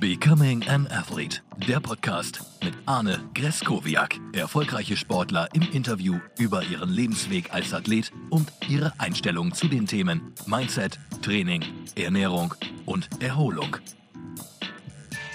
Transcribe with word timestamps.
Becoming 0.00 0.66
an 0.68 0.86
Athlete, 0.88 1.42
der 1.68 1.78
Podcast 1.78 2.40
mit 2.62 2.74
Arne 2.86 3.30
Greskowiak. 3.34 4.18
Erfolgreiche 4.32 4.96
Sportler 4.96 5.48
im 5.54 5.62
Interview 5.72 6.18
über 6.38 6.62
ihren 6.62 6.90
Lebensweg 6.90 7.52
als 7.52 7.72
Athlet 7.72 8.10
und 8.30 8.52
ihre 8.68 8.92
Einstellung 8.98 9.52
zu 9.52 9.68
den 9.68 9.86
Themen 9.86 10.34
Mindset, 10.46 10.98
Training, 11.22 11.62
Ernährung 11.96 12.54
und 12.86 13.08
Erholung. 13.22 13.76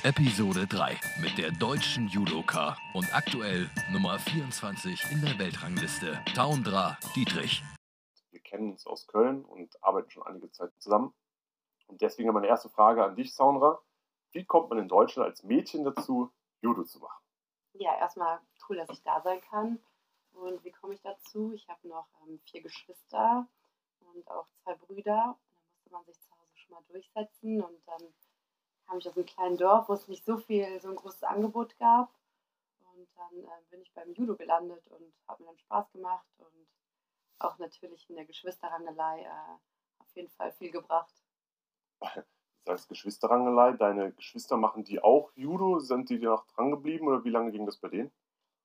Episode 0.03 0.67
3 0.67 0.97
mit 1.21 1.37
der 1.37 1.51
deutschen 1.51 2.07
Judoka 2.07 2.75
und 2.93 3.13
aktuell 3.15 3.69
Nummer 3.91 4.19
24 4.19 5.11
in 5.11 5.21
der 5.21 5.37
Weltrangliste, 5.39 6.19
Taundra 6.35 6.97
Dietrich. 7.15 7.63
Wir 8.31 8.39
kennen 8.41 8.71
uns 8.71 8.85
aus 8.85 9.07
Köln 9.07 9.45
und 9.45 9.75
arbeiten 9.83 10.09
schon 10.11 10.23
einige 10.23 10.51
Zeit 10.51 10.71
zusammen. 10.79 11.13
Und 11.87 12.01
deswegen 12.01 12.31
meine 12.33 12.47
erste 12.47 12.69
Frage 12.69 13.03
an 13.03 13.15
dich, 13.15 13.33
Saundra. 13.33 13.79
Wie 14.31 14.45
kommt 14.45 14.69
man 14.69 14.79
in 14.79 14.87
Deutschland 14.87 15.29
als 15.29 15.43
Mädchen 15.43 15.83
dazu, 15.83 16.31
Judo 16.61 16.83
zu 16.83 16.99
machen? 16.99 17.23
Ja, 17.73 17.97
erstmal 17.97 18.39
cool, 18.67 18.77
dass 18.77 18.89
ich 18.89 19.01
da 19.01 19.21
sein 19.21 19.41
kann. 19.41 19.79
Und 20.33 20.63
wie 20.63 20.71
komme 20.71 20.93
ich 20.93 21.01
dazu? 21.01 21.53
Ich 21.53 21.67
habe 21.67 21.87
noch 21.87 22.07
ähm, 22.27 22.39
vier 22.45 22.61
Geschwister 22.61 23.47
und 23.99 24.29
auch 24.29 24.47
zwei 24.63 24.75
Brüder. 24.75 25.37
Da 25.55 25.61
musste 25.71 25.89
man 25.91 26.05
sich 26.05 26.19
zu 26.21 26.31
Hause 26.31 26.57
schon 26.57 26.75
mal 26.75 26.83
durchsetzen. 26.89 27.63
Und 27.63 27.87
dann 27.87 28.13
kam 28.85 28.99
ich 28.99 29.07
aus 29.07 29.15
einem 29.15 29.25
kleinen 29.25 29.57
Dorf, 29.57 29.89
wo 29.89 29.93
es 29.93 30.07
nicht 30.07 30.25
so 30.25 30.37
viel, 30.37 30.79
so 30.79 30.89
ein 30.89 30.95
großes 30.95 31.23
Angebot 31.23 31.77
gab. 31.79 32.13
Und 32.93 33.07
dann 33.15 33.43
äh, 33.43 33.61
bin 33.69 33.81
ich 33.81 33.93
beim 33.93 34.13
Judo 34.13 34.35
gelandet 34.35 34.85
und 34.87 35.13
habe 35.27 35.43
mir 35.43 35.49
dann 35.49 35.59
Spaß 35.59 35.91
gemacht 35.91 36.27
und 36.37 36.67
auch 37.39 37.57
natürlich 37.57 38.09
in 38.09 38.15
der 38.15 38.25
Geschwisterrangelei 38.25 39.23
äh, 39.23 39.57
auf 39.99 40.15
jeden 40.15 40.29
Fall 40.29 40.51
viel 40.51 40.71
gebracht. 40.71 41.13
Du 42.69 42.73
sagst 42.75 42.89
Geschwisterrangelei, 42.89 43.71
deine 43.71 44.11
Geschwister 44.11 44.55
machen 44.55 44.83
die 44.83 45.01
auch 45.01 45.31
Judo? 45.33 45.79
Sind 45.79 46.07
die 46.11 46.19
noch 46.19 46.45
dran 46.45 46.69
geblieben 46.69 47.07
oder 47.07 47.23
wie 47.23 47.31
lange 47.31 47.51
ging 47.51 47.65
das 47.65 47.77
bei 47.77 47.87
denen? 47.87 48.11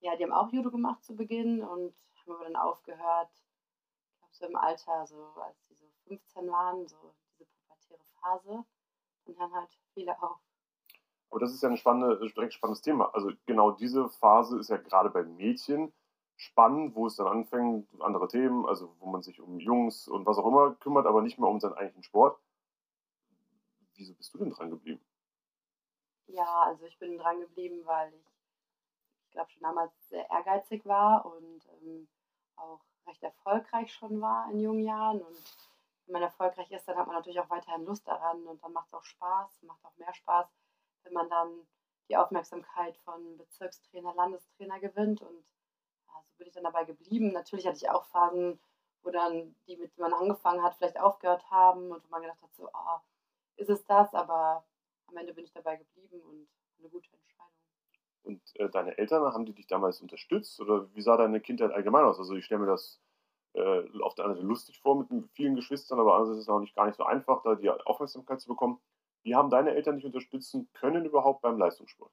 Ja, 0.00 0.14
die 0.14 0.24
haben 0.24 0.32
auch 0.34 0.52
Judo 0.52 0.70
gemacht 0.70 1.02
zu 1.02 1.16
Beginn 1.16 1.62
und 1.62 1.94
haben 2.20 2.32
aber 2.34 2.44
dann 2.44 2.56
aufgehört. 2.56 3.30
Ich 3.32 4.18
glaube, 4.18 4.34
so 4.34 4.44
im 4.44 4.56
Alter, 4.56 5.06
so 5.06 5.24
als 5.42 5.56
die 5.70 5.74
so 5.74 5.86
15 6.06 6.50
waren, 6.50 6.86
so 6.86 7.14
diese 7.32 7.46
pubertäre 7.46 8.04
Phase. 8.20 8.64
Und 9.24 9.38
dann 9.38 9.50
halt 9.54 9.70
viele 9.94 10.22
auch. 10.22 10.38
Aber 11.30 11.40
das 11.40 11.54
ist 11.54 11.62
ja 11.62 11.70
ein 11.70 11.78
spannende, 11.78 12.18
direkt 12.18 12.52
spannendes 12.52 12.82
Thema. 12.82 13.06
Also 13.14 13.32
genau 13.46 13.70
diese 13.70 14.10
Phase 14.10 14.58
ist 14.58 14.68
ja 14.68 14.76
gerade 14.76 15.08
bei 15.08 15.22
Mädchen 15.22 15.94
spannend, 16.36 16.94
wo 16.94 17.06
es 17.06 17.16
dann 17.16 17.26
anfängt, 17.26 17.88
andere 18.02 18.28
Themen, 18.28 18.66
also 18.66 18.94
wo 18.98 19.06
man 19.06 19.22
sich 19.22 19.40
um 19.40 19.60
Jungs 19.60 20.08
und 20.08 20.26
was 20.26 20.36
auch 20.36 20.46
immer 20.46 20.74
kümmert, 20.74 21.06
aber 21.06 21.22
nicht 21.22 21.38
mehr 21.38 21.48
um 21.48 21.58
seinen 21.58 21.72
eigentlichen 21.72 22.02
Sport 22.02 22.38
wieso 23.96 24.14
bist 24.14 24.34
du 24.34 24.38
denn 24.38 24.50
dran 24.50 24.70
geblieben? 24.70 25.04
Ja, 26.26 26.62
also 26.62 26.86
ich 26.86 26.98
bin 26.98 27.18
dran 27.18 27.40
geblieben, 27.40 27.84
weil 27.84 28.12
ich, 28.14 28.26
ich 29.26 29.30
glaube, 29.32 29.50
schon 29.50 29.62
damals 29.62 29.92
sehr 30.08 30.28
ehrgeizig 30.30 30.84
war 30.86 31.26
und 31.26 31.66
ähm, 31.82 32.08
auch 32.56 32.80
recht 33.06 33.22
erfolgreich 33.22 33.92
schon 33.92 34.20
war 34.20 34.50
in 34.50 34.60
jungen 34.60 34.84
Jahren. 34.84 35.20
Und 35.20 35.36
wenn 36.06 36.14
man 36.14 36.22
erfolgreich 36.22 36.70
ist, 36.70 36.88
dann 36.88 36.96
hat 36.96 37.06
man 37.06 37.16
natürlich 37.16 37.40
auch 37.40 37.50
weiterhin 37.50 37.84
Lust 37.84 38.06
daran 38.06 38.46
und 38.46 38.62
dann 38.62 38.72
macht 38.72 38.88
es 38.88 38.94
auch 38.94 39.04
Spaß, 39.04 39.62
macht 39.62 39.84
auch 39.84 39.96
mehr 39.96 40.14
Spaß, 40.14 40.46
wenn 41.02 41.12
man 41.12 41.28
dann 41.28 41.66
die 42.08 42.16
Aufmerksamkeit 42.16 42.96
von 42.98 43.36
Bezirkstrainer, 43.36 44.14
Landestrainer 44.14 44.78
gewinnt. 44.80 45.22
Und 45.22 45.44
ja, 46.06 46.22
so 46.26 46.36
bin 46.36 46.46
ich 46.46 46.54
dann 46.54 46.64
dabei 46.64 46.84
geblieben. 46.84 47.32
Natürlich 47.32 47.66
hatte 47.66 47.76
ich 47.76 47.88
auch 47.90 48.04
Phasen, 48.06 48.60
wo 49.02 49.10
dann 49.10 49.54
die, 49.66 49.76
mit 49.76 49.96
denen 49.96 50.10
man 50.10 50.20
angefangen 50.20 50.62
hat, 50.62 50.74
vielleicht 50.76 50.98
aufgehört 50.98 51.50
haben 51.50 51.90
und 51.90 52.04
wo 52.04 52.08
man 52.08 52.22
gedacht 52.22 52.42
hat, 52.42 52.54
so, 52.54 52.68
oh, 52.72 52.98
ist 53.56 53.70
es 53.70 53.84
das, 53.84 54.14
aber 54.14 54.64
am 55.06 55.16
Ende 55.16 55.34
bin 55.34 55.44
ich 55.44 55.52
dabei 55.52 55.76
geblieben 55.76 56.20
und 56.20 56.48
eine 56.78 56.88
gute 56.88 57.08
Entscheidung. 57.12 57.52
Und 58.22 58.40
äh, 58.56 58.70
deine 58.70 58.96
Eltern, 58.96 59.22
haben 59.32 59.44
die 59.44 59.54
dich 59.54 59.66
damals 59.66 60.00
unterstützt 60.00 60.60
oder 60.60 60.92
wie 60.94 61.02
sah 61.02 61.16
deine 61.16 61.40
Kindheit 61.40 61.72
allgemein 61.72 62.04
aus? 62.04 62.18
Also 62.18 62.34
ich 62.34 62.44
stelle 62.44 62.60
mir 62.60 62.66
das 62.66 63.00
äh, 63.54 63.84
auf 64.00 64.14
der 64.14 64.24
einen 64.24 64.34
Seite 64.34 64.46
lustig 64.46 64.80
vor 64.80 64.96
mit 64.96 65.08
vielen 65.32 65.54
Geschwistern, 65.54 66.00
aber 66.00 66.14
andererseits 66.14 66.38
ist 66.38 66.44
es 66.44 66.48
auch 66.48 66.60
nicht 66.60 66.74
gar 66.74 66.86
nicht 66.86 66.96
so 66.96 67.04
einfach, 67.04 67.42
da 67.42 67.54
die 67.54 67.70
Aufmerksamkeit 67.70 68.40
zu 68.40 68.48
bekommen. 68.48 68.80
Wie 69.22 69.34
haben 69.34 69.50
deine 69.50 69.74
Eltern 69.74 69.96
dich 69.96 70.04
unterstützen 70.04 70.68
können 70.72 71.04
überhaupt 71.04 71.42
beim 71.42 71.58
Leistungssport? 71.58 72.12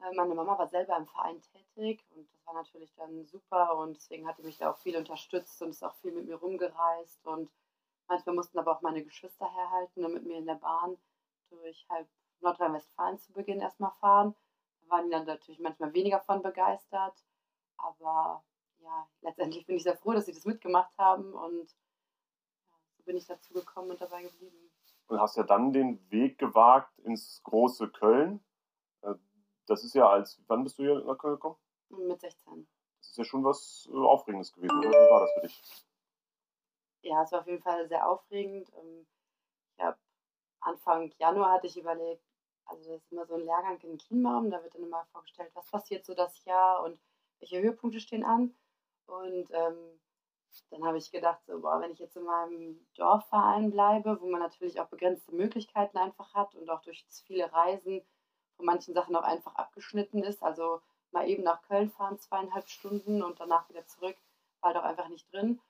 Äh, 0.00 0.14
meine 0.14 0.34
Mama 0.34 0.58
war 0.58 0.68
selber 0.68 0.96
im 0.96 1.06
Verein 1.06 1.40
tätig 1.40 2.04
und 2.10 2.28
das 2.32 2.46
war 2.46 2.54
natürlich 2.54 2.94
dann 2.94 3.24
super 3.26 3.76
und 3.78 3.96
deswegen 3.96 4.26
hat 4.26 4.36
sie 4.36 4.44
mich 4.44 4.58
da 4.58 4.70
auch 4.70 4.78
viel 4.78 4.96
unterstützt 4.96 5.60
und 5.62 5.70
ist 5.70 5.82
auch 5.82 5.94
viel 5.96 6.12
mit 6.12 6.26
mir 6.26 6.36
rumgereist 6.36 7.26
und 7.26 7.50
Manchmal 8.08 8.34
mussten 8.34 8.58
aber 8.58 8.72
auch 8.72 8.82
meine 8.82 9.04
Geschwister 9.04 9.52
herhalten 9.52 10.04
und 10.04 10.14
mit 10.14 10.24
mir 10.24 10.38
in 10.38 10.46
der 10.46 10.54
Bahn 10.54 10.96
durch 11.50 11.86
halb 11.90 12.08
Nordrhein-Westfalen 12.40 13.18
zu 13.18 13.32
Beginn 13.32 13.60
erstmal 13.60 13.92
fahren. 14.00 14.34
Da 14.80 14.88
waren 14.90 15.04
die 15.06 15.10
dann 15.10 15.26
natürlich 15.26 15.60
manchmal 15.60 15.92
weniger 15.92 16.20
von 16.20 16.42
begeistert. 16.42 17.22
Aber 17.76 18.42
ja, 18.80 19.08
letztendlich 19.20 19.66
bin 19.66 19.76
ich 19.76 19.82
sehr 19.82 19.96
froh, 19.96 20.12
dass 20.12 20.26
sie 20.26 20.32
das 20.32 20.44
mitgemacht 20.44 20.96
haben 20.96 21.34
und 21.34 21.70
ja, 22.66 22.76
so 22.96 23.02
bin 23.04 23.16
ich 23.16 23.26
dazu 23.26 23.52
gekommen 23.52 23.90
und 23.90 24.00
dabei 24.00 24.22
geblieben. 24.22 24.70
Und 25.08 25.20
hast 25.20 25.36
ja 25.36 25.42
dann 25.42 25.72
den 25.72 26.10
Weg 26.10 26.38
gewagt 26.38 26.98
ins 27.00 27.42
große 27.44 27.88
Köln. 27.88 28.44
Äh, 29.02 29.14
das 29.66 29.84
ist 29.84 29.94
ja 29.94 30.08
als, 30.08 30.40
wann 30.46 30.64
bist 30.64 30.78
du 30.78 30.82
hier 30.82 31.04
nach 31.04 31.18
Köln 31.18 31.34
gekommen? 31.34 31.56
Mit 31.90 32.20
16. 32.20 32.68
Das 33.00 33.10
ist 33.10 33.18
ja 33.18 33.24
schon 33.24 33.44
was 33.44 33.88
äh, 33.90 33.96
Aufregendes 33.96 34.52
gewesen, 34.52 34.78
oder? 34.78 34.90
Wie 34.90 35.10
war 35.10 35.20
das 35.20 35.32
für 35.32 35.40
dich? 35.40 35.87
Ja, 37.02 37.22
es 37.22 37.32
war 37.32 37.40
auf 37.40 37.46
jeden 37.46 37.62
Fall 37.62 37.88
sehr 37.88 38.08
aufregend. 38.08 38.70
Ähm, 38.76 39.06
ich 39.76 39.84
habe 39.84 39.98
Anfang 40.60 41.12
Januar 41.18 41.52
hatte 41.52 41.66
ich 41.68 41.76
überlegt, 41.78 42.22
also 42.66 42.92
das 42.92 43.02
ist 43.02 43.12
immer 43.12 43.26
so 43.26 43.34
ein 43.34 43.44
Lehrgang 43.44 43.78
in 43.80 43.98
Kienbaum, 43.98 44.50
da 44.50 44.62
wird 44.62 44.74
dann 44.74 44.82
immer 44.82 45.04
vorgestellt, 45.12 45.50
was 45.54 45.70
passiert 45.70 46.04
so 46.04 46.14
das 46.14 46.44
Jahr 46.44 46.84
und 46.84 47.00
welche 47.40 47.60
Höhepunkte 47.60 48.00
stehen 48.00 48.24
an. 48.24 48.54
Und 49.06 49.48
ähm, 49.52 50.00
dann 50.70 50.84
habe 50.84 50.98
ich 50.98 51.10
gedacht, 51.10 51.40
so, 51.46 51.60
boah, 51.60 51.80
wenn 51.80 51.92
ich 51.92 51.98
jetzt 51.98 52.16
in 52.16 52.24
meinem 52.24 52.86
Dorfverein 52.94 53.70
bleibe, 53.70 54.20
wo 54.20 54.26
man 54.26 54.40
natürlich 54.40 54.80
auch 54.80 54.88
begrenzte 54.88 55.34
Möglichkeiten 55.34 55.98
einfach 55.98 56.34
hat 56.34 56.54
und 56.54 56.68
auch 56.70 56.82
durch 56.82 57.06
viele 57.26 57.50
Reisen 57.52 58.02
von 58.56 58.66
manchen 58.66 58.94
Sachen 58.94 59.16
auch 59.16 59.22
einfach 59.22 59.54
abgeschnitten 59.54 60.22
ist, 60.22 60.42
also 60.42 60.80
mal 61.12 61.28
eben 61.28 61.42
nach 61.42 61.62
Köln 61.62 61.90
fahren, 61.90 62.18
zweieinhalb 62.18 62.68
Stunden 62.68 63.22
und 63.22 63.40
danach 63.40 63.68
wieder 63.68 63.86
zurück, 63.86 64.16
war 64.60 64.74
doch 64.74 64.82
einfach 64.82 65.08
nicht 65.08 65.32
drin. 65.32 65.60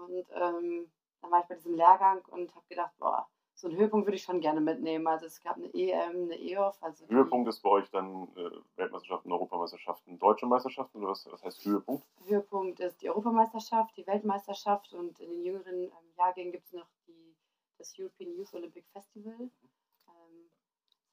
Und 0.00 0.26
ähm, 0.34 0.90
dann 1.20 1.30
war 1.30 1.40
ich 1.40 1.46
bei 1.46 1.54
diesem 1.54 1.74
Lehrgang 1.74 2.22
und 2.26 2.54
habe 2.54 2.66
gedacht, 2.68 2.92
boah, 2.98 3.28
so 3.54 3.68
einen 3.68 3.76
Höhepunkt 3.76 4.06
würde 4.06 4.16
ich 4.16 4.22
schon 4.22 4.40
gerne 4.40 4.60
mitnehmen. 4.60 5.06
Also 5.06 5.26
es 5.26 5.40
gab 5.40 5.56
eine 5.56 5.72
EM, 5.72 6.24
eine 6.24 6.36
EOF. 6.36 6.82
Also 6.82 7.06
Höhepunkt 7.08 7.48
ist 7.48 7.60
bei 7.60 7.70
euch 7.70 7.88
dann 7.90 8.28
äh, 8.36 8.50
Weltmeisterschaften, 8.76 9.30
Europameisterschaften, 9.30 10.18
deutsche 10.18 10.46
Meisterschaften 10.46 10.98
oder 10.98 11.10
was, 11.10 11.30
was 11.30 11.42
heißt 11.44 11.64
Höhepunkt? 11.64 12.04
Höhepunkt 12.26 12.80
ist 12.80 13.00
die 13.02 13.08
Europameisterschaft, 13.08 13.96
die 13.96 14.06
Weltmeisterschaft 14.06 14.92
und 14.94 15.20
in 15.20 15.30
den 15.30 15.44
jüngeren 15.44 15.84
ähm, 15.84 16.12
Jahrgängen 16.16 16.52
gibt 16.52 16.66
es 16.66 16.72
noch 16.72 16.88
die, 17.06 17.36
das 17.78 17.94
European 17.98 18.34
Youth 18.34 18.52
Olympic 18.54 18.84
Festival. 18.92 19.36
Ähm, 19.38 20.50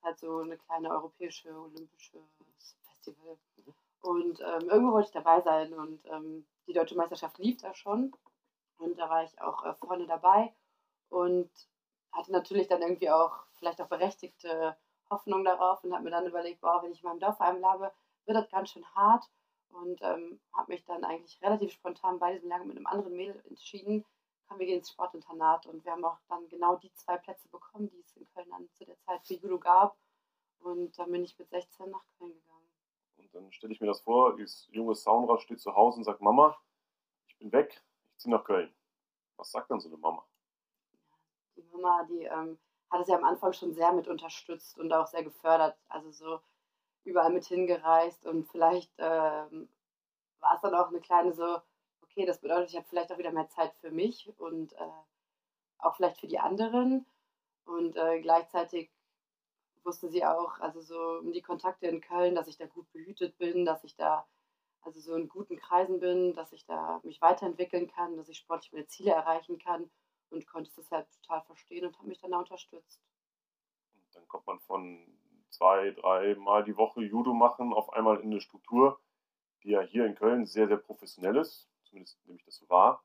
halt 0.02 0.18
so 0.18 0.40
eine 0.40 0.58
kleine 0.58 0.90
europäische 0.90 1.50
olympische 1.50 2.20
Festival. 2.82 3.38
Mhm. 3.58 3.74
Und 4.02 4.40
ähm, 4.40 4.70
irgendwo 4.70 4.94
wollte 4.94 5.08
ich 5.08 5.14
dabei 5.14 5.42
sein 5.42 5.74
und 5.74 6.00
ähm, 6.06 6.46
die 6.68 6.74
deutsche 6.74 6.96
Meisterschaft 6.96 7.38
lief 7.38 7.58
da 7.58 7.74
schon. 7.74 8.14
Und 8.80 8.98
da 8.98 9.10
war 9.10 9.24
ich 9.24 9.40
auch 9.42 9.64
äh, 9.66 9.74
vorne 9.76 10.08
dabei 10.08 10.54
und 11.10 11.50
hatte 12.12 12.32
natürlich 12.32 12.68
dann 12.68 12.82
irgendwie 12.82 13.10
auch 13.10 13.46
vielleicht 13.54 13.82
auch 13.82 13.88
berechtigte 13.88 14.76
Hoffnung 15.10 15.44
darauf 15.44 15.84
und 15.84 15.94
habe 15.94 16.04
mir 16.04 16.12
dann 16.12 16.26
überlegt, 16.26 16.62
boah, 16.62 16.82
wenn 16.82 16.92
ich 16.92 17.04
in 17.04 17.10
meinem 17.10 17.20
Dorf 17.20 17.38
bleibe, 17.38 17.92
wird 18.26 18.38
das 18.38 18.50
ganz 18.50 18.72
schön 18.72 18.86
hart. 18.96 19.30
Und 19.72 20.02
ähm, 20.02 20.40
habe 20.54 20.72
mich 20.72 20.84
dann 20.86 21.04
eigentlich 21.04 21.40
relativ 21.44 21.72
spontan 21.72 22.18
bei 22.18 22.34
diesem 22.34 22.50
Lehrgang 22.50 22.68
mit 22.68 22.78
einem 22.78 22.88
anderen 22.88 23.16
Mädel 23.16 23.44
entschieden, 23.48 24.04
komm, 24.48 24.58
wir 24.58 24.66
gehen 24.66 24.80
ins 24.80 24.90
Sportinternat. 24.90 25.68
Und 25.68 25.86
wir 25.86 25.92
haben 25.92 26.06
auch 26.06 26.18
dann 26.28 26.48
genau 26.50 26.76
die 26.78 26.92
zwei 26.94 27.18
Plätze 27.18 27.48
bekommen, 27.50 27.90
die 27.92 28.00
es 28.00 28.16
in 28.16 28.26
Köln 28.34 28.50
dann 28.50 28.68
zu 28.74 28.86
der 28.86 29.00
Zeit 29.02 29.22
für 29.28 29.36
Judo 29.36 29.60
gab. 29.60 29.96
Und 30.62 30.98
dann 30.98 31.12
bin 31.12 31.24
ich 31.24 31.38
mit 31.38 31.50
16 31.50 31.90
nach 31.92 32.04
Köln 32.18 32.34
gegangen. 32.34 32.70
Und 33.18 33.36
dann 33.36 33.52
stelle 33.52 33.74
ich 33.74 33.82
mir 33.82 33.88
das 33.88 34.02
vor, 34.02 34.36
dieses 34.36 34.68
junge 34.72 34.96
Soundrad 34.96 35.42
steht 35.42 35.60
zu 35.60 35.76
Hause 35.76 36.00
und 36.00 36.04
sagt, 36.04 36.22
Mama, 36.22 36.58
ich 37.28 37.38
bin 37.38 37.52
weg, 37.52 37.84
ziehe 38.20 38.34
nach 38.34 38.44
Köln. 38.44 38.74
Was 39.38 39.52
sagt 39.52 39.72
dann 39.72 39.80
so 39.80 39.90
eine 39.90 39.98
Mama? 39.98 40.26
Die 41.56 41.64
Mama, 41.72 42.04
die 42.04 42.24
ähm, 42.24 42.60
hat 42.90 43.02
es 43.02 43.08
ja 43.08 43.18
am 43.18 43.24
Anfang 43.24 43.54
schon 43.54 43.74
sehr 43.74 43.92
mit 43.94 44.08
unterstützt 44.08 44.78
und 44.78 44.92
auch 44.94 45.08
sehr 45.08 45.24
gefördert. 45.24 45.78
Also 45.88 46.12
so 46.12 46.42
überall 47.04 47.32
mit 47.32 47.46
hingereist 47.46 48.26
und 48.26 48.48
vielleicht 48.50 48.92
ähm, 48.98 49.70
war 50.40 50.56
es 50.56 50.62
dann 50.62 50.76
auch 50.76 50.90
eine 50.90 51.00
kleine 51.00 51.34
so, 51.34 51.62
okay, 52.02 52.26
das 52.26 52.40
bedeutet, 52.40 52.70
ich 52.70 52.76
habe 52.76 52.88
vielleicht 52.88 53.12
auch 53.12 53.18
wieder 53.18 53.32
mehr 53.32 53.50
Zeit 53.50 53.74
für 53.82 53.92
mich 53.92 54.32
und 54.38 54.74
äh, 54.74 54.92
auch 55.80 55.96
vielleicht 55.96 56.20
für 56.20 56.28
die 56.28 56.40
anderen. 56.40 57.06
Und 57.66 57.96
äh, 57.96 58.20
gleichzeitig 58.22 58.92
wusste 59.84 60.10
sie 60.10 60.26
auch, 60.26 60.60
also 60.60 60.82
so 60.82 61.20
um 61.20 61.32
die 61.32 61.42
Kontakte 61.42 61.88
in 61.88 62.02
Köln, 62.02 62.36
dass 62.36 62.48
ich 62.48 62.58
da 62.58 62.66
gut 62.66 62.92
behütet 62.92 63.38
bin, 63.38 63.66
dass 63.66 63.84
ich 63.84 63.96
da 63.96 64.28
also 64.82 65.00
so 65.00 65.16
in 65.16 65.28
guten 65.28 65.58
Kreisen 65.58 66.00
bin, 66.00 66.34
dass 66.34 66.54
ich 66.54 66.66
da 66.66 67.00
mich 67.04 67.22
weiterentwickeln 67.22 67.88
kann, 67.88 68.18
dass 68.18 68.30
ich 68.30 68.38
sportlich 68.38 68.72
meine 68.72 68.88
Ziele 68.88 69.12
erreichen 69.12 69.58
kann 69.60 69.90
und 70.30 70.48
konnte 70.48 70.72
es 70.80 70.92
halt 70.92 71.08
total 71.22 71.42
verstehen 71.44 71.86
und 71.86 71.98
habe 71.98 72.08
mich 72.08 72.20
dann 72.20 72.32
da 72.32 72.40
unterstützt. 72.40 73.02
Und 73.96 74.16
dann 74.16 74.28
kommt 74.28 74.48
man 74.48 74.60
von 74.60 75.06
zwei, 75.50 75.92
drei 75.92 76.36
Mal 76.36 76.64
die 76.64 76.78
Woche 76.78 77.02
Judo 77.02 77.34
machen, 77.34 77.74
auf 77.74 77.92
einmal 77.94 78.18
in 78.20 78.32
eine 78.32 78.42
Struktur, 78.42 79.00
die 79.64 79.70
ja 79.70 79.82
hier 79.82 80.06
in 80.06 80.16
Köln 80.16 80.46
sehr, 80.46 80.68
sehr 80.68 80.78
professionell 80.78 81.36
ist, 81.38 81.70
zumindest 81.84 82.26
nehme 82.26 82.40
ich 82.40 82.46
das 82.46 82.58
so 82.58 82.70
wahr. 82.70 83.04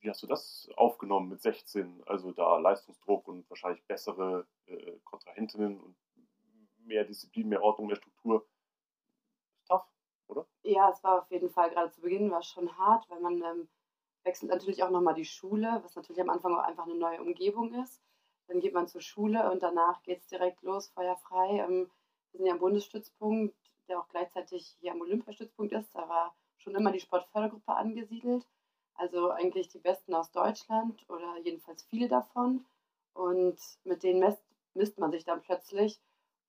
Wie 0.00 0.10
hast 0.10 0.22
du 0.22 0.26
das 0.26 0.68
aufgenommen 0.76 1.28
mit 1.28 1.42
16? 1.42 2.02
Also 2.06 2.32
da 2.32 2.58
Leistungsdruck 2.58 3.28
und 3.28 3.48
wahrscheinlich 3.48 3.84
bessere 3.84 4.46
äh, 4.66 4.98
Kontrahentinnen 5.04 5.80
und 5.80 5.96
mehr 6.78 7.04
Disziplin, 7.04 7.48
mehr 7.48 7.62
Ordnung, 7.62 7.86
mehr 7.86 7.96
Struktur. 7.96 8.44
Oder? 10.32 10.46
Ja, 10.62 10.90
es 10.90 11.02
war 11.04 11.22
auf 11.22 11.30
jeden 11.30 11.50
Fall 11.50 11.70
gerade 11.70 11.90
zu 11.90 12.00
Beginn 12.00 12.30
war 12.30 12.42
schon 12.42 12.76
hart, 12.76 13.08
weil 13.08 13.20
man 13.20 13.42
ähm, 13.42 13.68
wechselt 14.24 14.50
natürlich 14.50 14.82
auch 14.82 14.90
nochmal 14.90 15.14
die 15.14 15.24
Schule, 15.24 15.80
was 15.82 15.94
natürlich 15.94 16.20
am 16.20 16.30
Anfang 16.30 16.54
auch 16.54 16.64
einfach 16.64 16.84
eine 16.84 16.94
neue 16.94 17.20
Umgebung 17.20 17.72
ist. 17.82 18.02
Dann 18.48 18.60
geht 18.60 18.74
man 18.74 18.88
zur 18.88 19.00
Schule 19.00 19.50
und 19.50 19.62
danach 19.62 20.02
geht 20.02 20.20
es 20.20 20.26
direkt 20.26 20.62
los, 20.62 20.88
feuerfrei. 20.88 21.58
Ähm, 21.58 21.90
wir 22.32 22.38
sind 22.38 22.46
ja 22.46 22.52
am 22.54 22.60
Bundesstützpunkt, 22.60 23.54
der 23.88 24.00
auch 24.00 24.08
gleichzeitig 24.08 24.76
hier 24.80 24.92
am 24.92 25.00
Olympiastützpunkt 25.00 25.72
ist. 25.72 25.94
Da 25.94 26.08
war 26.08 26.34
schon 26.56 26.74
immer 26.74 26.92
die 26.92 27.00
Sportfördergruppe 27.00 27.74
angesiedelt. 27.74 28.46
Also 28.94 29.30
eigentlich 29.30 29.68
die 29.68 29.78
Besten 29.78 30.14
aus 30.14 30.30
Deutschland 30.30 31.04
oder 31.08 31.38
jedenfalls 31.42 31.82
viele 31.84 32.08
davon. 32.08 32.64
Und 33.14 33.58
mit 33.84 34.02
denen 34.02 34.20
misst, 34.20 34.42
misst 34.74 34.98
man 34.98 35.10
sich 35.10 35.24
dann 35.24 35.42
plötzlich, 35.42 36.00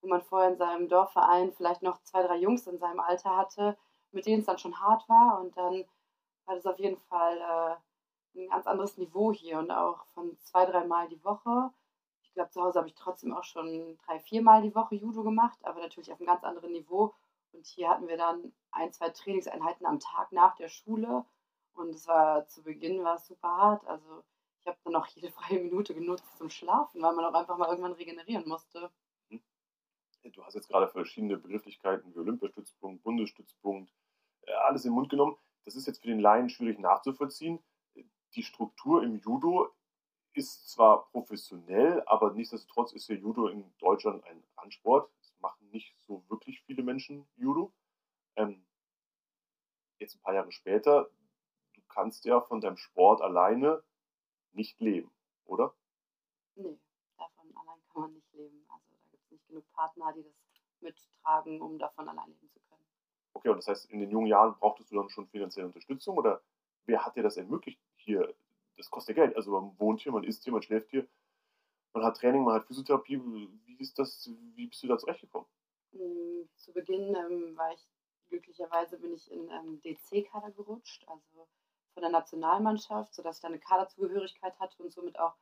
wo 0.03 0.09
man 0.09 0.21
vorher 0.21 0.51
in 0.51 0.57
seinem 0.57 0.89
Dorfverein 0.89 1.53
vielleicht 1.53 1.81
noch 1.81 2.01
zwei, 2.03 2.21
drei 2.23 2.37
Jungs 2.37 2.67
in 2.67 2.77
seinem 2.77 2.99
Alter 2.99 3.35
hatte, 3.37 3.77
mit 4.11 4.25
denen 4.25 4.41
es 4.41 4.45
dann 4.45 4.59
schon 4.59 4.79
hart 4.79 5.07
war. 5.09 5.39
Und 5.39 5.55
dann 5.57 5.85
war 6.45 6.55
das 6.55 6.65
auf 6.65 6.77
jeden 6.77 6.97
Fall 6.97 7.37
äh, 7.37 8.39
ein 8.39 8.49
ganz 8.49 8.67
anderes 8.67 8.97
Niveau 8.97 9.31
hier 9.31 9.59
und 9.59 9.71
auch 9.71 10.05
von 10.13 10.37
zwei, 10.41 10.65
dreimal 10.65 11.07
die 11.07 11.23
Woche. 11.23 11.71
Ich 12.23 12.33
glaube, 12.33 12.49
zu 12.51 12.61
Hause 12.61 12.79
habe 12.79 12.89
ich 12.89 12.95
trotzdem 12.95 13.33
auch 13.33 13.43
schon 13.43 13.97
drei, 14.05 14.19
viermal 14.19 14.61
die 14.61 14.75
Woche 14.75 14.95
Judo 14.95 15.23
gemacht, 15.23 15.57
aber 15.63 15.79
natürlich 15.79 16.11
auf 16.11 16.19
einem 16.19 16.27
ganz 16.27 16.43
anderen 16.43 16.73
Niveau. 16.73 17.13
Und 17.53 17.65
hier 17.65 17.89
hatten 17.89 18.07
wir 18.07 18.17
dann 18.17 18.53
ein, 18.71 18.91
zwei 18.91 19.09
Trainingseinheiten 19.09 19.85
am 19.85 19.99
Tag 19.99 20.31
nach 20.31 20.55
der 20.55 20.67
Schule. 20.67 21.23
Und 21.75 21.95
es 21.95 22.07
war 22.07 22.47
zu 22.47 22.63
Beginn 22.63 23.03
war 23.03 23.15
es 23.15 23.27
super 23.27 23.49
hart. 23.49 23.87
Also 23.87 24.23
ich 24.61 24.67
habe 24.67 24.77
dann 24.83 24.95
auch 24.95 25.07
jede 25.07 25.31
freie 25.31 25.59
Minute 25.59 25.93
genutzt 25.93 26.37
zum 26.37 26.49
Schlafen, 26.49 27.01
weil 27.01 27.13
man 27.13 27.25
auch 27.25 27.33
einfach 27.33 27.57
mal 27.57 27.69
irgendwann 27.69 27.93
regenerieren 27.93 28.47
musste. 28.47 28.91
Du 30.31 30.43
hast 30.43 30.53
jetzt 30.53 30.69
gerade 30.69 30.87
verschiedene 30.87 31.37
Begrifflichkeiten 31.37 32.13
wie 32.13 32.19
Olympiastützpunkt, 32.19 33.03
Bundesstützpunkt, 33.03 33.91
äh, 34.43 34.53
alles 34.53 34.85
in 34.85 34.91
den 34.91 34.95
Mund 34.95 35.09
genommen. 35.09 35.37
Das 35.65 35.75
ist 35.75 35.85
jetzt 35.85 36.01
für 36.01 36.07
den 36.07 36.19
Laien 36.19 36.49
schwierig 36.49 36.79
nachzuvollziehen. 36.79 37.59
Die 38.35 38.43
Struktur 38.43 39.03
im 39.03 39.19
Judo 39.19 39.73
ist 40.33 40.69
zwar 40.69 41.09
professionell, 41.11 42.01
aber 42.07 42.33
nichtsdestotrotz 42.33 42.93
ist 42.93 43.09
der 43.09 43.17
Judo 43.17 43.47
in 43.47 43.73
Deutschland 43.77 44.23
ein 44.25 44.43
Randsport. 44.57 45.11
Es 45.21 45.33
machen 45.39 45.69
nicht 45.69 45.95
so 46.07 46.23
wirklich 46.29 46.61
viele 46.61 46.83
Menschen 46.83 47.27
Judo. 47.35 47.71
Ähm, 48.35 48.65
jetzt 49.99 50.15
ein 50.15 50.21
paar 50.21 50.33
Jahre 50.33 50.51
später, 50.51 51.09
du 51.73 51.81
kannst 51.87 52.25
ja 52.25 52.41
von 52.41 52.61
deinem 52.61 52.77
Sport 52.77 53.21
alleine 53.21 53.83
nicht 54.53 54.79
leben, 54.79 55.11
oder? 55.45 55.75
Nee, 56.55 56.79
davon 57.17 57.55
allein 57.55 57.79
kann 57.91 58.01
man 58.01 58.13
nicht 58.13 58.33
leben. 58.33 58.65
Also 58.69 58.85
da 58.89 58.97
gibt 59.11 59.23
es 59.23 59.31
nicht 59.31 59.42
genug 59.53 59.71
Partner, 59.73 60.13
die 60.13 60.23
das 60.23 60.33
mittragen, 60.81 61.61
um 61.61 61.77
davon 61.79 62.09
allein 62.09 62.27
leben 62.27 62.49
zu 62.49 62.59
können. 62.69 62.83
Okay, 63.33 63.49
und 63.49 63.57
das 63.57 63.67
heißt, 63.67 63.91
in 63.91 63.99
den 63.99 64.11
jungen 64.11 64.27
Jahren 64.27 64.55
brauchtest 64.59 64.91
du 64.91 64.95
dann 64.95 65.09
schon 65.09 65.27
finanzielle 65.27 65.67
Unterstützung 65.67 66.17
oder 66.17 66.41
wer 66.85 67.05
hat 67.05 67.15
dir 67.15 67.23
das 67.23 67.37
ermöglicht, 67.37 67.79
hier 67.95 68.33
das 68.77 68.89
kostet 68.89 69.15
ja 69.17 69.25
Geld. 69.25 69.35
Also 69.35 69.51
man 69.51 69.77
wohnt 69.79 70.01
hier, 70.01 70.11
man 70.11 70.23
isst 70.23 70.43
hier, 70.43 70.53
man 70.53 70.61
schläft 70.61 70.89
hier, 70.89 71.07
man 71.93 72.03
hat 72.03 72.17
Training, 72.17 72.43
man 72.43 72.55
hat 72.55 72.65
Physiotherapie. 72.65 73.21
Wie 73.65 73.77
ist 73.77 73.97
das, 73.99 74.29
wie 74.55 74.67
bist 74.67 74.81
du 74.83 74.87
da 74.87 74.97
zurechtgekommen? 74.97 75.47
Mm, 75.91 76.49
zu 76.55 76.73
Beginn 76.73 77.15
ähm, 77.15 77.55
war 77.55 77.71
ich 77.73 77.87
glücklicherweise 78.29 78.97
bin 78.97 79.13
ich 79.13 79.31
in 79.31 79.49
ähm, 79.51 79.79
DC-Kader 79.83 80.51
gerutscht, 80.51 81.07
also 81.07 81.47
von 81.93 82.01
der 82.01 82.09
Nationalmannschaft, 82.09 83.13
sodass 83.13 83.37
ich 83.37 83.41
da 83.41 83.47
eine 83.47 83.59
Kaderzugehörigkeit 83.59 84.59
hatte 84.59 84.81
und 84.81 84.91
somit 84.91 85.19
auch 85.19 85.35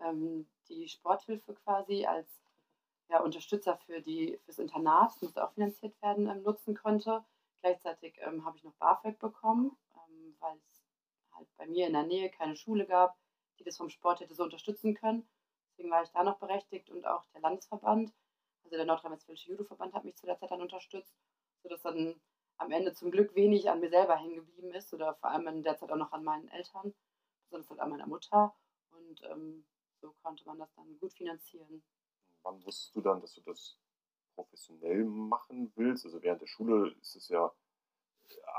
ähm, 0.00 0.46
die 0.68 0.86
Sporthilfe 0.88 1.54
quasi 1.54 2.04
als 2.04 2.28
ja, 3.08 3.20
Unterstützer 3.20 3.76
für 3.76 4.02
fürs 4.02 4.58
Internat, 4.58 5.10
das 5.10 5.22
musste 5.22 5.44
auch 5.44 5.52
finanziert 5.52 6.00
werden, 6.02 6.28
ähm, 6.28 6.42
nutzen 6.42 6.74
konnte. 6.74 7.24
Gleichzeitig 7.60 8.18
ähm, 8.20 8.44
habe 8.44 8.56
ich 8.56 8.64
noch 8.64 8.74
BAföG 8.74 9.18
bekommen, 9.18 9.76
ähm, 9.94 10.36
weil 10.40 10.56
es 10.56 10.82
halt 11.32 11.48
bei 11.56 11.66
mir 11.66 11.86
in 11.86 11.92
der 11.92 12.04
Nähe 12.04 12.30
keine 12.30 12.56
Schule 12.56 12.86
gab, 12.86 13.16
die 13.58 13.64
das 13.64 13.76
vom 13.76 13.90
Sport 13.90 14.20
hätte 14.20 14.34
so 14.34 14.44
unterstützen 14.44 14.94
können. 14.94 15.28
Deswegen 15.70 15.90
war 15.90 16.02
ich 16.02 16.10
da 16.10 16.22
noch 16.22 16.38
berechtigt 16.38 16.90
und 16.90 17.06
auch 17.06 17.24
der 17.34 17.40
Landesverband, 17.40 18.12
also 18.64 18.76
der 18.76 18.86
Nordrhein-Westfälische 18.86 19.50
Judo-Verband 19.50 19.94
hat 19.94 20.04
mich 20.04 20.16
zu 20.16 20.26
der 20.26 20.38
Zeit 20.38 20.50
dann 20.50 20.62
unterstützt, 20.62 21.14
sodass 21.62 21.82
dann 21.82 22.20
am 22.56 22.70
Ende 22.70 22.92
zum 22.92 23.10
Glück 23.10 23.34
wenig 23.34 23.68
an 23.68 23.80
mir 23.80 23.90
selber 23.90 24.16
hängen 24.16 24.36
geblieben 24.36 24.72
ist 24.72 24.92
oder 24.94 25.14
vor 25.16 25.30
allem 25.30 25.46
in 25.48 25.62
der 25.62 25.76
Zeit 25.76 25.90
auch 25.90 25.96
noch 25.96 26.12
an 26.12 26.24
meinen 26.24 26.48
Eltern, 26.48 26.94
besonders 27.44 27.70
halt 27.70 27.80
an 27.80 27.90
meiner 27.90 28.06
Mutter. 28.06 28.54
Und 28.90 29.22
ähm, 29.30 29.66
so 30.00 30.14
konnte 30.22 30.44
man 30.46 30.58
das 30.58 30.72
dann 30.74 30.98
gut 30.98 31.12
finanzieren. 31.14 31.82
Wann 32.44 32.64
wusstest 32.64 32.94
du 32.94 33.00
dann, 33.00 33.20
dass 33.20 33.34
du 33.34 33.40
das 33.40 33.76
professionell 34.34 35.04
machen 35.04 35.72
willst? 35.76 36.04
Also 36.04 36.22
während 36.22 36.40
der 36.40 36.46
Schule 36.46 36.94
ist 37.00 37.16
es 37.16 37.28
ja 37.28 37.52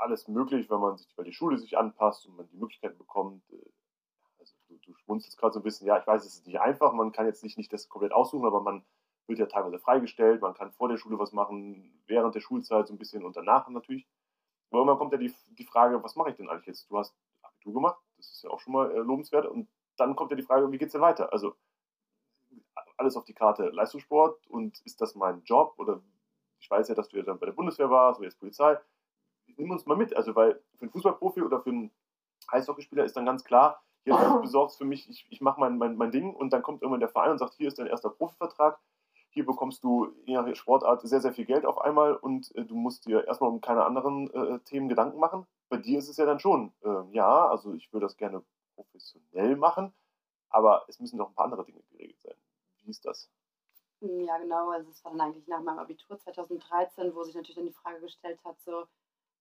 alles 0.00 0.28
möglich, 0.28 0.68
wenn 0.70 0.80
man 0.80 0.96
sich, 0.96 1.16
weil 1.16 1.24
die 1.24 1.32
Schule 1.32 1.58
sich 1.58 1.78
anpasst 1.78 2.26
und 2.26 2.36
man 2.36 2.48
die 2.48 2.56
Möglichkeiten 2.56 2.98
bekommt. 2.98 3.42
Äh, 3.50 3.70
also 4.38 4.54
du, 4.68 4.78
du 4.78 4.94
schmunzelst 4.94 5.38
gerade 5.38 5.54
so 5.54 5.60
ein 5.60 5.62
bisschen, 5.62 5.86
ja, 5.86 5.98
ich 5.98 6.06
weiß, 6.06 6.24
es 6.24 6.34
ist 6.34 6.46
nicht 6.46 6.60
einfach, 6.60 6.92
man 6.92 7.12
kann 7.12 7.26
jetzt 7.26 7.42
nicht, 7.42 7.58
nicht 7.58 7.72
das 7.72 7.88
komplett 7.88 8.12
aussuchen, 8.12 8.46
aber 8.46 8.60
man 8.60 8.84
wird 9.26 9.38
ja 9.38 9.46
teilweise 9.46 9.78
freigestellt, 9.78 10.40
man 10.40 10.54
kann 10.54 10.72
vor 10.72 10.88
der 10.88 10.98
Schule 10.98 11.18
was 11.18 11.32
machen, 11.32 12.00
während 12.06 12.34
der 12.34 12.40
Schulzeit 12.40 12.86
so 12.86 12.94
ein 12.94 12.98
bisschen 12.98 13.24
und 13.24 13.36
danach 13.36 13.68
natürlich. 13.68 14.06
Aber 14.70 14.80
irgendwann 14.80 14.98
kommt 14.98 15.12
ja 15.12 15.18
die, 15.18 15.34
die 15.58 15.64
Frage, 15.64 16.02
was 16.02 16.16
mache 16.16 16.30
ich 16.30 16.36
denn 16.36 16.48
eigentlich 16.48 16.66
jetzt? 16.66 16.90
Du 16.90 16.98
hast 16.98 17.14
Abitur 17.42 17.74
gemacht, 17.74 17.98
das 18.16 18.30
ist 18.30 18.42
ja 18.42 18.50
auch 18.50 18.60
schon 18.60 18.72
mal 18.72 18.90
äh, 18.90 18.98
lobenswert. 18.98 19.46
Und 19.46 19.68
dann 19.96 20.16
kommt 20.16 20.30
ja 20.30 20.36
die 20.36 20.42
Frage, 20.42 20.70
wie 20.70 20.78
geht 20.78 20.88
es 20.88 20.92
denn 20.92 21.00
weiter? 21.00 21.32
Also 21.32 21.56
alles 22.96 23.16
auf 23.16 23.24
die 23.24 23.34
Karte 23.34 23.68
Leistungssport 23.68 24.46
und 24.48 24.80
ist 24.84 25.00
das 25.00 25.14
mein 25.14 25.42
Job? 25.44 25.74
Oder 25.78 26.00
ich 26.58 26.70
weiß 26.70 26.88
ja, 26.88 26.94
dass 26.94 27.08
du 27.08 27.16
ja 27.16 27.22
dann 27.22 27.38
bei 27.38 27.46
der 27.46 27.52
Bundeswehr 27.52 27.90
warst 27.90 28.18
oder 28.18 28.28
jetzt 28.28 28.38
Polizei 28.38 28.78
nimm 29.56 29.70
uns 29.70 29.86
mal 29.86 29.96
mit. 29.96 30.16
Also, 30.16 30.34
weil 30.34 30.60
für 30.76 30.82
einen 30.82 30.90
Fußballprofi 30.90 31.42
oder 31.42 31.60
für 31.60 31.70
einen 31.70 31.90
Eishockeyspieler 32.48 33.04
ist 33.04 33.16
dann 33.16 33.26
ganz 33.26 33.44
klar, 33.44 33.82
hier 34.04 34.16
du 34.16 34.40
besorgst 34.42 34.78
für 34.78 34.84
mich, 34.84 35.08
ich, 35.08 35.26
ich 35.30 35.40
mache 35.40 35.60
mein, 35.60 35.78
mein, 35.78 35.96
mein 35.96 36.10
Ding 36.10 36.34
und 36.34 36.52
dann 36.52 36.62
kommt 36.62 36.82
irgendwann 36.82 37.00
der 37.00 37.08
Verein 37.08 37.32
und 37.32 37.38
sagt, 37.38 37.54
hier 37.54 37.68
ist 37.68 37.78
dein 37.78 37.86
erster 37.86 38.10
Profivertrag, 38.10 38.78
hier 39.30 39.44
bekommst 39.44 39.84
du 39.84 40.12
je 40.24 40.34
nach 40.34 40.54
Sportart 40.54 41.02
sehr, 41.02 41.20
sehr 41.20 41.32
viel 41.32 41.44
Geld 41.44 41.66
auf 41.66 41.78
einmal 41.78 42.14
und 42.16 42.54
äh, 42.54 42.64
du 42.64 42.74
musst 42.74 43.06
dir 43.06 43.26
erstmal 43.26 43.50
um 43.50 43.60
keine 43.60 43.84
anderen 43.84 44.30
äh, 44.32 44.58
Themen 44.60 44.88
Gedanken 44.88 45.18
machen. 45.18 45.46
Bei 45.68 45.76
dir 45.76 45.98
ist 45.98 46.08
es 46.08 46.16
ja 46.16 46.24
dann 46.24 46.40
schon, 46.40 46.72
äh, 46.82 47.02
ja, 47.12 47.48
also 47.48 47.74
ich 47.74 47.92
würde 47.92 48.06
das 48.06 48.16
gerne 48.16 48.42
professionell 48.74 49.56
machen, 49.56 49.92
aber 50.48 50.84
es 50.88 51.00
müssen 51.00 51.18
noch 51.18 51.28
ein 51.28 51.34
paar 51.34 51.46
andere 51.46 51.64
Dinge 51.64 51.82
geregelt 51.90 52.20
sein. 52.20 52.34
Wie 52.86 52.90
ist 52.92 53.04
das? 53.04 53.28
Ja, 54.00 54.38
genau. 54.38 54.70
Also 54.70 54.90
es 54.90 55.04
war 55.04 55.12
dann 55.12 55.20
eigentlich 55.20 55.46
nach 55.48 55.60
meinem 55.60 55.78
Abitur 55.80 56.18
2013, 56.18 57.14
wo 57.14 57.24
sich 57.24 57.34
natürlich 57.34 57.56
dann 57.56 57.66
die 57.66 57.72
Frage 57.72 58.00
gestellt 58.00 58.40
hat, 58.44 58.60
so, 58.62 58.86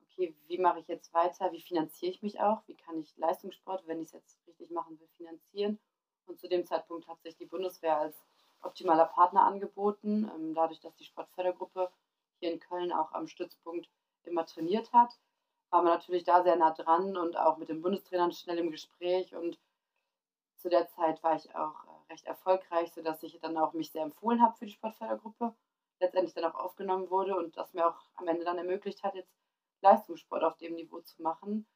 okay, 0.03 0.35
wie 0.47 0.57
mache 0.57 0.79
ich 0.79 0.87
jetzt 0.87 1.13
weiter, 1.13 1.51
wie 1.51 1.61
finanziere 1.61 2.11
ich 2.11 2.21
mich 2.23 2.39
auch, 2.41 2.61
wie 2.67 2.75
kann 2.75 2.99
ich 2.99 3.15
Leistungssport, 3.17 3.87
wenn 3.87 4.01
ich 4.01 4.07
es 4.07 4.13
jetzt 4.13 4.39
richtig 4.47 4.71
machen 4.71 4.99
will, 4.99 5.07
finanzieren. 5.17 5.79
Und 6.25 6.39
zu 6.39 6.47
dem 6.49 6.65
Zeitpunkt 6.65 7.07
hat 7.07 7.21
sich 7.21 7.37
die 7.37 7.45
Bundeswehr 7.45 7.97
als 7.97 8.17
optimaler 8.61 9.05
Partner 9.05 9.43
angeboten, 9.43 10.29
ähm, 10.35 10.53
dadurch, 10.55 10.79
dass 10.81 10.95
die 10.95 11.05
Sportfördergruppe 11.05 11.91
hier 12.39 12.51
in 12.51 12.59
Köln 12.59 12.91
auch 12.91 13.11
am 13.13 13.27
Stützpunkt 13.27 13.89
immer 14.23 14.45
trainiert 14.45 14.91
hat, 14.93 15.17
war 15.69 15.83
man 15.83 15.93
natürlich 15.93 16.23
da 16.23 16.43
sehr 16.43 16.55
nah 16.55 16.71
dran 16.71 17.17
und 17.17 17.37
auch 17.37 17.57
mit 17.57 17.69
den 17.69 17.81
Bundestrainern 17.81 18.31
schnell 18.31 18.57
im 18.59 18.71
Gespräch 18.71 19.35
und 19.35 19.59
zu 20.57 20.69
der 20.69 20.87
Zeit 20.89 21.23
war 21.23 21.35
ich 21.35 21.55
auch 21.55 21.94
recht 22.09 22.25
erfolgreich, 22.25 22.91
sodass 22.93 23.23
ich 23.23 23.39
dann 23.39 23.57
auch 23.57 23.73
mich 23.73 23.91
sehr 23.91 24.03
empfohlen 24.03 24.41
habe 24.41 24.55
für 24.57 24.65
die 24.65 24.71
Sportfördergruppe, 24.71 25.55
letztendlich 25.99 26.33
dann 26.33 26.45
auch 26.45 26.55
aufgenommen 26.55 27.09
wurde 27.09 27.35
und 27.35 27.57
das 27.57 27.73
mir 27.73 27.87
auch 27.87 27.99
am 28.15 28.27
Ende 28.27 28.45
dann 28.45 28.57
ermöglicht 28.57 29.03
hat, 29.03 29.15
jetzt 29.15 29.33
Leistungssport 29.81 30.43
auf 30.43 30.57
dem 30.57 30.75
Niveau 30.75 30.99
zu 31.01 31.21
machen, 31.21 31.67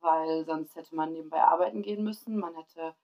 weil 0.00 0.44
sonst 0.44 0.76
hätte 0.76 0.94
man 0.94 1.12
nebenbei 1.12 1.42
arbeiten 1.42 1.82
gehen 1.82 2.04
müssen. 2.04 2.38
Man 2.38 2.54
hätte 2.54 2.94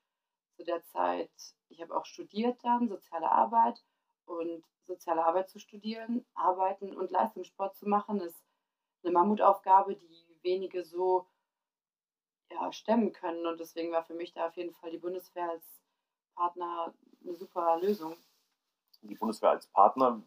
zu 0.57 0.65
der 0.65 0.85
Zeit, 0.85 1.31
ich 1.69 1.81
habe 1.81 1.97
auch 1.97 2.05
studiert 2.05 2.63
dann, 2.63 2.89
soziale 2.89 3.31
Arbeit 3.31 3.85
und 4.27 4.65
soziale 4.85 5.25
Arbeit 5.25 5.49
zu 5.49 5.59
studieren, 5.59 6.25
arbeiten 6.35 6.97
und 6.97 7.11
Leistungssport 7.11 7.77
zu 7.77 7.89
machen, 7.89 8.21
ist 8.21 8.43
eine 9.03 9.13
Mammutaufgabe, 9.13 9.95
die 9.97 10.39
wenige 10.43 10.85
so 10.85 11.27
ja, 12.51 12.73
stemmen 12.73 13.13
können. 13.13 13.47
Und 13.47 13.61
deswegen 13.61 13.93
war 13.93 14.03
für 14.03 14.15
mich 14.15 14.33
da 14.33 14.49
auf 14.49 14.57
jeden 14.57 14.75
Fall 14.75 14.91
die 14.91 14.99
Bundeswehr 14.99 15.51
als 15.51 15.83
Partner 16.39 16.95
eine 17.23 17.35
super 17.35 17.79
Lösung. 17.81 18.17
Die 19.03 19.17
Bundeswehr 19.17 19.51
als 19.51 19.67
Partner, 19.67 20.23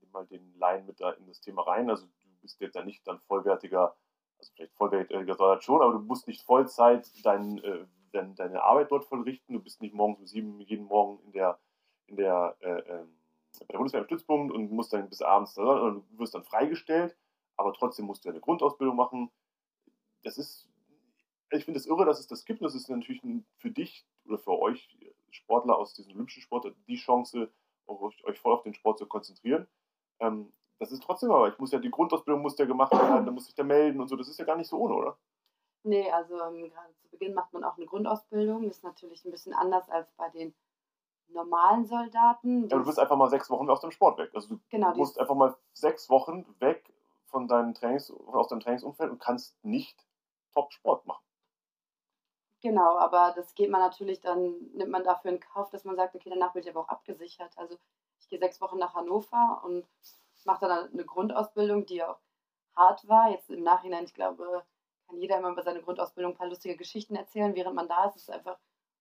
nimm 0.00 0.10
mal 0.12 0.26
den 0.26 0.54
Laien 0.58 0.86
mit 0.86 1.00
da 1.00 1.12
in 1.12 1.26
das 1.26 1.40
Thema 1.40 1.62
rein. 1.62 1.88
Also 1.88 2.06
bist 2.42 2.60
jetzt 2.60 2.76
ja 2.76 2.84
nicht 2.84 3.06
dann 3.06 3.18
vollwertiger, 3.20 3.96
also 4.38 4.52
vielleicht 4.54 4.74
vollwertiger 4.74 5.34
Soldat 5.34 5.64
schon, 5.64 5.82
aber 5.82 5.94
du 5.94 5.98
musst 6.00 6.28
nicht 6.28 6.42
Vollzeit 6.42 7.10
dein, 7.24 7.58
äh, 7.58 7.86
dein, 8.12 8.34
deine 8.34 8.62
Arbeit 8.62 8.90
dort 8.90 9.04
vollrichten. 9.06 9.54
Du 9.54 9.60
bist 9.60 9.80
nicht 9.80 9.94
morgens 9.94 10.18
um 10.20 10.26
sieben 10.26 10.60
jeden 10.60 10.84
Morgen 10.84 11.18
in 11.24 11.32
der, 11.32 11.58
in 12.06 12.16
der 12.16 12.56
äh, 12.60 12.80
ähm, 12.80 13.16
bei 13.58 13.66
der 13.72 13.78
Bundeswehr 13.78 14.00
im 14.00 14.06
Stützpunkt 14.06 14.54
und 14.54 14.70
musst 14.70 14.92
dann 14.92 15.08
bis 15.08 15.22
abends 15.22 15.56
und 15.56 16.04
du 16.10 16.18
wirst 16.18 16.34
dann 16.34 16.44
freigestellt, 16.44 17.16
aber 17.56 17.72
trotzdem 17.72 18.04
musst 18.04 18.24
du 18.24 18.28
eine 18.28 18.40
Grundausbildung 18.40 18.94
machen. 18.94 19.30
Das 20.24 20.36
ist, 20.36 20.68
ich 21.50 21.64
finde 21.64 21.80
es 21.80 21.86
irre, 21.86 22.04
dass 22.04 22.20
es 22.20 22.26
das 22.26 22.44
gibt. 22.44 22.60
Das 22.60 22.74
ist 22.74 22.90
natürlich 22.90 23.22
für 23.56 23.70
dich 23.70 24.06
oder 24.28 24.38
für 24.38 24.58
euch 24.58 24.96
Sportler 25.30 25.76
aus 25.76 25.94
diesem 25.94 26.12
olympischen 26.12 26.42
Sport 26.42 26.72
die 26.86 26.96
Chance, 26.96 27.50
euch 27.86 28.40
voll 28.40 28.54
auf 28.54 28.62
den 28.62 28.74
Sport 28.74 28.98
zu 28.98 29.06
konzentrieren. 29.06 29.68
Ähm, 30.20 30.52
das 30.78 30.92
ist 30.92 31.02
trotzdem 31.02 31.30
aber, 31.30 31.48
ich 31.48 31.58
muss 31.58 31.72
ja 31.72 31.78
die 31.78 31.90
Grundausbildung 31.90 32.42
muss 32.42 32.58
ja 32.58 32.66
gemacht 32.66 32.92
werden, 32.92 33.24
dann 33.24 33.34
muss 33.34 33.48
ich 33.48 33.54
da 33.54 33.64
melden 33.64 34.00
und 34.00 34.08
so. 34.08 34.16
Das 34.16 34.28
ist 34.28 34.38
ja 34.38 34.44
gar 34.44 34.56
nicht 34.56 34.68
so 34.68 34.78
ohne, 34.78 34.94
oder? 34.94 35.18
Nee, 35.84 36.10
also 36.10 36.40
ähm, 36.42 36.68
gerade 36.68 36.94
zu 36.98 37.08
Beginn 37.08 37.34
macht 37.34 37.52
man 37.52 37.64
auch 37.64 37.76
eine 37.76 37.86
Grundausbildung. 37.86 38.64
Das 38.64 38.78
ist 38.78 38.84
natürlich 38.84 39.24
ein 39.24 39.30
bisschen 39.30 39.54
anders 39.54 39.88
als 39.88 40.10
bei 40.16 40.28
den 40.30 40.54
normalen 41.28 41.84
Soldaten. 41.86 42.64
Aber 42.64 42.80
du 42.80 42.86
bist 42.86 42.98
einfach 42.98 43.16
mal 43.16 43.30
sechs 43.30 43.48
Wochen 43.50 43.68
aus 43.70 43.80
dem 43.80 43.90
Sport 43.90 44.18
weg. 44.18 44.30
Also 44.34 44.56
du 44.56 44.60
genau, 44.68 44.94
musst 44.94 45.18
einfach 45.18 45.34
mal 45.34 45.56
sechs 45.72 46.10
Wochen 46.10 46.44
weg 46.58 46.92
von 47.26 47.48
deinem 47.48 47.74
Trainings, 47.74 48.10
aus 48.10 48.48
deinem 48.48 48.60
Trainingsumfeld 48.60 49.10
und 49.10 49.20
kannst 49.20 49.62
nicht 49.64 50.06
Top-Sport 50.52 51.06
machen. 51.06 51.25
Genau, 52.66 52.98
aber 52.98 53.32
das 53.36 53.54
geht 53.54 53.70
man 53.70 53.80
natürlich, 53.80 54.20
dann 54.20 54.56
nimmt 54.74 54.90
man 54.90 55.04
dafür 55.04 55.30
in 55.30 55.38
Kauf, 55.38 55.70
dass 55.70 55.84
man 55.84 55.94
sagt, 55.94 56.16
okay, 56.16 56.30
danach 56.30 56.52
bin 56.52 56.64
ich 56.64 56.68
aber 56.68 56.80
auch 56.80 56.88
abgesichert. 56.88 57.56
Also 57.56 57.78
ich 58.18 58.28
gehe 58.28 58.40
sechs 58.40 58.60
Wochen 58.60 58.78
nach 58.78 58.94
Hannover 58.94 59.62
und 59.62 59.86
mache 60.44 60.66
dann 60.66 60.92
eine 60.92 61.04
Grundausbildung, 61.04 61.86
die 61.86 62.02
auch 62.02 62.18
hart 62.74 63.06
war. 63.06 63.30
Jetzt 63.30 63.50
im 63.50 63.62
Nachhinein, 63.62 64.02
ich 64.02 64.14
glaube, 64.14 64.64
kann 65.06 65.16
jeder 65.16 65.38
immer 65.38 65.50
über 65.50 65.62
seine 65.62 65.80
Grundausbildung 65.80 66.32
ein 66.32 66.36
paar 66.36 66.48
lustige 66.48 66.76
Geschichten 66.76 67.14
erzählen. 67.14 67.54
Während 67.54 67.76
man 67.76 67.86
da 67.86 68.06
ist, 68.06 68.16
ist 68.16 68.22
es 68.22 68.30
einfach 68.30 68.58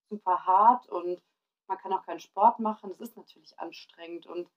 super 0.09 0.45
hart 0.45 0.87
und 0.87 1.19
man 1.65 1.79
kann 1.79 1.91
auch 1.91 2.05
keinen 2.05 2.19
Sport 2.19 2.59
machen. 2.59 2.91
Das 2.91 3.01
ist 3.01 3.17
natürlich 3.17 3.59
anstrengend 3.59 4.27
und 4.27 4.47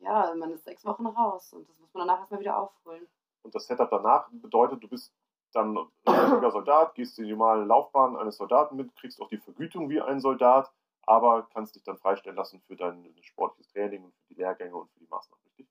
ja, 0.00 0.34
man 0.34 0.52
ist 0.52 0.64
sechs 0.64 0.84
Wochen 0.84 1.06
raus 1.06 1.54
und 1.54 1.66
das 1.70 1.78
muss 1.78 1.94
man 1.94 2.06
danach 2.06 2.20
erstmal 2.20 2.40
wieder 2.40 2.58
aufholen. 2.58 3.08
Und 3.40 3.54
das 3.54 3.66
Setup 3.66 3.88
danach 3.88 4.28
bedeutet, 4.30 4.82
du 4.82 4.88
bist 4.88 5.10
dann 5.54 5.76
richtiger 6.06 6.50
Soldat, 6.50 6.94
gehst 6.94 7.18
die 7.18 7.30
normale 7.30 7.64
Laufbahn 7.64 8.16
eines 8.16 8.36
Soldaten 8.36 8.76
mit, 8.76 8.94
kriegst 8.96 9.20
auch 9.20 9.28
die 9.28 9.38
Vergütung 9.38 9.88
wie 9.88 10.00
ein 10.00 10.20
Soldat, 10.20 10.72
aber 11.02 11.48
kannst 11.52 11.74
dich 11.76 11.82
dann 11.82 11.98
freistellen 11.98 12.36
lassen 12.36 12.60
für 12.66 12.76
dein 12.76 13.14
sportliches 13.22 13.72
Training 13.72 14.04
und 14.04 14.14
für 14.14 14.34
die 14.34 14.40
Lehrgänge 14.40 14.76
und 14.76 14.90
für 14.90 15.00
die 15.00 15.08
Maßnahmen, 15.08 15.44
richtig? 15.44 15.68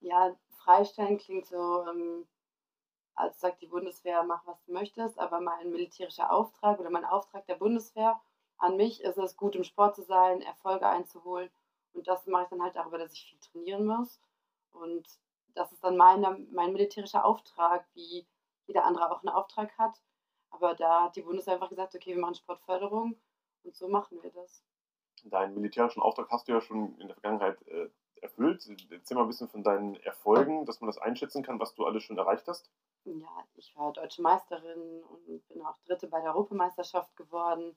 Ja, 0.00 0.34
freistellen 0.48 1.18
klingt 1.18 1.46
so, 1.46 1.84
ähm, 1.86 2.26
als 3.14 3.40
sagt 3.40 3.60
die 3.60 3.66
Bundeswehr, 3.66 4.22
mach 4.22 4.46
was 4.46 4.62
du 4.64 4.72
möchtest, 4.72 5.18
aber 5.18 5.40
mein 5.40 5.70
militärischer 5.70 6.32
Auftrag 6.32 6.80
oder 6.80 6.90
mein 6.90 7.04
Auftrag 7.04 7.46
der 7.46 7.56
Bundeswehr 7.56 8.20
an 8.56 8.76
mich 8.76 9.02
ist 9.02 9.18
es, 9.18 9.36
gut 9.36 9.56
im 9.56 9.64
Sport 9.64 9.96
zu 9.96 10.02
sein, 10.02 10.42
Erfolge 10.42 10.86
einzuholen. 10.86 11.50
Und 11.92 12.06
das 12.06 12.26
mache 12.26 12.44
ich 12.44 12.48
dann 12.50 12.62
halt 12.62 12.76
darüber, 12.76 12.98
dass 12.98 13.12
ich 13.12 13.24
viel 13.24 13.38
trainieren 13.40 13.86
muss. 13.86 14.20
Und 14.72 15.06
das 15.54 15.72
ist 15.72 15.82
dann 15.82 15.96
meine, 15.96 16.46
mein 16.52 16.72
militärischer 16.72 17.24
Auftrag, 17.24 17.86
wie 17.94 18.26
jeder 18.70 18.84
andere 18.84 19.10
auch 19.10 19.22
einen 19.22 19.34
Auftrag 19.34 19.76
hat. 19.78 20.00
Aber 20.50 20.74
da 20.74 21.04
hat 21.04 21.16
die 21.16 21.22
Bundeswehr 21.22 21.54
einfach 21.54 21.68
gesagt, 21.68 21.94
okay, 21.94 22.14
wir 22.14 22.20
machen 22.20 22.34
Sportförderung 22.34 23.20
und 23.62 23.76
so 23.76 23.88
machen 23.88 24.22
wir 24.22 24.30
das. 24.30 24.64
Deinen 25.24 25.54
militärischen 25.54 26.02
Auftrag 26.02 26.30
hast 26.30 26.48
du 26.48 26.52
ja 26.52 26.60
schon 26.60 26.98
in 26.98 27.06
der 27.06 27.14
Vergangenheit 27.14 27.60
äh, 27.68 27.88
erfüllt. 28.20 28.66
Erzähl 28.90 29.16
mal 29.16 29.22
ein 29.22 29.28
bisschen 29.28 29.48
von 29.48 29.62
deinen 29.62 29.96
Erfolgen, 29.96 30.66
dass 30.66 30.80
man 30.80 30.88
das 30.88 30.98
einschätzen 30.98 31.42
kann, 31.42 31.60
was 31.60 31.74
du 31.74 31.84
alles 31.84 32.02
schon 32.02 32.18
erreicht 32.18 32.48
hast. 32.48 32.70
Ja, 33.04 33.44
ich 33.54 33.76
war 33.76 33.92
deutsche 33.92 34.22
Meisterin 34.22 35.02
und 35.02 35.46
bin 35.48 35.62
auch 35.62 35.78
Dritte 35.86 36.08
bei 36.08 36.20
der 36.20 36.34
Europameisterschaft 36.34 37.16
geworden 37.16 37.76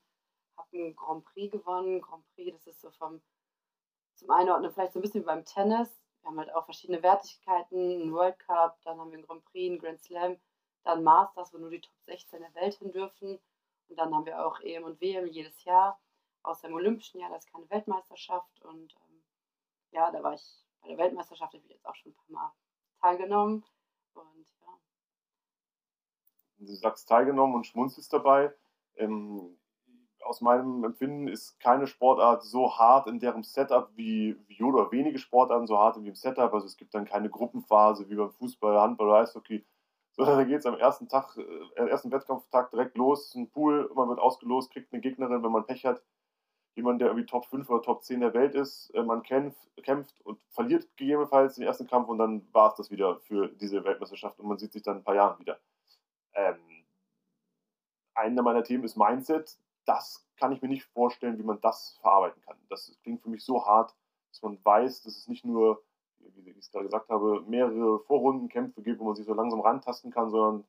habe 0.57 0.67
einen 0.73 0.95
Grand 0.95 1.25
Prix 1.25 1.51
gewonnen. 1.51 2.01
Grand 2.01 2.25
Prix, 2.33 2.51
das 2.51 2.67
ist 2.67 2.81
so 2.81 2.91
vom 2.91 3.21
zum 4.15 4.29
Einordnen 4.29 4.71
vielleicht 4.71 4.93
so 4.93 4.99
ein 4.99 5.01
bisschen 5.01 5.21
wie 5.21 5.25
beim 5.25 5.45
Tennis. 5.45 5.89
Wir 6.21 6.29
haben 6.29 6.39
halt 6.39 6.53
auch 6.53 6.65
verschiedene 6.65 7.01
Wertigkeiten, 7.03 8.01
einen 8.01 8.13
World 8.13 8.39
Cup, 8.39 8.79
dann 8.83 8.99
haben 8.99 9.11
wir 9.11 9.17
einen 9.17 9.27
Grand 9.27 9.43
Prix, 9.45 9.69
einen 9.69 9.79
Grand 9.79 10.01
Slam, 10.01 10.37
dann 10.83 11.03
Masters, 11.03 11.53
wo 11.53 11.57
nur 11.57 11.69
die 11.69 11.81
Top 11.81 11.95
16 12.05 12.41
der 12.41 12.55
Welt 12.55 12.75
hin 12.75 12.91
dürfen. 12.91 13.39
Und 13.89 13.95
dann 13.97 14.13
haben 14.13 14.25
wir 14.25 14.45
auch 14.45 14.59
EM 14.61 14.83
und 14.83 15.01
WM 15.01 15.27
jedes 15.27 15.63
Jahr, 15.63 15.99
außer 16.43 16.67
im 16.67 16.73
Olympischen 16.73 17.19
Jahr, 17.19 17.29
das 17.29 17.45
ist 17.45 17.51
keine 17.51 17.69
Weltmeisterschaft. 17.69 18.61
Und 18.61 18.95
ähm, 18.95 19.23
ja, 19.91 20.11
da 20.11 20.23
war 20.23 20.33
ich 20.33 20.65
bei 20.81 20.89
der 20.89 20.97
Weltmeisterschaft, 20.97 21.53
habe 21.53 21.63
ich 21.63 21.71
jetzt 21.71 21.85
auch 21.85 21.95
schon 21.95 22.11
ein 22.11 22.15
paar 22.15 22.43
Mal 22.43 22.51
teilgenommen. 23.01 23.63
Und 24.13 24.45
ja. 24.61 24.67
Du 26.57 26.73
sagst 26.75 27.07
teilgenommen 27.07 27.55
und 27.55 27.67
schmunzelst 27.67 28.11
dabei. 28.11 28.53
Ähm, 28.95 29.57
aus 30.23 30.41
meinem 30.41 30.83
Empfinden 30.83 31.27
ist 31.27 31.59
keine 31.59 31.87
Sportart 31.87 32.43
so 32.43 32.77
hart 32.77 33.07
in 33.07 33.19
deren 33.19 33.43
Setup 33.43 33.89
wie, 33.95 34.37
wie 34.47 34.63
oder 34.63 34.91
wenige 34.91 35.19
Sportarten 35.19 35.67
so 35.67 35.77
hart 35.77 36.01
wie 36.01 36.07
im 36.07 36.15
Setup. 36.15 36.53
Also 36.53 36.65
es 36.65 36.77
gibt 36.77 36.93
dann 36.93 37.05
keine 37.05 37.29
Gruppenphase 37.29 38.09
wie 38.09 38.15
beim 38.15 38.31
Fußball, 38.31 38.79
Handball 38.79 39.07
oder 39.07 39.19
Eishockey, 39.19 39.65
sondern 40.13 40.37
da 40.37 40.43
geht 40.43 40.59
es 40.59 40.65
am 40.65 40.77
ersten 40.77 41.07
Tag, 41.07 41.37
äh, 41.37 41.87
ersten 41.87 42.11
Wettkampftag 42.11 42.71
direkt 42.71 42.97
los, 42.97 43.35
ein 43.35 43.49
Pool, 43.49 43.89
man 43.95 44.09
wird 44.09 44.19
ausgelost, 44.19 44.71
kriegt 44.71 44.93
eine 44.93 45.01
Gegnerin, 45.01 45.43
wenn 45.43 45.51
man 45.51 45.65
Pech 45.65 45.85
hat, 45.85 46.01
jemand, 46.75 47.01
der 47.01 47.09
irgendwie 47.09 47.25
Top 47.25 47.45
5 47.45 47.69
oder 47.69 47.81
Top 47.81 48.03
10 48.03 48.21
der 48.21 48.33
Welt 48.33 48.55
ist, 48.55 48.89
äh, 48.91 49.03
man 49.03 49.23
kämpft, 49.23 49.69
kämpft 49.83 50.21
und 50.21 50.39
verliert 50.49 50.87
gegebenenfalls 50.97 51.55
den 51.55 51.63
ersten 51.65 51.87
Kampf 51.87 52.07
und 52.07 52.17
dann 52.17 52.47
war 52.53 52.69
es 52.69 52.75
das 52.75 52.91
wieder 52.91 53.19
für 53.19 53.47
diese 53.47 53.83
Weltmeisterschaft 53.83 54.39
und 54.39 54.47
man 54.47 54.57
sieht 54.57 54.73
sich 54.73 54.83
dann 54.83 54.95
in 54.95 55.01
ein 55.01 55.05
paar 55.05 55.15
Jahren 55.15 55.39
wieder. 55.39 55.59
Ähm, 56.33 56.85
einer 58.15 58.41
meiner 58.41 58.63
Themen 58.63 58.83
ist 58.83 58.97
Mindset 58.97 59.57
das 59.85 60.25
kann 60.37 60.51
ich 60.51 60.61
mir 60.61 60.67
nicht 60.67 60.85
vorstellen, 60.85 61.37
wie 61.37 61.43
man 61.43 61.61
das 61.61 61.97
verarbeiten 62.01 62.41
kann. 62.41 62.57
Das 62.69 62.95
klingt 63.03 63.21
für 63.21 63.29
mich 63.29 63.43
so 63.43 63.65
hart, 63.65 63.95
dass 64.29 64.41
man 64.41 64.63
weiß, 64.63 65.03
dass 65.03 65.17
es 65.17 65.27
nicht 65.27 65.45
nur, 65.45 65.83
wie 66.35 66.49
ich 66.49 66.57
es 66.57 66.71
gerade 66.71 66.85
gesagt 66.85 67.09
habe, 67.09 67.41
mehrere 67.47 67.99
Vorrundenkämpfe 67.99 68.81
gibt, 68.81 68.99
wo 68.99 69.05
man 69.05 69.15
sich 69.15 69.25
so 69.25 69.33
langsam 69.33 69.61
rantasten 69.61 70.11
kann, 70.11 70.29
sondern 70.29 70.65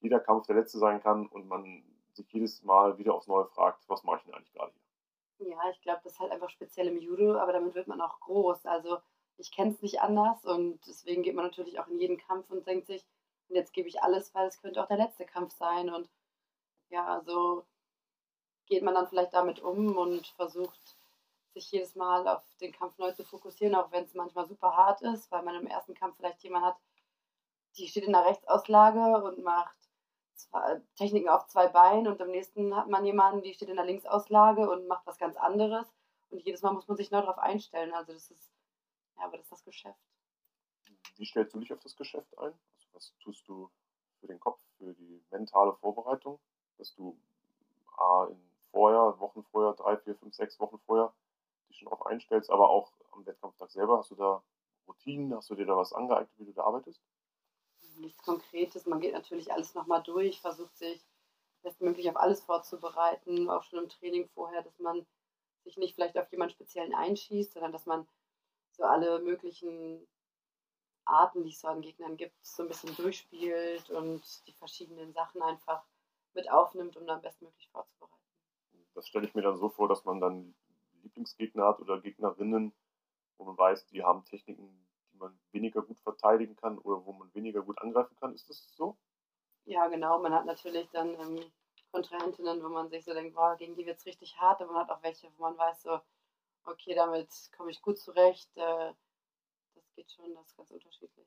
jeder 0.00 0.20
Kampf 0.20 0.46
der 0.46 0.56
letzte 0.56 0.78
sein 0.78 1.02
kann 1.02 1.26
und 1.26 1.48
man 1.48 1.82
sich 2.12 2.30
jedes 2.32 2.62
Mal 2.62 2.98
wieder 2.98 3.14
aufs 3.14 3.26
Neue 3.26 3.46
fragt, 3.46 3.88
was 3.88 4.04
mache 4.04 4.18
ich 4.18 4.22
denn 4.24 4.34
eigentlich 4.34 4.52
gerade 4.52 4.72
hier? 4.72 5.48
Ja, 5.48 5.58
ich 5.70 5.80
glaube, 5.82 6.00
das 6.04 6.14
ist 6.14 6.20
halt 6.20 6.32
einfach 6.32 6.50
speziell 6.50 6.88
im 6.88 6.98
Judo, 6.98 7.36
aber 7.38 7.52
damit 7.52 7.74
wird 7.74 7.88
man 7.88 8.00
auch 8.00 8.20
groß. 8.20 8.64
Also 8.66 8.98
ich 9.36 9.52
kenne 9.52 9.72
es 9.72 9.82
nicht 9.82 10.00
anders 10.00 10.44
und 10.44 10.80
deswegen 10.86 11.22
geht 11.22 11.34
man 11.34 11.44
natürlich 11.44 11.78
auch 11.78 11.88
in 11.88 11.98
jeden 11.98 12.16
Kampf 12.18 12.50
und 12.50 12.66
denkt 12.66 12.86
sich, 12.86 13.04
und 13.48 13.56
jetzt 13.56 13.72
gebe 13.72 13.88
ich 13.88 14.02
alles, 14.02 14.34
weil 14.34 14.48
es 14.48 14.60
könnte 14.60 14.82
auch 14.82 14.88
der 14.88 14.96
letzte 14.96 15.24
Kampf 15.24 15.52
sein. 15.52 15.90
Und 15.90 16.08
ja, 16.88 17.06
also 17.06 17.64
geht 18.66 18.82
man 18.82 18.94
dann 18.94 19.06
vielleicht 19.06 19.34
damit 19.34 19.60
um 19.60 19.96
und 19.96 20.26
versucht, 20.28 20.95
sich 21.56 21.70
jedes 21.72 21.94
Mal 21.94 22.28
auf 22.28 22.44
den 22.60 22.72
Kampf 22.72 22.98
neu 22.98 23.12
zu 23.12 23.24
fokussieren, 23.24 23.74
auch 23.74 23.90
wenn 23.90 24.04
es 24.04 24.14
manchmal 24.14 24.46
super 24.46 24.76
hart 24.76 25.00
ist, 25.02 25.30
weil 25.30 25.42
man 25.42 25.54
im 25.54 25.66
ersten 25.66 25.94
Kampf 25.94 26.16
vielleicht 26.16 26.42
jemand 26.42 26.66
hat, 26.66 26.76
die 27.78 27.88
steht 27.88 28.04
in 28.04 28.12
der 28.12 28.26
Rechtsauslage 28.26 29.22
und 29.24 29.42
macht 29.42 29.74
Techniken 30.96 31.30
auf 31.30 31.46
zwei 31.46 31.66
Beinen 31.68 32.08
und 32.08 32.20
im 32.20 32.30
nächsten 32.30 32.76
hat 32.76 32.88
man 32.88 33.04
jemanden, 33.04 33.42
die 33.42 33.54
steht 33.54 33.70
in 33.70 33.76
der 33.76 33.86
Linksauslage 33.86 34.68
und 34.68 34.86
macht 34.86 35.06
was 35.06 35.18
ganz 35.18 35.36
anderes 35.36 35.86
und 36.30 36.42
jedes 36.42 36.62
Mal 36.62 36.72
muss 36.72 36.88
man 36.88 36.96
sich 36.96 37.10
neu 37.10 37.20
darauf 37.20 37.38
einstellen. 37.38 37.94
Also 37.94 38.12
das 38.12 38.30
ist, 38.30 38.52
ja, 39.16 39.24
aber 39.24 39.38
das 39.38 39.46
ist 39.46 39.52
das 39.52 39.64
Geschäft. 39.64 39.98
Wie 41.16 41.24
stellst 41.24 41.54
du 41.54 41.60
dich 41.60 41.72
auf 41.72 41.80
das 41.80 41.96
Geschäft 41.96 42.38
ein? 42.38 42.44
Also 42.44 42.86
was 42.92 43.14
tust 43.22 43.48
du 43.48 43.70
für 44.20 44.26
den 44.26 44.40
Kopf, 44.40 44.60
für 44.76 44.92
die 44.92 45.24
mentale 45.30 45.72
Vorbereitung, 45.74 46.38
dass 46.76 46.94
du 46.94 47.18
A, 47.96 48.26
in 48.26 48.40
vorher, 48.70 49.18
Wochen 49.18 49.42
vorher, 49.44 49.72
drei, 49.72 49.96
vier, 49.96 50.16
fünf, 50.16 50.34
sechs 50.34 50.60
Wochen 50.60 50.78
vorher, 50.84 51.14
dich 51.68 51.78
schon 51.78 51.86
darauf 51.86 52.06
einstellst, 52.06 52.50
aber 52.50 52.70
auch 52.70 52.92
am 53.12 53.26
Wettkampftag 53.26 53.70
selber, 53.70 53.98
hast 53.98 54.10
du 54.10 54.14
da 54.14 54.42
Routinen, 54.86 55.34
hast 55.34 55.50
du 55.50 55.54
dir 55.54 55.66
da 55.66 55.76
was 55.76 55.92
angeeignet, 55.92 56.30
wie 56.36 56.46
du 56.46 56.52
da 56.52 56.64
arbeitest? 56.64 57.00
Nichts 57.98 58.22
Konkretes, 58.22 58.86
man 58.86 59.00
geht 59.00 59.14
natürlich 59.14 59.52
alles 59.52 59.74
nochmal 59.74 60.02
durch, 60.02 60.40
versucht 60.40 60.76
sich 60.76 61.02
bestmöglich 61.62 62.08
auf 62.10 62.16
alles 62.16 62.42
vorzubereiten, 62.42 63.50
auch 63.50 63.62
schon 63.62 63.80
im 63.80 63.88
Training 63.88 64.28
vorher, 64.28 64.62
dass 64.62 64.78
man 64.78 65.06
sich 65.64 65.76
nicht 65.76 65.94
vielleicht 65.94 66.16
auf 66.16 66.30
jemanden 66.30 66.54
speziellen 66.54 66.94
einschießt, 66.94 67.52
sondern 67.52 67.72
dass 67.72 67.86
man 67.86 68.06
so 68.70 68.84
alle 68.84 69.18
möglichen 69.20 70.06
Arten, 71.04 71.44
die 71.44 71.50
es 71.50 71.60
so 71.60 71.68
an 71.68 71.80
Gegnern 71.80 72.16
gibt, 72.16 72.34
so 72.44 72.62
ein 72.62 72.68
bisschen 72.68 72.94
durchspielt 72.94 73.90
und 73.90 74.46
die 74.46 74.52
verschiedenen 74.52 75.12
Sachen 75.12 75.42
einfach 75.42 75.84
mit 76.34 76.50
aufnimmt, 76.50 76.96
um 76.96 77.06
dann 77.06 77.22
bestmöglich 77.22 77.68
vorzubereiten. 77.70 78.14
Das 78.94 79.06
stelle 79.08 79.26
ich 79.26 79.34
mir 79.34 79.42
dann 79.42 79.56
so 79.56 79.68
vor, 79.68 79.88
dass 79.88 80.04
man 80.04 80.20
dann 80.20 80.54
Lieblingsgegner 81.06 81.66
hat 81.66 81.80
oder 81.80 82.00
Gegnerinnen, 82.00 82.72
wo 83.38 83.44
man 83.44 83.56
weiß, 83.56 83.86
die 83.86 84.02
haben 84.02 84.24
Techniken, 84.24 84.86
die 85.12 85.18
man 85.18 85.38
weniger 85.52 85.82
gut 85.82 85.98
verteidigen 86.00 86.56
kann 86.56 86.78
oder 86.78 87.04
wo 87.04 87.12
man 87.12 87.32
weniger 87.34 87.62
gut 87.62 87.80
angreifen 87.80 88.16
kann. 88.16 88.34
Ist 88.34 88.48
das 88.50 88.68
so? 88.76 88.96
Ja, 89.64 89.88
genau. 89.88 90.20
Man 90.20 90.34
hat 90.34 90.46
natürlich 90.46 90.88
dann 90.90 91.14
ähm, 91.20 91.40
Kontrahentinnen, 91.90 92.62
wo 92.62 92.68
man 92.68 92.88
sich 92.88 93.04
so 93.04 93.12
denkt, 93.12 93.34
boah, 93.34 93.56
gegen 93.56 93.74
die 93.74 93.86
wird 93.86 93.98
es 93.98 94.06
richtig 94.06 94.38
hart, 94.38 94.60
aber 94.60 94.72
man 94.72 94.82
hat 94.82 94.90
auch 94.90 95.02
welche, 95.02 95.28
wo 95.36 95.42
man 95.42 95.58
weiß, 95.58 95.82
so, 95.82 96.00
okay, 96.64 96.94
damit 96.94 97.28
komme 97.56 97.70
ich 97.70 97.82
gut 97.82 97.98
zurecht. 97.98 98.50
Äh, 98.56 98.92
das 99.74 99.92
geht 99.94 100.10
schon, 100.10 100.34
das 100.34 100.46
ist 100.46 100.56
ganz 100.56 100.70
unterschiedlich. 100.70 101.26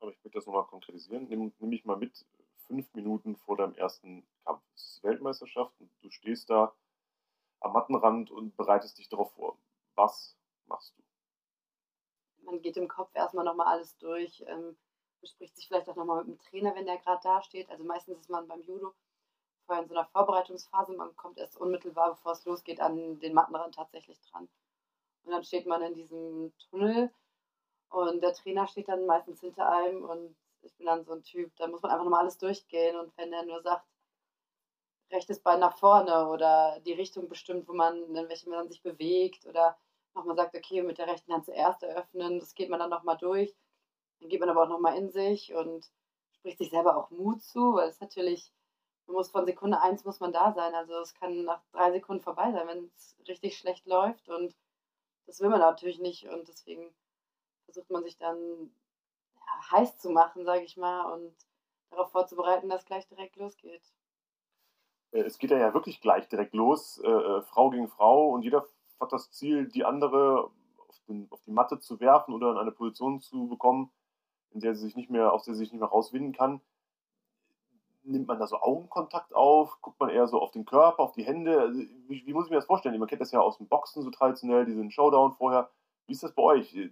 Aber 0.00 0.10
ich 0.10 0.18
möchte 0.18 0.38
das 0.38 0.46
nochmal 0.46 0.66
konkretisieren. 0.66 1.26
Nimm, 1.28 1.52
nimm 1.58 1.70
mich 1.70 1.84
mal 1.84 1.96
mit, 1.96 2.24
fünf 2.66 2.92
Minuten 2.94 3.36
vor 3.36 3.56
deinem 3.56 3.74
ersten 3.74 4.26
Kampf. 4.44 4.62
Es 4.74 4.96
ist 4.96 5.04
Weltmeisterschaft 5.04 5.72
und 5.80 5.90
du 6.02 6.10
stehst 6.10 6.50
da 6.50 6.74
am 7.66 7.72
Mattenrand 7.72 8.30
und 8.30 8.56
bereitest 8.56 8.98
dich 8.98 9.08
darauf 9.08 9.32
vor. 9.32 9.58
Was 9.94 10.36
machst 10.66 10.96
du? 10.96 11.02
Man 12.44 12.60
geht 12.60 12.76
im 12.76 12.88
Kopf 12.88 13.10
erstmal 13.14 13.44
nochmal 13.44 13.66
alles 13.66 13.96
durch, 13.98 14.44
ähm, 14.46 14.76
bespricht 15.20 15.56
sich 15.56 15.66
vielleicht 15.66 15.88
auch 15.88 15.96
nochmal 15.96 16.24
mit 16.24 16.38
dem 16.38 16.38
Trainer, 16.38 16.74
wenn 16.74 16.86
der 16.86 16.98
gerade 16.98 17.20
da 17.22 17.42
steht. 17.42 17.68
Also 17.70 17.84
meistens 17.84 18.20
ist 18.20 18.30
man 18.30 18.46
beim 18.46 18.62
Judo 18.62 18.94
vorher 19.66 19.82
in 19.82 19.88
so 19.88 19.96
einer 19.96 20.06
Vorbereitungsphase, 20.06 20.94
man 20.94 21.14
kommt 21.16 21.38
erst 21.38 21.56
unmittelbar, 21.56 22.10
bevor 22.10 22.32
es 22.32 22.44
losgeht, 22.44 22.80
an 22.80 23.18
den 23.18 23.34
Mattenrand 23.34 23.74
tatsächlich 23.74 24.20
dran. 24.30 24.48
Und 25.24 25.32
dann 25.32 25.44
steht 25.44 25.66
man 25.66 25.82
in 25.82 25.94
diesem 25.94 26.52
Tunnel 26.70 27.12
und 27.90 28.22
der 28.22 28.32
Trainer 28.32 28.66
steht 28.68 28.88
dann 28.88 29.06
meistens 29.06 29.40
hinter 29.40 29.68
einem 29.68 30.04
und 30.04 30.36
ich 30.62 30.74
bin 30.76 30.86
dann 30.86 31.04
so 31.04 31.12
ein 31.12 31.22
Typ, 31.22 31.54
da 31.56 31.66
muss 31.66 31.82
man 31.82 31.90
einfach 31.90 32.04
nochmal 32.04 32.22
alles 32.22 32.38
durchgehen 32.38 32.96
und 32.96 33.16
wenn 33.16 33.30
der 33.30 33.44
nur 33.44 33.60
sagt, 33.62 33.86
rechtes 35.10 35.40
Bein 35.40 35.60
nach 35.60 35.76
vorne 35.76 36.28
oder 36.28 36.80
die 36.80 36.92
Richtung 36.92 37.28
bestimmt, 37.28 37.68
wo 37.68 37.72
man, 37.72 38.14
in 38.14 38.28
welche 38.28 38.48
man 38.48 38.68
sich 38.68 38.82
bewegt 38.82 39.46
oder 39.46 39.76
nochmal 40.14 40.36
sagt, 40.36 40.56
okay, 40.56 40.82
mit 40.82 40.98
der 40.98 41.06
rechten 41.06 41.32
Hand 41.32 41.44
zuerst 41.44 41.82
eröffnen, 41.82 42.40
das 42.40 42.54
geht 42.54 42.70
man 42.70 42.80
dann 42.80 42.90
nochmal 42.90 43.16
durch. 43.18 43.54
Dann 44.20 44.28
geht 44.28 44.40
man 44.40 44.48
aber 44.48 44.64
auch 44.64 44.68
nochmal 44.68 44.96
in 44.96 45.10
sich 45.10 45.54
und 45.54 45.90
spricht 46.32 46.58
sich 46.58 46.70
selber 46.70 46.96
auch 46.96 47.10
Mut 47.10 47.42
zu, 47.42 47.74
weil 47.74 47.88
es 47.88 48.00
natürlich, 48.00 48.52
man 49.06 49.16
muss 49.16 49.30
von 49.30 49.46
Sekunde 49.46 49.80
eins 49.80 50.04
muss 50.04 50.20
man 50.20 50.32
da 50.32 50.52
sein. 50.52 50.74
Also 50.74 50.94
es 51.00 51.14
kann 51.14 51.44
nach 51.44 51.62
drei 51.72 51.92
Sekunden 51.92 52.22
vorbei 52.22 52.50
sein, 52.52 52.66
wenn 52.66 52.90
es 52.96 53.16
richtig 53.28 53.58
schlecht 53.58 53.86
läuft 53.86 54.28
und 54.28 54.56
das 55.26 55.40
will 55.40 55.48
man 55.48 55.60
natürlich 55.60 55.98
nicht 55.98 56.28
und 56.28 56.48
deswegen 56.48 56.94
versucht 57.64 57.90
man 57.90 58.04
sich 58.04 58.16
dann 58.16 58.70
ja, 59.34 59.70
heiß 59.72 59.98
zu 59.98 60.10
machen, 60.10 60.44
sage 60.44 60.64
ich 60.64 60.76
mal, 60.76 61.12
und 61.12 61.34
darauf 61.90 62.10
vorzubereiten, 62.10 62.68
dass 62.68 62.84
gleich 62.84 63.06
direkt 63.08 63.36
losgeht. 63.36 63.82
Äh, 65.16 65.22
es 65.22 65.38
geht 65.38 65.50
ja 65.50 65.74
wirklich 65.74 66.00
gleich 66.00 66.28
direkt 66.28 66.54
los, 66.54 66.98
äh, 66.98 67.08
äh, 67.08 67.42
Frau 67.42 67.70
gegen 67.70 67.88
Frau 67.88 68.30
und 68.30 68.42
jeder 68.42 68.66
hat 69.00 69.12
das 69.12 69.30
Ziel, 69.32 69.68
die 69.68 69.84
andere 69.84 70.50
auf, 70.88 71.00
den, 71.08 71.26
auf, 71.30 71.42
die 71.46 71.52
Matte 71.52 71.80
zu 71.80 72.00
werfen 72.00 72.34
oder 72.34 72.52
in 72.52 72.58
eine 72.58 72.72
Position 72.72 73.20
zu 73.20 73.48
bekommen, 73.48 73.90
in 74.50 74.60
der 74.60 74.74
sie 74.74 74.84
sich 74.84 74.96
nicht 74.96 75.10
mehr, 75.10 75.32
aus 75.32 75.44
der 75.44 75.54
sie 75.54 75.60
sich 75.60 75.72
nicht 75.72 75.80
mehr 75.80 75.88
rauswinden 75.88 76.32
kann. 76.32 76.60
Nimmt 78.04 78.28
man 78.28 78.38
da 78.38 78.46
so 78.46 78.60
Augenkontakt 78.60 79.34
auf? 79.34 79.78
Guckt 79.82 79.98
man 79.98 80.10
eher 80.10 80.28
so 80.28 80.40
auf 80.40 80.52
den 80.52 80.64
Körper, 80.64 81.02
auf 81.02 81.12
die 81.12 81.24
Hände? 81.24 81.60
Also, 81.60 81.80
wie, 81.80 82.24
wie, 82.24 82.32
muss 82.32 82.44
ich 82.44 82.50
mir 82.50 82.56
das 82.56 82.66
vorstellen? 82.66 82.98
Man 83.00 83.08
kennt 83.08 83.20
das 83.20 83.32
ja 83.32 83.40
aus 83.40 83.58
dem 83.58 83.66
Boxen 83.66 84.02
so 84.02 84.10
traditionell, 84.10 84.64
diesen 84.64 84.92
Showdown 84.92 85.34
vorher. 85.34 85.70
Wie 86.06 86.12
ist 86.12 86.22
das 86.22 86.32
bei 86.32 86.42
euch? 86.42 86.90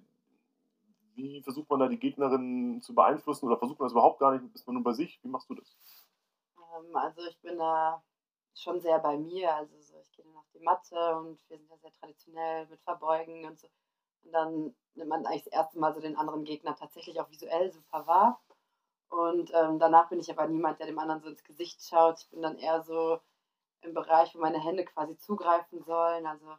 Wie 1.15 1.41
versucht 1.43 1.71
man 1.71 1.79
da 1.79 1.87
die 1.87 2.01
Gegnerin 2.01 2.83
zu 2.83 2.97
beeinflussen 2.97 3.47
oder 3.47 3.59
versucht 3.59 3.79
man 3.79 3.87
das 3.87 3.93
überhaupt 3.93 4.19
gar 4.19 4.33
nicht? 4.33 4.53
Ist 4.55 4.67
man 4.67 4.75
nur 4.75 4.83
bei 4.83 4.93
sich? 4.93 5.21
Wie 5.23 5.29
machst 5.29 5.49
du 5.49 5.55
das? 5.55 5.77
Ähm, 6.57 6.97
also 6.97 7.23
ich 7.29 7.41
bin 7.41 7.59
da 7.59 8.03
schon 8.55 8.81
sehr 8.81 8.99
bei 8.99 9.17
mir. 9.17 9.55
Also 9.55 9.81
so, 9.81 9.99
ich 10.01 10.13
gehe 10.13 10.25
dann 10.25 10.37
auf 10.37 10.49
die 10.55 10.61
Matte 10.61 11.17
und 11.17 11.39
wir 11.49 11.59
sind 11.59 11.71
ja 11.71 11.77
sehr 11.79 11.93
traditionell 11.93 12.67
mit 12.67 12.81
Verbeugen 12.83 13.45
und 13.47 13.59
so. 13.59 13.69
Und 14.25 14.33
dann 14.33 14.75
nimmt 14.95 15.09
man 15.09 15.27
eigentlich 15.27 15.45
das 15.45 15.53
erste 15.53 15.79
Mal 15.79 15.93
so 15.95 16.01
den 16.01 16.17
anderen 16.17 16.45
Gegner 16.45 16.75
tatsächlich 16.77 17.21
auch 17.21 17.31
visuell 17.31 17.71
super 17.73 18.07
wahr. 18.07 18.41
Und 19.09 19.53
ähm, 19.55 19.79
danach 19.79 20.09
bin 20.09 20.19
ich 20.19 20.31
aber 20.31 20.47
niemand, 20.47 20.81
der 20.81 20.87
dem 20.87 20.99
anderen 20.99 21.21
so 21.21 21.29
ins 21.29 21.45
Gesicht 21.45 21.83
schaut. 21.87 22.21
Ich 22.21 22.31
bin 22.31 22.43
dann 22.43 22.59
eher 22.59 22.83
so 22.83 23.21
im 23.83 23.95
Bereich, 23.95 24.35
wo 24.35 24.41
meine 24.41 24.63
Hände 24.63 24.85
quasi 24.85 25.17
zugreifen 25.19 25.83
sollen. 25.83 26.27
Also 26.27 26.57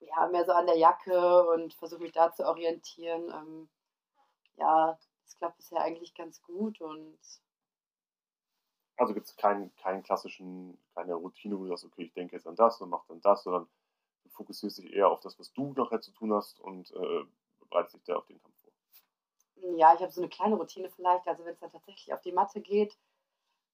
ja, 0.00 0.26
mehr 0.28 0.44
so 0.44 0.52
an 0.52 0.66
der 0.66 0.78
Jacke 0.78 1.46
und 1.48 1.74
versuche 1.74 2.02
mich 2.02 2.12
da 2.12 2.32
zu 2.32 2.46
orientieren. 2.46 3.30
Ähm, 3.30 3.68
ja, 4.56 4.98
das 5.24 5.36
klappt 5.36 5.56
bisher 5.56 5.80
eigentlich 5.80 6.14
ganz 6.14 6.42
gut 6.42 6.80
und 6.80 7.18
also 8.96 9.14
gibt 9.14 9.26
es 9.26 9.36
keinen, 9.36 9.74
keinen 9.76 10.02
klassischen, 10.02 10.78
keine 10.94 11.14
Routine, 11.14 11.58
wo 11.58 11.64
du 11.64 11.68
sagst, 11.70 11.84
okay, 11.84 12.04
ich 12.04 12.12
denke 12.12 12.36
jetzt 12.36 12.46
an 12.46 12.56
das 12.56 12.80
und 12.80 12.90
mach 12.90 13.04
dann 13.06 13.20
das, 13.20 13.42
sondern 13.42 13.68
du 14.22 14.30
fokussierst 14.30 14.78
dich 14.78 14.92
eher 14.92 15.08
auf 15.08 15.20
das, 15.20 15.38
was 15.38 15.52
du 15.52 15.72
nachher 15.72 16.00
zu 16.00 16.12
tun 16.12 16.32
hast 16.32 16.60
und 16.60 16.90
äh, 16.92 17.24
bereitest 17.68 17.96
dich 17.96 18.04
da 18.04 18.16
auf 18.16 18.26
den 18.26 18.40
Kampf 18.40 18.54
vor. 18.60 18.72
Ja, 19.76 19.94
ich 19.94 20.00
habe 20.00 20.12
so 20.12 20.20
eine 20.20 20.28
kleine 20.28 20.56
Routine 20.56 20.90
vielleicht. 20.90 21.26
Also 21.26 21.44
wenn 21.44 21.54
es 21.54 21.60
dann 21.60 21.72
tatsächlich 21.72 22.12
auf 22.12 22.20
die 22.20 22.32
Matte 22.32 22.60
geht, 22.60 22.96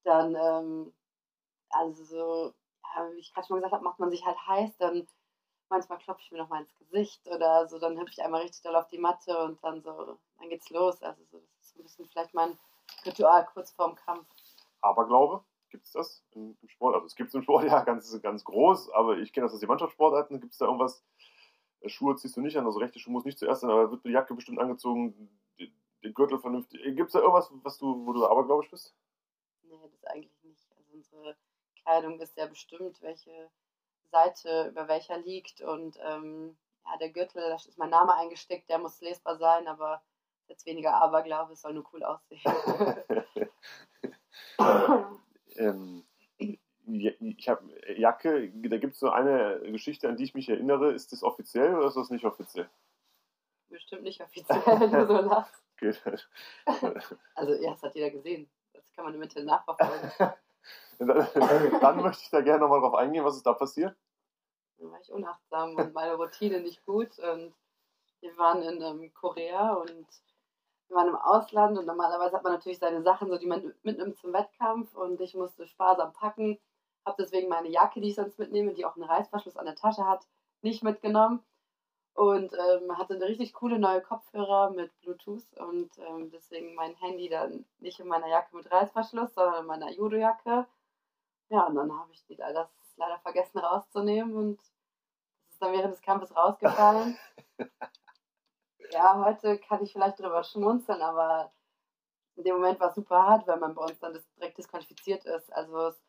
dann, 0.03 0.35
ähm, 0.35 0.93
also 1.69 2.03
so, 2.03 2.53
ja, 2.95 3.11
wie 3.13 3.19
ich 3.19 3.33
gerade 3.33 3.47
schon 3.47 3.55
mal 3.55 3.59
gesagt 3.59 3.73
habe, 3.73 3.83
macht 3.83 3.99
man 3.99 4.09
sich 4.09 4.25
halt 4.25 4.37
heiß, 4.47 4.77
dann 4.77 5.07
manchmal 5.69 5.99
klopfe 5.99 6.21
ich 6.21 6.31
mir 6.31 6.39
noch 6.39 6.49
mal 6.49 6.61
ins 6.61 6.75
Gesicht 6.75 7.27
oder 7.27 7.67
so, 7.67 7.79
dann 7.79 7.97
hüpfe 7.97 8.11
ich 8.11 8.21
einmal 8.21 8.41
richtig 8.41 8.61
doll 8.61 8.75
auf 8.75 8.87
die 8.89 8.97
Matte 8.97 9.37
und 9.43 9.63
dann 9.63 9.81
so, 9.81 10.17
dann 10.37 10.49
geht's 10.49 10.69
los. 10.69 11.01
Also 11.01 11.23
so, 11.31 11.39
das 11.39 11.67
ist 11.67 11.77
ein 11.77 11.83
bisschen 11.83 12.05
vielleicht 12.07 12.33
mein 12.33 12.57
Ritual 13.05 13.45
kurz 13.45 13.71
vorm 13.71 13.95
Kampf. 13.95 14.27
Aberglaube? 14.81 15.43
Gibt 15.69 15.85
es 15.85 15.91
das 15.91 16.23
im, 16.31 16.57
Sport? 16.67 16.95
Also 16.95 17.07
es 17.07 17.15
gibt 17.15 17.29
es 17.29 17.35
im 17.35 17.43
Sport 17.43 17.63
ja 17.65 17.83
ganz, 17.83 18.21
ganz 18.21 18.43
groß, 18.43 18.91
aber 18.91 19.17
ich 19.17 19.31
kenne 19.33 19.45
das 19.45 19.53
aus 19.53 19.59
den 19.59 19.69
Mannschaftssportarten. 19.69 20.39
Gibt 20.41 20.53
es 20.53 20.59
da 20.59 20.65
irgendwas, 20.65 21.03
äh, 21.81 21.89
Schuhe 21.89 22.15
ziehst 22.15 22.35
du 22.37 22.41
nicht 22.41 22.57
an, 22.57 22.65
also 22.65 22.79
rechte 22.79 22.99
Schuhe 22.99 23.13
muss 23.13 23.25
nicht 23.25 23.39
zuerst 23.39 23.61
sein, 23.61 23.69
aber 23.69 23.91
wird 23.91 24.05
die 24.05 24.11
Jacke 24.11 24.33
bestimmt 24.33 24.59
angezogen, 24.59 25.29
die 25.57 25.71
Gürtel 26.13 26.39
vernünftig. 26.39 26.81
Gibt 26.95 27.07
es 27.07 27.13
da 27.13 27.19
irgendwas, 27.19 27.49
was 27.63 27.77
du, 27.77 28.05
wo 28.05 28.13
du 28.13 28.25
abergläubisch 28.25 28.71
bist? 28.71 28.95
Nee, 29.63 29.89
das 29.89 30.03
eigentlich 30.05 30.43
nicht. 30.43 30.67
Also 30.75 30.93
unsere 30.93 31.37
Kleidung 31.83 32.19
ist 32.19 32.37
ja 32.37 32.47
bestimmt, 32.47 33.01
welche 33.01 33.49
Seite 34.11 34.69
über 34.69 34.87
welcher 34.87 35.17
liegt 35.17 35.61
und 35.61 35.97
ähm, 36.03 36.57
ja, 36.85 36.97
der 36.97 37.09
Gürtel, 37.09 37.41
da 37.41 37.55
ist 37.55 37.77
mein 37.77 37.89
Name 37.89 38.15
eingesteckt, 38.15 38.69
der 38.69 38.79
muss 38.79 38.99
lesbar 39.01 39.37
sein, 39.37 39.67
aber 39.67 40.01
jetzt 40.47 40.65
weniger 40.65 40.95
Aberglaube, 40.95 41.53
es 41.53 41.61
soll 41.61 41.73
nur 41.73 41.85
cool 41.93 42.03
aussehen. 42.03 42.41
ähm, 45.55 46.03
ich 46.37 47.49
habe 47.49 47.63
Jacke, 47.95 48.49
da 48.49 48.77
gibt 48.77 48.93
es 48.93 48.99
so 48.99 49.09
eine 49.09 49.61
Geschichte, 49.71 50.09
an 50.09 50.17
die 50.17 50.23
ich 50.23 50.33
mich 50.33 50.49
erinnere. 50.49 50.91
Ist 50.91 51.11
das 51.11 51.23
offiziell 51.23 51.75
oder 51.75 51.87
ist 51.87 51.97
das 51.97 52.09
nicht 52.09 52.25
offiziell? 52.25 52.69
Bestimmt 53.69 54.03
nicht 54.03 54.21
offiziell, 54.21 54.61
wenn 54.65 54.91
du 54.91 55.07
so 55.07 55.21
lachst. 55.21 55.63
also, 57.35 57.53
ja, 57.53 57.71
das 57.71 57.83
hat 57.83 57.95
jeder 57.95 58.11
gesehen. 58.11 58.49
Das 58.73 58.83
kann 58.93 59.05
man 59.05 59.13
im 59.15 59.21
Internet 59.21 59.47
nachverfolgen. 59.47 60.11
dann, 60.99 61.79
dann 61.79 62.01
möchte 62.01 62.23
ich 62.23 62.29
da 62.29 62.41
gerne 62.41 62.59
nochmal 62.59 62.81
drauf 62.81 62.95
eingehen, 62.95 63.23
was 63.23 63.37
ist 63.37 63.45
da 63.45 63.53
passiert? 63.53 63.95
Dann 64.77 64.91
war 64.91 64.99
ich 64.99 65.11
unachtsam 65.11 65.75
und 65.75 65.93
meine 65.93 66.15
Routine 66.15 66.59
nicht 66.59 66.85
gut. 66.85 67.17
Und 67.19 67.53
wir 68.19 68.37
waren 68.37 68.61
in 68.61 68.81
ähm, 68.81 69.13
Korea 69.13 69.73
und 69.73 70.07
wir 70.91 70.97
waren 70.97 71.07
im 71.07 71.15
Ausland 71.15 71.77
und 71.77 71.85
normalerweise 71.85 72.35
hat 72.35 72.43
man 72.43 72.51
natürlich 72.51 72.79
seine 72.79 73.01
Sachen, 73.01 73.29
so 73.29 73.37
die 73.37 73.47
man 73.47 73.73
mitnimmt 73.81 74.17
zum 74.17 74.33
Wettkampf 74.33 74.93
und 74.93 75.21
ich 75.21 75.33
musste 75.33 75.65
sparsam 75.65 76.11
packen, 76.11 76.59
habe 77.05 77.15
deswegen 77.23 77.47
meine 77.47 77.69
Jacke, 77.69 78.01
die 78.01 78.09
ich 78.09 78.15
sonst 78.15 78.37
mitnehme, 78.37 78.73
die 78.73 78.83
auch 78.83 78.95
einen 78.95 79.05
Reißverschluss 79.05 79.55
an 79.55 79.65
der 79.65 79.75
Tasche 79.75 80.05
hat, 80.05 80.27
nicht 80.61 80.83
mitgenommen 80.83 81.41
und 82.13 82.53
ähm, 82.53 82.97
hatte 82.97 83.15
eine 83.15 83.25
richtig 83.25 83.53
coole 83.53 83.79
neue 83.79 84.01
Kopfhörer 84.01 84.71
mit 84.71 84.91
Bluetooth 84.99 85.45
und 85.57 85.97
ähm, 85.97 86.29
deswegen 86.29 86.75
mein 86.75 86.93
Handy 86.95 87.29
dann 87.29 87.63
nicht 87.79 88.01
in 88.01 88.07
meiner 88.07 88.27
Jacke 88.27 88.53
mit 88.53 88.69
Reißverschluss, 88.69 89.33
sondern 89.33 89.61
in 89.61 89.67
meiner 89.67 89.91
Judo-Jacke. 89.91 90.67
Ja, 91.49 91.67
und 91.67 91.75
dann 91.75 91.97
habe 91.97 92.11
ich 92.11 92.25
die 92.25 92.35
leider, 92.35 92.69
leider 92.97 93.17
vergessen 93.19 93.59
rauszunehmen 93.59 94.35
und 94.35 94.57
das 94.59 95.53
ist 95.53 95.61
dann 95.61 95.71
während 95.71 95.93
des 95.93 96.01
Kampfes 96.01 96.35
rausgefallen. 96.35 97.17
ja, 98.91 99.23
heute 99.23 99.57
kann 99.59 99.83
ich 99.83 99.93
vielleicht 99.93 100.19
drüber 100.19 100.43
schmunzeln, 100.43 101.01
aber 101.01 101.51
in 102.35 102.43
dem 102.43 102.55
Moment 102.55 102.79
war 102.79 102.89
es 102.89 102.95
super 102.95 103.23
hart, 103.23 103.47
weil 103.47 103.59
man 103.59 103.75
bei 103.75 103.83
uns 103.83 103.99
dann 103.99 104.17
direkt 104.37 104.57
disqualifiziert 104.57 105.25
ist. 105.25 105.51
Also 105.53 105.87
es, 105.87 106.01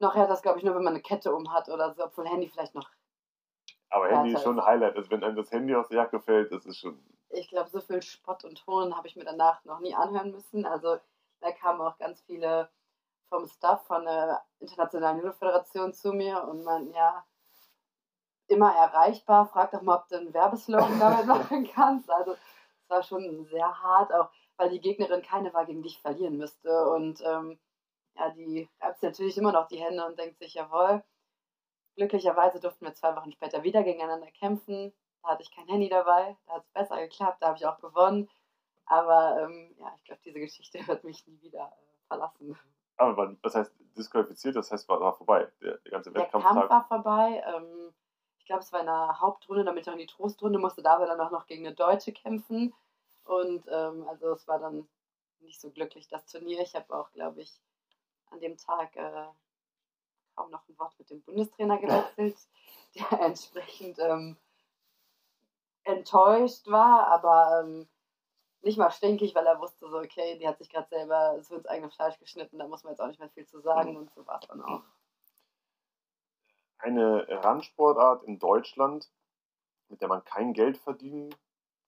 noch 0.00 0.14
härter 0.14 0.30
das, 0.30 0.42
glaube 0.42 0.58
ich, 0.58 0.64
nur, 0.64 0.74
wenn 0.74 0.84
man 0.84 0.94
eine 0.94 1.02
Kette 1.02 1.34
um 1.34 1.52
hat 1.52 1.68
oder 1.68 1.94
so, 1.94 2.04
obwohl 2.04 2.28
Handy 2.28 2.48
vielleicht 2.48 2.74
noch. 2.74 2.90
Aber 3.90 4.08
Handy 4.08 4.32
ist 4.32 4.42
schon 4.42 4.58
ein 4.58 4.66
Highlight. 4.66 4.96
Also 4.96 5.10
wenn 5.10 5.22
einem 5.22 5.36
das 5.36 5.50
Handy 5.52 5.74
aus 5.74 5.88
der 5.88 5.98
Jacke 5.98 6.20
fällt, 6.20 6.50
das 6.50 6.66
ist 6.66 6.78
schon. 6.78 7.00
Ich 7.30 7.48
glaube, 7.48 7.70
so 7.70 7.80
viel 7.80 8.02
Spott 8.02 8.44
und 8.44 8.64
Ton 8.64 8.96
habe 8.96 9.06
ich 9.06 9.16
mir 9.16 9.24
danach 9.24 9.64
noch 9.64 9.80
nie 9.80 9.94
anhören 9.94 10.32
müssen. 10.32 10.66
Also 10.66 10.98
da 11.40 11.52
kamen 11.52 11.80
auch 11.80 11.96
ganz 11.98 12.20
viele 12.22 12.68
vom 13.28 13.46
Staff 13.46 13.86
von 13.86 14.04
der 14.04 14.42
Internationalen 14.60 15.18
Judo-Föderation 15.18 15.92
zu 15.92 16.12
mir 16.12 16.42
und 16.44 16.64
man, 16.64 16.90
ja, 16.92 17.24
immer 18.48 18.74
erreichbar. 18.74 19.46
Frag 19.46 19.70
doch 19.72 19.82
mal, 19.82 19.98
ob 19.98 20.08
du 20.08 20.16
einen 20.16 20.34
Werbeslogan 20.34 20.98
damit 21.00 21.26
machen 21.26 21.68
kannst. 21.72 22.10
Also 22.10 22.32
es 22.32 22.90
war 22.90 23.02
schon 23.02 23.44
sehr 23.46 23.82
hart, 23.82 24.12
auch 24.12 24.30
weil 24.56 24.70
die 24.70 24.80
Gegnerin 24.80 25.22
keine 25.22 25.52
war, 25.52 25.66
gegen 25.66 25.82
dich 25.82 26.00
verlieren 26.00 26.36
müsste. 26.36 26.88
Und 26.90 27.20
ähm, 27.24 27.58
ja, 28.16 28.30
die 28.30 28.68
reibt 28.80 29.00
sich 29.00 29.08
natürlich 29.08 29.38
immer 29.38 29.52
noch 29.52 29.68
die 29.68 29.78
Hände 29.78 30.04
und 30.06 30.18
denkt 30.18 30.38
sich, 30.38 30.54
jawohl. 30.54 31.02
Glücklicherweise 31.96 32.58
durften 32.58 32.86
wir 32.86 32.94
zwei 32.94 33.14
Wochen 33.14 33.30
später 33.30 33.62
wieder 33.62 33.84
gegeneinander 33.84 34.30
kämpfen. 34.32 34.92
Da 35.22 35.30
hatte 35.30 35.42
ich 35.42 35.54
kein 35.54 35.68
Handy 35.68 35.88
dabei, 35.88 36.36
da 36.46 36.54
hat 36.54 36.64
es 36.64 36.70
besser 36.70 37.00
geklappt, 37.00 37.40
da 37.40 37.48
habe 37.48 37.56
ich 37.56 37.66
auch 37.66 37.78
gewonnen. 37.78 38.28
Aber 38.86 39.40
ähm, 39.40 39.74
ja, 39.78 39.92
ich 39.96 40.04
glaube, 40.04 40.20
diese 40.24 40.40
Geschichte 40.40 40.78
wird 40.86 41.04
mich 41.04 41.26
nie 41.26 41.40
wieder 41.40 41.72
äh, 41.72 42.06
verlassen. 42.08 42.58
Aber 42.96 43.34
was 43.42 43.54
heißt 43.54 43.74
disqualifiziert? 43.96 44.56
Das 44.56 44.70
heißt, 44.70 44.88
war, 44.88 45.00
war 45.00 45.14
vorbei. 45.14 45.50
Der, 45.60 45.78
der 45.78 45.90
ganze 45.90 46.14
Wettkampf. 46.14 46.44
Der 46.44 46.52
Kampf 46.52 46.70
war 46.70 46.84
vorbei. 46.86 47.42
Ähm, 47.46 47.94
ich 48.44 48.48
glaube, 48.48 48.62
es 48.62 48.74
war 48.74 48.80
in 48.80 48.86
der 48.86 49.22
Hauptrunde, 49.22 49.64
damit 49.64 49.84
ich 49.84 49.88
auch 49.88 49.94
in 49.94 50.00
die 50.00 50.06
Trostrunde 50.06 50.58
musste, 50.58 50.82
da 50.82 50.96
aber 50.96 51.06
dann 51.06 51.18
auch 51.18 51.30
noch 51.30 51.46
gegen 51.46 51.66
eine 51.66 51.74
Deutsche 51.74 52.12
kämpfen. 52.12 52.74
Und 53.24 53.64
ähm, 53.70 54.06
also 54.06 54.32
es 54.32 54.46
war 54.46 54.58
dann 54.58 54.86
nicht 55.40 55.58
so 55.58 55.70
glücklich, 55.70 56.08
das 56.08 56.26
Turnier. 56.26 56.60
Ich 56.60 56.74
habe 56.74 56.94
auch, 56.94 57.10
glaube 57.12 57.40
ich, 57.40 57.58
an 58.30 58.40
dem 58.40 58.58
Tag 58.58 58.96
äh, 58.96 59.28
kaum 60.36 60.50
noch 60.50 60.68
ein 60.68 60.78
Wort 60.78 60.92
mit 60.98 61.08
dem 61.08 61.22
Bundestrainer 61.22 61.78
gewechselt, 61.78 62.36
der 62.94 63.18
entsprechend 63.22 63.98
ähm, 63.98 64.36
enttäuscht 65.84 66.66
war, 66.66 67.06
aber 67.06 67.62
ähm, 67.64 67.88
nicht 68.60 68.76
mal 68.76 68.90
stinkig, 68.90 69.34
weil 69.34 69.46
er 69.46 69.58
wusste 69.58 69.88
so, 69.88 70.00
okay, 70.00 70.36
die 70.38 70.46
hat 70.46 70.58
sich 70.58 70.68
gerade 70.68 70.88
selber 70.90 71.42
so 71.42 71.54
ins 71.54 71.66
eigene 71.66 71.90
Fleisch 71.90 72.18
geschnitten, 72.18 72.58
da 72.58 72.68
muss 72.68 72.84
man 72.84 72.92
jetzt 72.92 73.00
auch 73.00 73.06
nicht 73.06 73.20
mehr 73.20 73.30
viel 73.30 73.46
zu 73.46 73.60
sagen 73.60 73.92
mhm. 73.92 73.96
und 74.00 74.14
so 74.14 74.26
war 74.26 74.38
es 74.42 74.48
dann 74.48 74.60
auch. 74.60 74.82
Eine 76.84 77.26
Randsportart 77.42 78.24
in 78.24 78.38
Deutschland, 78.38 79.10
mit 79.88 80.02
der 80.02 80.08
man 80.08 80.22
kein 80.22 80.52
Geld 80.52 80.76
verdienen 80.76 81.34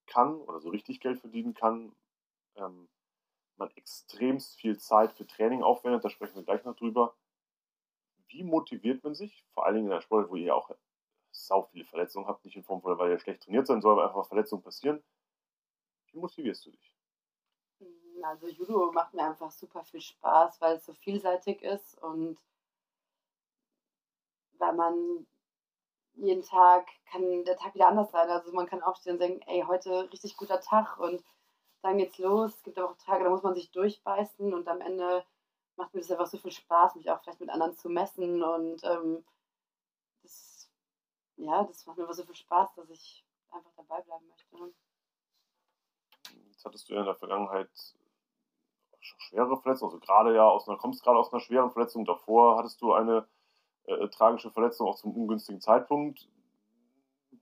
kann 0.06 0.36
oder 0.36 0.58
so 0.58 0.70
richtig 0.70 1.00
Geld 1.00 1.20
verdienen 1.20 1.52
kann, 1.52 1.94
ähm, 2.54 2.88
man 3.58 3.70
extremst 3.74 4.58
viel 4.58 4.78
Zeit 4.78 5.12
für 5.12 5.26
Training 5.26 5.62
aufwendet, 5.62 6.02
da 6.02 6.08
sprechen 6.08 6.36
wir 6.36 6.44
gleich 6.44 6.64
noch 6.64 6.76
drüber. 6.76 7.14
Wie 8.28 8.42
motiviert 8.42 9.04
man 9.04 9.14
sich, 9.14 9.44
vor 9.52 9.66
allen 9.66 9.74
Dingen 9.74 9.88
in 9.88 9.92
einer 9.92 10.00
Sportart, 10.00 10.30
wo 10.30 10.36
ihr 10.36 10.56
auch 10.56 10.70
sau 11.30 11.64
viele 11.64 11.84
Verletzungen 11.84 12.26
habt, 12.26 12.46
nicht 12.46 12.56
in 12.56 12.64
Form 12.64 12.80
von, 12.80 12.96
weil 12.96 13.10
ihr 13.10 13.18
schlecht 13.18 13.42
trainiert 13.42 13.66
sein 13.66 13.82
soll, 13.82 13.92
aber 13.92 14.06
einfach 14.06 14.26
Verletzungen 14.26 14.62
passieren. 14.62 15.04
Wie 16.10 16.16
motivierst 16.18 16.64
du 16.64 16.70
dich? 16.70 16.94
Hm, 17.80 18.24
also 18.24 18.48
Judo 18.48 18.92
macht 18.92 19.12
mir 19.12 19.24
einfach 19.24 19.50
super 19.50 19.84
viel 19.84 20.00
Spaß, 20.00 20.58
weil 20.62 20.76
es 20.76 20.86
so 20.86 20.94
vielseitig 20.94 21.60
ist 21.60 22.02
und 22.02 22.38
weil 24.58 24.74
man 24.74 25.26
jeden 26.14 26.42
Tag 26.42 26.88
kann 27.10 27.44
der 27.44 27.56
Tag 27.56 27.74
wieder 27.74 27.88
anders 27.88 28.10
sein. 28.10 28.28
Also 28.30 28.52
man 28.52 28.66
kann 28.66 28.82
aufstehen 28.82 29.14
und 29.14 29.18
sagen, 29.18 29.40
ey, 29.46 29.64
heute 29.66 30.10
richtig 30.12 30.36
guter 30.36 30.60
Tag 30.60 30.98
und 30.98 31.22
dann 31.82 31.98
geht's 31.98 32.18
los. 32.18 32.54
Es 32.56 32.62
gibt 32.62 32.78
aber 32.78 32.90
auch 32.90 32.96
Tage, 32.96 33.24
da 33.24 33.30
muss 33.30 33.42
man 33.42 33.54
sich 33.54 33.70
durchbeißen 33.70 34.52
und 34.52 34.66
am 34.68 34.80
Ende 34.80 35.24
macht 35.76 35.94
mir 35.94 36.00
das 36.00 36.10
einfach 36.10 36.26
so 36.26 36.38
viel 36.38 36.50
Spaß, 36.50 36.96
mich 36.96 37.10
auch 37.10 37.22
vielleicht 37.22 37.40
mit 37.40 37.50
anderen 37.50 37.74
zu 37.74 37.90
messen 37.90 38.42
und 38.42 38.82
ähm, 38.84 39.24
das, 40.22 40.70
ja, 41.36 41.64
das 41.64 41.86
macht 41.86 41.98
mir 41.98 42.04
einfach 42.04 42.16
so 42.16 42.24
viel 42.24 42.34
Spaß, 42.34 42.74
dass 42.74 42.88
ich 42.88 43.24
einfach 43.50 43.72
dabei 43.76 44.00
bleiben 44.00 44.26
möchte. 44.26 44.74
Jetzt 46.48 46.64
hattest 46.64 46.88
du 46.88 46.94
ja 46.94 47.00
in 47.00 47.06
der 47.06 47.14
Vergangenheit 47.14 47.70
schwere 49.00 49.60
Verletzungen, 49.60 49.92
also 49.92 50.00
gerade 50.00 50.34
ja 50.34 50.48
aus 50.48 50.68
einer, 50.68 50.78
kommst 50.78 51.02
gerade 51.02 51.18
aus 51.18 51.32
einer 51.32 51.40
schweren 51.40 51.70
Verletzung. 51.70 52.04
Davor 52.04 52.56
hattest 52.56 52.80
du 52.80 52.92
eine 52.92 53.28
äh, 53.86 54.08
tragische 54.08 54.50
Verletzung 54.50 54.88
auch 54.88 54.96
zum 54.96 55.16
ungünstigen 55.16 55.60
Zeitpunkt. 55.60 56.28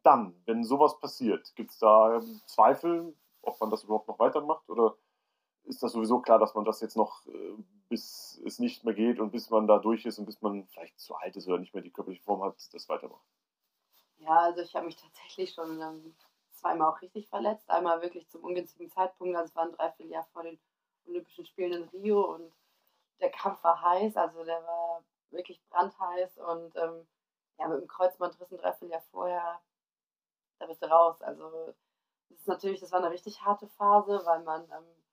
Dann, 0.02 0.35
wenn 0.44 0.64
sowas 0.64 0.98
passiert, 1.00 1.54
gibt 1.57 1.70
es 1.70 1.78
da 1.78 2.20
Zweifel, 2.46 3.14
ob 3.42 3.61
man 3.61 3.70
das 3.70 3.85
überhaupt 3.85 4.09
noch 4.09 4.18
weitermacht? 4.18 4.68
Oder 4.68 4.96
ist 5.64 5.83
das 5.83 5.92
sowieso 5.92 6.20
klar, 6.20 6.38
dass 6.38 6.54
man 6.54 6.64
das 6.64 6.80
jetzt 6.80 6.96
noch, 6.96 7.26
äh, 7.26 7.54
bis 7.88 8.40
es 8.44 8.59
nicht 8.59 8.85
mehr 8.85 8.94
geht 8.94 9.18
und 9.18 9.30
bis 9.30 9.50
man 9.50 9.66
da 9.66 9.78
durch 9.78 10.04
ist 10.04 10.18
und 10.18 10.26
bis 10.26 10.42
man 10.42 10.66
vielleicht 10.68 10.98
zu 11.00 11.14
alt 11.14 11.37
ist 11.37 11.48
oder 11.48 11.59
nicht 11.59 11.74
mehr 11.74 11.83
die 11.83 11.90
körperliche 11.90 12.22
Form 12.22 12.42
hat, 12.42 12.57
das 12.72 12.88
weitermacht? 12.88 13.24
Ja, 14.18 14.40
also 14.40 14.61
ich 14.61 14.74
habe 14.74 14.87
mich 14.87 14.96
tatsächlich 14.96 15.52
schon 15.52 15.80
ähm, 15.80 16.14
zweimal 16.52 16.90
auch 16.90 17.00
richtig 17.00 17.28
verletzt. 17.28 17.68
Einmal 17.70 18.02
wirklich 18.02 18.28
zum 18.28 18.44
ungünstigen 18.44 18.90
Zeitpunkt, 18.90 19.37
also 19.37 19.48
es 19.48 19.57
war 19.57 19.64
ein 19.64 19.72
Dreivierteljahr 19.72 20.26
vor 20.33 20.42
den 20.42 20.59
Olympischen 21.07 21.46
Spielen 21.46 21.72
in 21.72 21.88
Rio 21.88 22.35
und 22.35 22.52
der 23.20 23.30
Kampf 23.30 23.62
war 23.62 23.80
heiß, 23.80 24.16
also 24.16 24.44
der 24.44 24.62
war 24.64 25.02
wirklich 25.35 25.62
brandheiß 25.70 26.38
und 26.38 26.77
ähm, 26.77 27.07
ja, 27.59 27.68
mit 27.68 27.81
dem 27.81 27.88
Kreuzbandriss 27.88 28.51
ein 28.51 28.59
Dreivierteljahr 28.59 29.03
vorher, 29.11 29.61
da 30.59 30.66
bist 30.66 30.83
du 30.83 30.87
raus. 30.87 31.20
Also 31.23 31.75
das 32.31 32.40
ist 32.40 32.49
natürlich, 32.49 32.81
das 32.81 32.92
war 32.92 33.01
eine 33.01 33.11
richtig 33.11 33.42
harte 33.42 33.68
Phase, 33.68 34.23
weil 34.25 34.42
man, 34.42 34.62
ähm, 34.70 35.05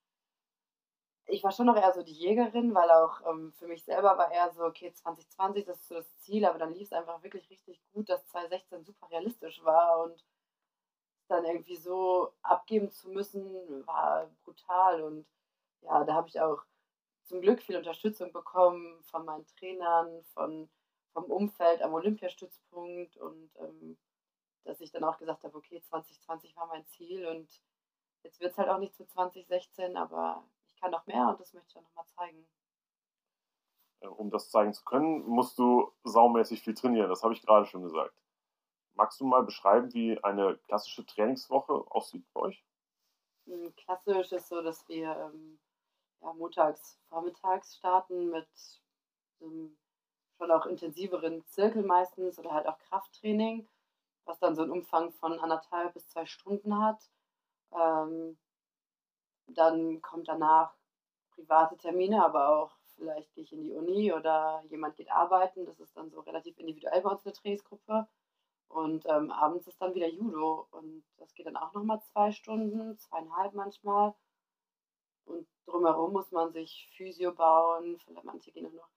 ich 1.26 1.44
war 1.44 1.52
schon 1.52 1.66
noch 1.66 1.76
eher 1.76 1.92
so 1.92 2.02
die 2.02 2.12
Jägerin, 2.12 2.74
weil 2.74 2.90
auch 2.90 3.20
ähm, 3.26 3.52
für 3.52 3.66
mich 3.66 3.84
selber 3.84 4.18
war 4.18 4.32
eher 4.32 4.50
so, 4.52 4.64
okay, 4.64 4.92
2020, 4.92 5.64
das 5.64 5.78
ist 5.78 5.88
so 5.88 5.94
das 5.94 6.16
Ziel, 6.18 6.44
aber 6.44 6.58
dann 6.58 6.72
lief 6.74 6.88
es 6.88 6.92
einfach 6.92 7.22
wirklich 7.22 7.48
richtig 7.50 7.80
gut, 7.92 8.08
dass 8.08 8.26
2016 8.26 8.84
super 8.84 9.08
realistisch 9.10 9.62
war 9.64 10.02
und 10.02 10.24
dann 11.28 11.44
irgendwie 11.44 11.76
so 11.76 12.34
abgeben 12.42 12.90
zu 12.90 13.08
müssen, 13.10 13.86
war 13.86 14.30
brutal. 14.44 15.02
Und 15.02 15.26
ja, 15.82 16.04
da 16.04 16.14
habe 16.14 16.28
ich 16.28 16.40
auch 16.40 16.62
zum 17.24 17.40
Glück 17.40 17.62
viel 17.62 17.76
Unterstützung 17.76 18.32
bekommen 18.32 19.02
von 19.04 19.24
meinen 19.24 19.46
Trainern, 19.46 20.24
von, 20.34 20.68
vom 21.12 21.24
Umfeld 21.24 21.82
am 21.82 21.94
Olympiastützpunkt 21.94 23.16
und 23.16 23.50
ähm, 23.56 23.98
dass 24.64 24.80
ich 24.80 24.90
dann 24.92 25.04
auch 25.04 25.18
gesagt 25.18 25.44
habe, 25.44 25.56
okay, 25.56 25.82
2020 25.82 26.56
war 26.56 26.66
mein 26.66 26.86
Ziel 26.86 27.26
und 27.26 27.62
jetzt 28.22 28.40
wird 28.40 28.52
es 28.52 28.58
halt 28.58 28.68
auch 28.68 28.78
nicht 28.78 28.94
zu 28.94 29.06
2016, 29.06 29.96
aber 29.96 30.44
ich 30.66 30.76
kann 30.76 30.90
noch 30.90 31.06
mehr 31.06 31.28
und 31.28 31.40
das 31.40 31.52
möchte 31.52 31.70
ich 31.70 31.76
auch 31.76 31.82
nochmal 31.82 32.06
zeigen. 32.06 32.46
Äh, 34.00 34.08
um 34.08 34.30
das 34.30 34.50
zeigen 34.50 34.72
zu 34.72 34.84
können, 34.84 35.22
musst 35.26 35.58
du 35.58 35.92
saumäßig 36.04 36.62
viel 36.62 36.74
trainieren, 36.74 37.08
das 37.08 37.22
habe 37.22 37.34
ich 37.34 37.42
gerade 37.42 37.66
schon 37.66 37.82
gesagt. 37.82 38.14
Magst 38.94 39.20
du 39.20 39.24
mal 39.24 39.42
beschreiben, 39.42 39.92
wie 39.94 40.22
eine 40.22 40.58
klassische 40.58 41.06
Trainingswoche 41.06 41.72
aussieht 41.90 42.26
bei 42.34 42.40
euch? 42.42 42.64
Hm, 43.46 43.74
klassisch 43.74 44.32
ist 44.32 44.48
so, 44.48 44.62
dass 44.62 44.86
wir 44.88 45.16
ähm, 45.16 45.58
ja, 46.22 46.32
montags, 46.32 46.98
vormittags 47.08 47.76
starten 47.76 48.30
mit 48.30 48.48
ähm, 49.40 49.76
schon 50.38 50.50
auch 50.50 50.66
intensiveren 50.66 51.44
Zirkel 51.46 51.82
meistens 51.82 52.38
oder 52.38 52.52
halt 52.52 52.66
auch 52.66 52.78
Krafttraining 52.78 53.68
was 54.24 54.38
dann 54.38 54.54
so 54.54 54.62
einen 54.62 54.70
Umfang 54.70 55.12
von 55.12 55.38
anderthalb 55.40 55.94
bis 55.94 56.08
zwei 56.08 56.26
Stunden 56.26 56.78
hat. 56.78 57.10
Ähm, 57.72 58.38
dann 59.46 60.00
kommt 60.02 60.28
danach 60.28 60.74
private 61.34 61.76
Termine, 61.76 62.24
aber 62.24 62.48
auch 62.48 62.76
vielleicht 62.94 63.32
gehe 63.34 63.44
ich 63.44 63.52
in 63.52 63.62
die 63.62 63.72
Uni 63.72 64.12
oder 64.12 64.62
jemand 64.68 64.96
geht 64.96 65.10
arbeiten. 65.10 65.66
Das 65.66 65.80
ist 65.80 65.96
dann 65.96 66.10
so 66.10 66.20
relativ 66.20 66.58
individuell 66.58 67.00
bei 67.02 67.10
uns 67.10 67.24
in 67.24 67.32
der 67.32 67.40
Trainingsgruppe. 67.40 68.06
Und 68.68 69.04
ähm, 69.06 69.30
abends 69.30 69.66
ist 69.66 69.80
dann 69.82 69.94
wieder 69.94 70.08
Judo 70.08 70.66
und 70.70 71.04
das 71.18 71.34
geht 71.34 71.46
dann 71.46 71.56
auch 71.56 71.74
nochmal 71.74 72.00
zwei 72.12 72.32
Stunden, 72.32 72.96
zweieinhalb 72.98 73.52
manchmal. 73.52 74.14
Und 75.32 75.48
drumherum 75.66 76.12
muss 76.12 76.30
man 76.30 76.52
sich 76.52 76.90
Physio 76.96 77.32
bauen, 77.32 77.98
vielleicht 78.04 78.24
manche 78.24 78.52
gehen 78.52 78.66
auch 78.66 78.72
noch 78.72 78.88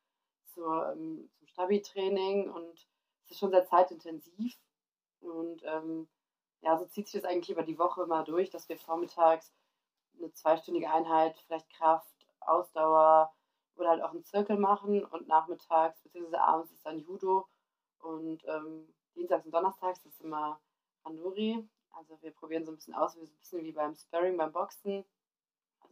zur, 0.54 0.92
ähm, 0.92 1.30
zum 1.38 1.48
Stabi-Training 1.48 2.50
und 2.50 2.88
es 3.24 3.32
ist 3.32 3.40
schon 3.40 3.52
sehr 3.52 3.66
zeitintensiv. 3.66 4.56
Und 5.22 5.64
ähm, 5.64 6.08
ja, 6.62 6.78
so 6.78 6.86
zieht 6.86 7.08
sich 7.08 7.22
das 7.22 7.30
eigentlich 7.30 7.50
über 7.50 7.64
die 7.64 7.78
Woche 7.78 8.04
immer 8.04 8.24
durch, 8.24 8.50
dass 8.50 8.70
wir 8.70 8.78
vormittags 8.78 9.54
eine 10.18 10.32
zweistündige 10.34 10.92
Einheit, 10.92 11.38
vielleicht 11.46 11.70
Kraft, 11.70 12.28
Ausdauer 12.40 13.34
oder 13.76 13.90
halt 13.90 14.02
auch 14.02 14.12
einen 14.12 14.24
Zirkel 14.24 14.58
machen 14.58 15.04
und 15.04 15.28
nachmittags 15.28 16.02
bzw. 16.02 16.38
abends 16.38 16.72
ist 16.72 16.86
dann 16.86 17.00
Judo 17.00 17.48
und 18.00 18.44
ähm, 18.46 18.94
dienstags 19.16 19.46
und 19.46 19.52
donnerstags 19.54 20.06
ist 20.06 20.22
immer 20.22 20.62
Randori. 21.04 21.68
Also 21.92 22.22
wir 22.22 22.32
probieren 22.32 22.66
so 22.66 22.72
ein 22.72 22.76
bisschen 22.76 22.94
aus, 22.94 23.14
so 23.14 23.22
ein 23.22 23.30
bisschen 23.40 23.64
wie 23.64 23.72
beim 23.72 23.96
Sparring, 23.96 24.38
beim 24.38 24.52
Boxen. 24.52 25.06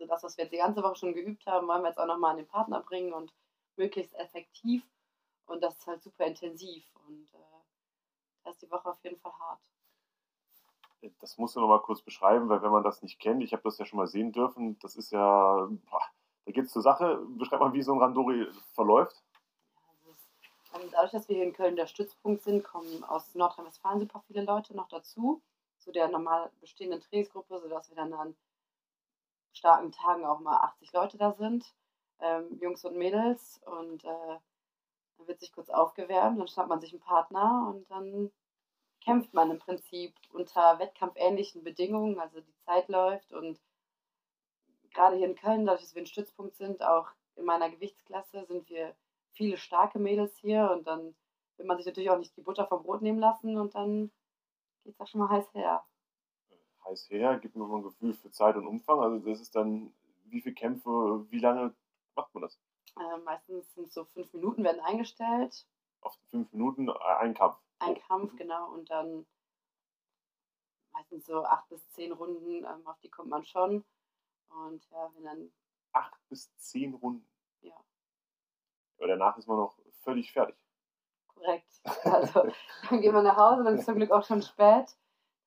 Also 0.04 0.16
das, 0.16 0.24
was 0.24 0.38
wir 0.38 0.44
jetzt 0.44 0.52
die 0.52 0.58
ganze 0.58 0.84
Woche 0.84 0.98
schon 0.98 1.14
geübt 1.14 1.46
haben, 1.46 1.68
wollen 1.68 1.82
wir 1.82 1.88
jetzt 1.88 1.98
auch 1.98 2.06
nochmal 2.06 2.32
an 2.32 2.38
den 2.38 2.48
Partner 2.48 2.82
bringen 2.82 3.14
und 3.14 3.34
möglichst 3.78 4.14
effektiv. 4.16 4.84
Und 5.46 5.64
das 5.64 5.78
ist 5.78 5.88
halt 5.88 6.04
super 6.04 6.26
intensiv. 6.26 6.86
Und 7.08 7.30
äh, 7.34 7.38
da 8.44 8.52
ist 8.52 8.62
die 8.62 8.70
Woche 8.70 8.90
auf 8.90 9.02
jeden 9.04 9.18
Fall 9.18 9.32
hart. 9.40 9.62
Das 11.20 11.38
musst 11.38 11.56
du 11.56 11.62
noch 11.62 11.68
mal 11.68 11.82
kurz 11.82 12.02
beschreiben, 12.02 12.50
weil 12.50 12.62
wenn 12.62 12.72
man 12.72 12.84
das 12.84 13.02
nicht 13.02 13.20
kennt, 13.20 13.44
ich 13.44 13.54
habe 13.54 13.64
das 13.64 13.78
ja 13.78 13.86
schon 13.86 13.98
mal 13.98 14.08
sehen 14.08 14.32
dürfen, 14.32 14.78
das 14.80 14.96
ist 14.96 15.12
ja, 15.12 15.68
boah, 15.90 16.02
da 16.46 16.52
geht 16.52 16.66
es 16.66 16.72
zur 16.72 16.82
Sache. 16.82 17.26
Beschreib 17.38 17.62
mal, 17.62 17.74
wie 17.74 17.82
so 17.82 17.94
ein 17.94 18.00
Randori 18.00 18.48
verläuft. 18.74 19.24
Ja, 20.06 20.12
ist, 20.80 20.94
dadurch, 20.94 21.12
dass 21.12 21.30
wir 21.30 21.36
hier 21.36 21.46
in 21.46 21.54
Köln 21.54 21.78
der 21.78 21.88
Stützpunkt 21.88 22.44
sind, 22.44 22.64
kommen 22.64 23.06
aus 23.06 23.36
Nordrhein-Westfalen 23.36 24.02
super 24.02 24.22
viele 24.28 24.44
Leute 24.44 24.76
noch 24.76 24.90
dazu, 24.90 25.42
zu 25.78 25.94
der 25.94 26.10
normal 26.10 26.52
bestehenden 26.60 27.00
Trainingsgruppe, 27.00 27.62
sodass 27.62 27.90
wir 27.90 27.96
dann 27.96 28.14
an 28.14 28.36
starken 29.54 29.92
Tagen 29.92 30.26
auch 30.26 30.40
mal 30.40 30.58
80 30.58 30.92
Leute 30.94 31.18
da 31.18 31.34
sind, 31.34 31.74
ähm, 32.20 32.60
Jungs 32.62 32.84
und 32.86 32.98
Mädels. 32.98 33.62
Und 33.66 34.04
äh, 34.04 34.38
dann 35.18 35.28
wird 35.28 35.40
sich 35.40 35.52
kurz 35.54 35.70
aufgewärmt, 35.70 36.40
dann 36.40 36.48
schnappt 36.48 36.70
man 36.70 36.82
sich 36.82 36.92
einen 36.92 37.02
Partner 37.02 37.74
und 37.74 37.90
dann 37.90 38.32
kämpft 39.02 39.34
man 39.34 39.52
im 39.52 39.60
Prinzip 39.60 40.16
unter 40.32 40.80
wettkampfähnlichen 40.80 41.64
Bedingungen. 41.64 42.20
Also 42.20 42.42
die 42.42 42.56
Zeit 42.66 42.88
läuft 42.90 43.32
und 43.34 43.60
gerade 44.94 45.18
hier 45.18 45.28
in 45.28 45.36
Köln, 45.36 45.66
dadurch, 45.66 45.82
dass 45.82 45.96
wir 45.96 46.04
ein 46.04 46.08
Stützpunkt 46.08 46.56
sind, 46.56 46.84
auch 46.84 47.08
in 47.36 47.46
meiner 47.46 47.70
Gewichtsklasse 47.70 48.46
sind 48.46 48.70
wir 48.70 48.96
viele 49.34 49.58
starke 49.58 50.00
Mädels 50.00 50.38
hier 50.38 50.70
und 50.72 50.88
dann 50.88 51.16
will 51.58 51.66
man 51.66 51.78
sich 51.78 51.86
natürlich 51.86 52.10
auch 52.10 52.18
nicht 52.18 52.36
die 52.38 52.42
Butter 52.42 52.68
vom 52.68 52.84
Brot 52.84 53.02
nehmen 53.02 53.20
lassen 53.20 53.58
und 53.58 53.76
dann 53.76 54.12
geht 54.84 54.94
es 54.94 55.00
auch 55.00 55.08
schon 55.08 55.22
mal 55.22 55.30
heiß 55.30 55.54
her. 55.54 55.84
Heiß 56.94 57.10
her, 57.10 57.40
gibt 57.40 57.56
mir 57.56 57.66
mal 57.66 57.78
ein 57.78 57.84
Gefühl 57.84 58.14
für 58.14 58.32
Zeit 58.32 58.56
und 58.56 58.68
Umfang. 58.68 59.00
Also 59.00 59.18
das 59.20 59.42
ist 59.42 59.56
dann, 59.56 59.92
wie 60.26 60.42
viele 60.42 60.56
Kämpfe, 60.56 61.26
wie 61.30 61.40
lange 61.40 61.74
macht 62.16 62.34
man 62.34 62.44
das? 62.44 62.60
Äh, 62.98 63.18
meistens 63.26 63.74
sind 63.74 63.92
so 63.92 64.06
fünf 64.06 64.32
Minuten 64.34 64.64
werden 64.64 64.80
eingestellt. 64.82 65.66
Auf 66.02 66.16
fünf 66.30 66.52
Minuten 66.54 66.88
äh, 66.88 66.94
ein 67.20 67.34
Kampf. 67.34 67.58
Ein 67.80 67.96
Kampf, 67.96 68.36
genau. 68.36 68.72
Und 68.72 68.90
dann 68.90 69.26
meistens 70.92 71.26
so 71.26 71.44
acht 71.44 71.68
bis 71.70 71.90
zehn 71.90 72.12
Runden, 72.12 72.64
ähm, 72.64 72.86
auf 72.86 73.00
die 73.00 73.10
kommt 73.10 73.30
man 73.30 73.44
schon. 73.44 73.84
Und 74.50 74.88
ja, 74.92 75.12
wenn 75.16 75.24
dann. 75.24 75.52
Acht 75.94 76.20
bis 76.30 76.56
zehn 76.58 76.94
Runden? 76.94 77.28
Ja. 77.62 77.76
Aber 78.98 79.08
danach 79.08 79.38
ist 79.38 79.48
man 79.48 79.58
noch 79.58 79.78
völlig 80.04 80.32
fertig. 80.32 80.56
Korrekt. 81.28 81.82
Also 82.04 82.48
dann 82.90 83.02
geht 83.02 83.12
man 83.12 83.24
nach 83.24 83.38
Hause, 83.38 83.64
dann 83.64 83.76
ist 83.76 83.86
zum 83.86 83.96
Glück 83.96 84.12
auch 84.12 84.24
schon 84.24 84.42
spät. 84.42 84.96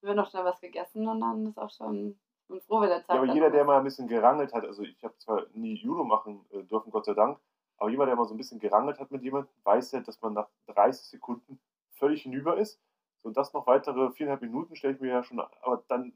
Wird 0.06 0.16
noch 0.16 0.30
schnell 0.30 0.44
was 0.44 0.60
gegessen 0.60 1.06
und 1.06 1.20
dann 1.20 1.46
ist 1.46 1.58
auch 1.58 1.70
schon 1.70 2.18
bin 2.48 2.60
froh, 2.60 2.80
wenn 2.80 2.88
der 2.88 3.04
Tag 3.04 3.16
Ja, 3.16 3.22
aber 3.22 3.32
jeder, 3.32 3.50
der 3.50 3.64
mal 3.64 3.78
ein 3.78 3.84
bisschen 3.84 4.08
gerangelt 4.08 4.52
hat, 4.54 4.64
also 4.64 4.82
ich 4.82 5.02
habe 5.02 5.16
zwar 5.18 5.46
nie 5.52 5.74
Judo 5.74 6.04
machen 6.04 6.44
äh, 6.50 6.62
dürfen, 6.62 6.90
Gott 6.90 7.04
sei 7.04 7.14
Dank, 7.14 7.38
aber 7.78 7.90
jemand, 7.90 8.08
der 8.08 8.16
mal 8.16 8.26
so 8.26 8.34
ein 8.34 8.38
bisschen 8.38 8.60
gerangelt 8.60 8.98
hat 8.98 9.10
mit 9.10 9.22
jemandem, 9.22 9.50
weiß 9.64 9.92
ja, 9.92 10.00
dass 10.00 10.20
man 10.20 10.34
nach 10.34 10.48
30 10.68 11.06
Sekunden 11.06 11.60
völlig 11.90 12.22
hinüber 12.22 12.56
ist. 12.56 12.80
Und 13.22 13.36
das 13.36 13.52
noch 13.52 13.66
weitere 13.66 14.10
viereinhalb 14.12 14.40
Minuten 14.40 14.76
stelle 14.76 14.94
ich 14.94 15.00
mir 15.00 15.08
ja 15.08 15.24
schon, 15.24 15.40
aber 15.40 15.82
dann 15.88 16.12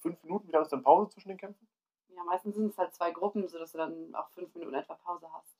fünf 0.00 0.22
Minuten, 0.22 0.48
wie 0.48 0.52
lange 0.52 0.62
ist 0.62 0.72
dann 0.72 0.82
Pause 0.82 1.10
zwischen 1.10 1.28
den 1.28 1.36
Kämpfen? 1.36 1.68
Ja, 2.08 2.24
meistens 2.24 2.54
sind 2.54 2.70
es 2.70 2.78
halt 2.78 2.94
zwei 2.94 3.10
Gruppen, 3.10 3.46
sodass 3.46 3.72
du 3.72 3.78
dann 3.78 4.14
auch 4.14 4.30
fünf 4.30 4.54
Minuten 4.54 4.74
etwa 4.74 4.94
Pause 4.94 5.28
hast. 5.32 5.56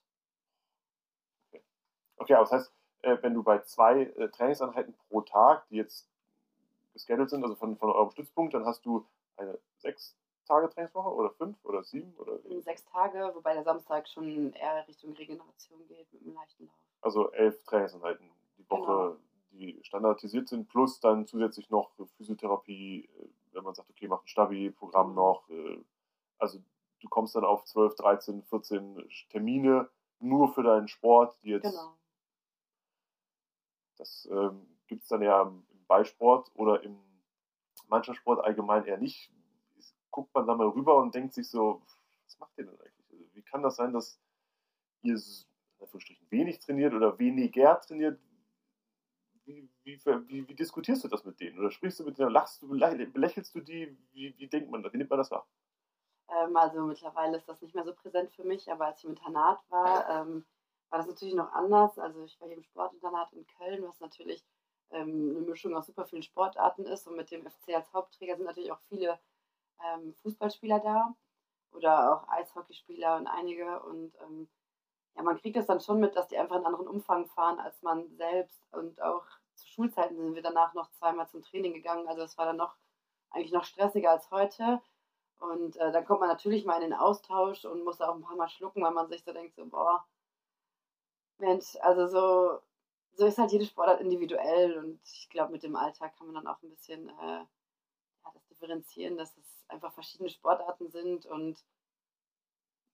Okay, 2.16 2.34
aber 2.34 2.44
das 2.44 2.52
heißt, 2.52 2.72
äh, 3.02 3.18
wenn 3.20 3.34
du 3.34 3.42
bei 3.42 3.60
zwei 3.60 4.04
äh, 4.04 4.28
Trainingseinheiten 4.30 4.94
pro 5.08 5.20
Tag, 5.20 5.68
die 5.68 5.76
jetzt 5.76 6.09
geschedult 6.92 7.30
sind, 7.30 7.42
also 7.42 7.54
von, 7.56 7.76
von 7.76 7.90
eurem 7.90 8.10
Stützpunkt, 8.10 8.54
dann 8.54 8.64
hast 8.64 8.84
du 8.84 9.06
eine 9.36 9.58
sechs 9.78 10.16
Tage 10.46 10.68
Trainingswoche 10.68 11.08
oder 11.14 11.30
fünf 11.30 11.64
oder 11.64 11.82
sieben 11.84 12.14
oder 12.16 12.44
In 12.44 12.60
sechs 12.62 12.84
Tage, 12.84 13.30
wobei 13.34 13.54
der 13.54 13.62
Samstag 13.64 14.08
schon 14.08 14.52
eher 14.52 14.86
Richtung 14.88 15.12
Regeneration 15.12 15.86
geht 15.86 16.12
mit 16.12 16.22
einem 16.22 16.34
leichten 16.34 16.66
Lauf. 16.66 16.74
also 17.02 17.30
elf 17.32 17.62
Trainingseinheiten 17.64 18.28
die 18.58 18.68
Woche, 18.68 18.86
Genau. 18.86 19.16
die 19.52 19.78
standardisiert 19.84 20.48
sind, 20.48 20.68
plus 20.68 21.00
dann 21.00 21.26
zusätzlich 21.26 21.70
noch 21.70 21.92
Physiotherapie, 22.16 23.04
äh, 23.18 23.28
wenn 23.52 23.64
man 23.64 23.74
sagt, 23.74 23.90
okay, 23.90 24.08
mach 24.08 24.22
ein 24.22 24.28
Stabi-Programm 24.28 25.10
Mhm. 25.10 25.14
noch. 25.14 25.48
äh, 25.50 25.82
Also 26.38 26.58
du 27.00 27.08
kommst 27.08 27.34
dann 27.36 27.44
auf 27.44 27.64
12, 27.64 27.94
13, 27.96 28.42
14 28.44 29.08
Termine 29.30 29.88
nur 30.18 30.52
für 30.52 30.62
deinen 30.62 30.88
Sport, 30.88 31.38
die 31.42 31.50
jetzt, 31.50 31.64
Genau. 31.70 31.96
das 33.96 34.26
ähm, 34.30 34.66
gibt 34.86 35.02
es 35.02 35.08
dann 35.08 35.22
ja 35.22 35.42
im 35.42 35.64
Ballsport 35.90 36.52
oder 36.54 36.82
im 36.84 36.96
Mannschaftssport 37.88 38.44
allgemein 38.44 38.84
eher 38.84 38.96
nicht. 38.96 39.32
Guckt 40.12 40.32
man 40.34 40.46
da 40.46 40.54
mal 40.54 40.68
rüber 40.68 40.96
und 40.96 41.14
denkt 41.14 41.34
sich 41.34 41.48
so, 41.50 41.82
was 42.24 42.38
macht 42.38 42.56
ihr 42.58 42.64
denn 42.64 42.80
eigentlich? 42.80 43.10
Also, 43.10 43.24
wie 43.34 43.42
kann 43.42 43.62
das 43.62 43.76
sein, 43.76 43.92
dass 43.92 44.20
ihr 45.02 45.20
wenig 46.30 46.60
trainiert 46.60 46.94
oder 46.94 47.18
weniger 47.18 47.80
trainiert? 47.80 48.20
Wie, 49.44 49.68
wie, 49.82 49.98
wie, 50.28 50.48
wie 50.48 50.54
diskutierst 50.54 51.02
du 51.02 51.08
das 51.08 51.24
mit 51.24 51.40
denen? 51.40 51.58
Oder 51.58 51.72
sprichst 51.72 51.98
du 51.98 52.04
mit 52.04 52.18
denen, 52.18 52.30
lachst 52.30 52.62
du, 52.62 52.68
belä- 52.68 53.10
belächelst 53.10 53.52
du 53.54 53.60
die? 53.60 53.96
Wie, 54.12 54.36
wie 54.38 54.46
denkt 54.46 54.70
man 54.70 54.82
das? 54.82 54.92
Wie 54.92 54.98
nimmt 54.98 55.10
man 55.10 55.18
das 55.18 55.30
wahr? 55.32 55.46
Ähm, 56.28 56.56
also 56.56 56.82
mittlerweile 56.82 57.36
ist 57.38 57.48
das 57.48 57.60
nicht 57.62 57.74
mehr 57.74 57.84
so 57.84 57.94
präsent 57.94 58.32
für 58.32 58.44
mich, 58.44 58.70
aber 58.70 58.86
als 58.86 58.98
ich 58.98 59.04
im 59.04 59.10
Internat 59.10 59.58
war, 59.70 60.08
ähm, 60.08 60.44
war 60.90 60.98
das 60.98 61.08
natürlich 61.08 61.34
noch 61.34 61.52
anders. 61.52 61.98
Also 61.98 62.22
ich 62.22 62.40
war 62.40 62.46
hier 62.46 62.56
im 62.56 62.62
Sportinternat 62.62 63.32
in 63.32 63.46
Köln, 63.58 63.82
was 63.82 63.98
natürlich 64.00 64.44
ähm, 64.92 65.36
eine 65.36 65.46
Mischung 65.46 65.76
aus 65.76 65.86
super 65.86 66.04
vielen 66.06 66.22
Sportarten 66.22 66.84
ist. 66.86 67.06
Und 67.06 67.16
mit 67.16 67.30
dem 67.30 67.48
FC 67.48 67.74
als 67.74 67.92
Hauptträger 67.92 68.36
sind 68.36 68.46
natürlich 68.46 68.72
auch 68.72 68.80
viele 68.88 69.18
ähm, 69.84 70.14
Fußballspieler 70.22 70.80
da 70.80 71.14
oder 71.72 72.14
auch 72.14 72.28
Eishockeyspieler 72.28 73.16
und 73.16 73.26
einige. 73.26 73.80
Und 73.82 74.14
ähm, 74.22 74.48
ja, 75.16 75.22
man 75.22 75.38
kriegt 75.38 75.56
das 75.56 75.66
dann 75.66 75.80
schon 75.80 76.00
mit, 76.00 76.16
dass 76.16 76.28
die 76.28 76.38
einfach 76.38 76.56
einen 76.56 76.66
anderen 76.66 76.88
Umfang 76.88 77.26
fahren 77.26 77.58
als 77.58 77.82
man 77.82 78.08
selbst. 78.16 78.62
Und 78.72 79.00
auch 79.02 79.24
zu 79.54 79.66
Schulzeiten 79.68 80.16
sind 80.16 80.34
wir 80.34 80.42
danach 80.42 80.74
noch 80.74 80.90
zweimal 80.92 81.28
zum 81.28 81.42
Training 81.42 81.74
gegangen. 81.74 82.08
Also 82.08 82.22
es 82.22 82.38
war 82.38 82.46
dann 82.46 82.56
noch 82.56 82.76
eigentlich 83.30 83.52
noch 83.52 83.64
stressiger 83.64 84.10
als 84.10 84.30
heute. 84.30 84.80
Und 85.38 85.76
äh, 85.76 85.90
dann 85.92 86.04
kommt 86.04 86.20
man 86.20 86.28
natürlich 86.28 86.64
mal 86.64 86.76
in 86.76 86.90
den 86.90 86.94
Austausch 86.94 87.64
und 87.64 87.84
muss 87.84 88.00
auch 88.00 88.14
ein 88.14 88.22
paar 88.22 88.36
Mal 88.36 88.48
schlucken, 88.48 88.82
weil 88.82 88.92
man 88.92 89.08
sich 89.08 89.24
so 89.24 89.32
denkt, 89.32 89.56
so, 89.56 89.66
boah, 89.66 90.04
Mensch, 91.38 91.76
also 91.80 92.06
so, 92.06 92.60
so 93.14 93.26
ist 93.26 93.38
halt 93.38 93.52
jede 93.52 93.66
Sportart 93.66 94.00
individuell 94.00 94.78
und 94.78 95.00
ich 95.04 95.28
glaube, 95.30 95.52
mit 95.52 95.62
dem 95.62 95.76
Alter 95.76 96.08
kann 96.08 96.26
man 96.26 96.36
dann 96.36 96.46
auch 96.46 96.62
ein 96.62 96.70
bisschen 96.70 97.08
äh, 97.08 97.44
das 98.32 98.46
differenzieren, 98.46 99.16
dass 99.16 99.36
es 99.36 99.64
einfach 99.68 99.92
verschiedene 99.92 100.30
Sportarten 100.30 100.88
sind 100.88 101.26
und 101.26 101.64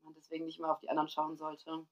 man 0.02 0.14
deswegen 0.14 0.46
nicht 0.46 0.60
mal 0.60 0.70
auf 0.70 0.80
die 0.80 0.88
anderen 0.88 1.08
schauen 1.08 1.36
sollte. 1.36 1.86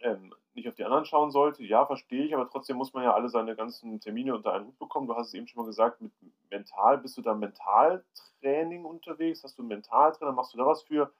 ähm, 0.00 0.34
nicht 0.54 0.68
auf 0.68 0.74
die 0.74 0.84
anderen 0.84 1.04
schauen 1.04 1.30
sollte. 1.30 1.62
Ja, 1.64 1.86
verstehe 1.86 2.24
ich, 2.24 2.34
aber 2.34 2.48
trotzdem 2.48 2.76
muss 2.76 2.92
man 2.92 3.04
ja 3.04 3.14
alle 3.14 3.28
seine 3.28 3.56
ganzen 3.56 4.00
Termine 4.00 4.34
unter 4.34 4.52
einen 4.52 4.66
Hut 4.66 4.78
bekommen. 4.78 5.06
Du 5.06 5.14
hast 5.14 5.28
es 5.28 5.34
eben 5.34 5.46
schon 5.46 5.62
mal 5.62 5.66
gesagt, 5.66 6.00
mit 6.00 6.12
mental, 6.50 6.98
bist 6.98 7.16
du 7.16 7.22
da 7.22 7.34
Mentaltraining 7.34 8.84
unterwegs? 8.84 9.42
Hast 9.42 9.58
du 9.58 9.62
einen 9.62 9.68
Mentaltrainer? 9.68 10.32
Machst 10.32 10.54
du 10.54 10.58
da 10.58 10.66
was 10.66 10.82
für? 10.82 11.12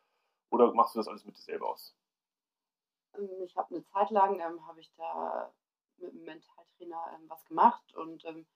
Oder 0.51 0.73
machst 0.73 0.95
du 0.95 0.99
das 0.99 1.09
alles 1.09 1.25
mit 1.25 1.37
dir 1.37 1.43
selber 1.43 1.71
aus? 1.71 1.95
Ähm, 3.19 3.29
Ich 3.45 3.57
habe 3.57 3.75
eine 3.75 3.85
Zeit 3.85 4.11
lang, 4.11 4.41
ähm, 4.41 4.67
habe 4.67 4.81
ich 4.81 4.93
da 4.97 5.53
mit 5.99 6.13
einem 6.13 6.25
Mentaltrainer 6.25 7.03
ähm, 7.15 7.29
was 7.29 7.45
gemacht 7.45 7.95
und 7.95 8.25
ähm, 8.25 8.47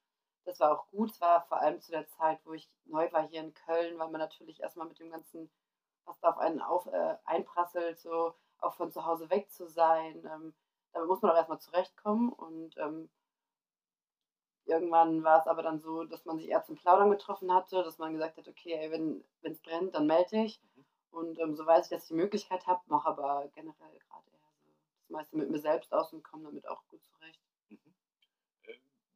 das 0.44 0.60
war 0.60 0.72
auch 0.78 0.86
gut. 0.90 1.10
Es 1.10 1.20
war 1.20 1.42
vor 1.46 1.58
allem 1.58 1.80
zu 1.80 1.90
der 1.90 2.06
Zeit, 2.08 2.40
wo 2.44 2.52
ich 2.54 2.68
neu 2.86 3.10
war 3.12 3.28
hier 3.28 3.40
in 3.40 3.54
Köln, 3.54 3.98
weil 3.98 4.10
man 4.10 4.20
natürlich 4.20 4.60
erstmal 4.60 4.88
mit 4.88 4.98
dem 4.98 5.10
ganzen, 5.10 5.50
was 6.04 6.18
da 6.20 6.30
auf 6.30 6.38
einen 6.38 6.60
auf, 6.60 6.86
äh, 6.86 7.16
einprasselt, 7.24 7.98
so 8.00 8.34
auch 8.58 8.74
von 8.74 8.90
zu 8.92 9.04
Hause 9.06 9.30
weg 9.30 9.50
zu 9.50 9.68
sein. 9.68 10.24
Ähm, 10.24 10.54
damit 10.92 11.08
muss 11.08 11.22
man 11.22 11.32
auch 11.32 11.36
erstmal 11.36 11.60
zurechtkommen 11.60 12.32
und 12.32 12.76
ähm, 12.78 13.10
irgendwann 14.64 15.22
war 15.24 15.40
es 15.40 15.46
aber 15.46 15.62
dann 15.62 15.80
so, 15.80 16.04
dass 16.04 16.24
man 16.24 16.38
sich 16.38 16.48
eher 16.48 16.64
zum 16.64 16.76
Plaudern 16.76 17.10
getroffen 17.10 17.52
hatte, 17.52 17.82
dass 17.82 17.98
man 17.98 18.12
gesagt 18.12 18.36
hat, 18.38 18.48
okay, 18.48 18.74
ey, 18.74 18.90
wenn 18.90 19.24
es 19.42 19.60
brennt, 19.60 19.94
dann 19.94 20.06
melde 20.06 20.44
ich. 20.44 20.60
Und 21.10 21.38
ähm, 21.40 21.56
so 21.56 21.66
weiß 21.66 21.86
ich, 21.86 21.90
dass 21.90 22.02
ich 22.04 22.08
die 22.08 22.14
Möglichkeit 22.14 22.66
habe, 22.66 22.80
mache 22.86 23.08
aber 23.08 23.48
generell 23.54 23.98
gerade 23.98 24.30
meiste 25.10 25.36
mit 25.36 25.50
mir 25.50 25.60
selbst 25.60 25.92
aus 25.92 26.12
und 26.12 26.22
komme 26.22 26.44
damit 26.44 26.66
auch 26.68 26.82
gut 26.88 27.00
zurecht. 27.04 27.40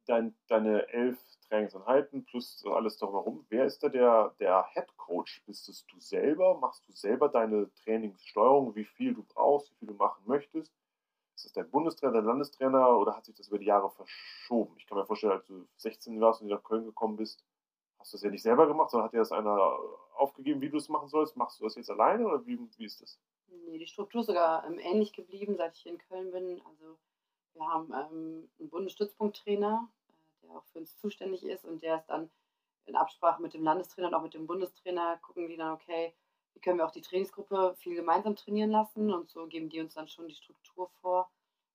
Dein, 0.05 0.35
deine 0.47 0.87
elf 0.89 1.17
Trainingseinheiten 1.47 2.25
plus 2.25 2.63
alles 2.65 2.97
drumherum. 2.97 3.45
Wer 3.49 3.65
ist 3.65 3.81
da 3.81 3.89
der, 3.89 4.35
der 4.39 4.65
Head 4.73 4.95
Coach? 4.97 5.43
Bist 5.45 5.67
es 5.67 5.85
du 5.87 5.99
selber? 5.99 6.57
Machst 6.59 6.87
du 6.87 6.91
selber 6.91 7.29
deine 7.29 7.73
Trainingssteuerung, 7.83 8.75
wie 8.75 8.85
viel 8.85 9.15
du 9.15 9.23
brauchst, 9.23 9.71
wie 9.71 9.75
viel 9.77 9.87
du 9.89 9.93
machen 9.95 10.23
möchtest? 10.27 10.71
Ist 11.35 11.45
das 11.45 11.53
der 11.53 11.63
Bundestrainer, 11.63 12.13
der 12.13 12.21
Landestrainer 12.21 12.97
oder 12.97 13.15
hat 13.15 13.25
sich 13.25 13.35
das 13.35 13.47
über 13.49 13.59
die 13.59 13.65
Jahre 13.65 13.89
verschoben? 13.89 14.75
Ich 14.77 14.87
kann 14.87 14.97
mir 14.97 15.05
vorstellen, 15.05 15.33
als 15.33 15.45
du 15.47 15.67
16 15.77 16.21
warst 16.21 16.41
und 16.41 16.47
nach 16.47 16.63
Köln 16.63 16.85
gekommen 16.85 17.17
bist, 17.17 17.43
hast 17.99 18.13
du 18.13 18.17
das 18.17 18.23
ja 18.23 18.29
nicht 18.29 18.43
selber 18.43 18.67
gemacht, 18.67 18.91
sondern 18.91 19.07
hat 19.07 19.13
dir 19.13 19.19
das 19.19 19.31
einer 19.31 19.77
aufgegeben, 20.13 20.61
wie 20.61 20.69
du 20.69 20.77
es 20.77 20.87
machen 20.87 21.09
sollst? 21.09 21.35
Machst 21.35 21.59
du 21.59 21.65
das 21.65 21.75
jetzt 21.75 21.89
alleine 21.89 22.25
oder 22.25 22.45
wie, 22.45 22.57
wie 22.77 22.85
ist 22.85 23.01
das? 23.01 23.19
Nee, 23.47 23.77
die 23.77 23.87
Struktur 23.87 24.21
ist 24.21 24.27
sogar 24.27 24.65
ähm, 24.65 24.79
ähnlich 24.79 25.13
geblieben, 25.13 25.55
seit 25.57 25.75
ich 25.75 25.81
hier 25.81 25.91
in 25.93 25.97
Köln 25.97 26.31
bin. 26.31 26.61
Also 26.65 26.97
wir 27.53 27.67
haben 27.67 27.93
ähm, 27.93 28.49
einen 28.59 28.69
Bundesstützpunkttrainer, 28.69 29.89
äh, 30.07 30.47
der 30.47 30.57
auch 30.57 30.65
für 30.65 30.79
uns 30.79 30.97
zuständig 30.97 31.43
ist 31.43 31.65
und 31.65 31.81
der 31.81 31.97
ist 31.97 32.07
dann 32.07 32.29
in 32.85 32.95
Absprache 32.95 33.41
mit 33.41 33.53
dem 33.53 33.63
Landestrainer 33.63 34.09
und 34.09 34.13
auch 34.13 34.21
mit 34.21 34.33
dem 34.33 34.47
Bundestrainer, 34.47 35.17
gucken 35.17 35.47
die 35.47 35.57
dann, 35.57 35.73
okay, 35.73 36.13
wie 36.53 36.59
können 36.59 36.77
wir 36.77 36.85
auch 36.85 36.91
die 36.91 37.01
Trainingsgruppe 37.01 37.75
viel 37.77 37.95
gemeinsam 37.95 38.35
trainieren 38.35 38.71
lassen 38.71 39.13
und 39.13 39.29
so 39.29 39.47
geben 39.47 39.69
die 39.69 39.81
uns 39.81 39.95
dann 39.95 40.07
schon 40.07 40.27
die 40.27 40.35
Struktur 40.35 40.89
vor, 41.01 41.29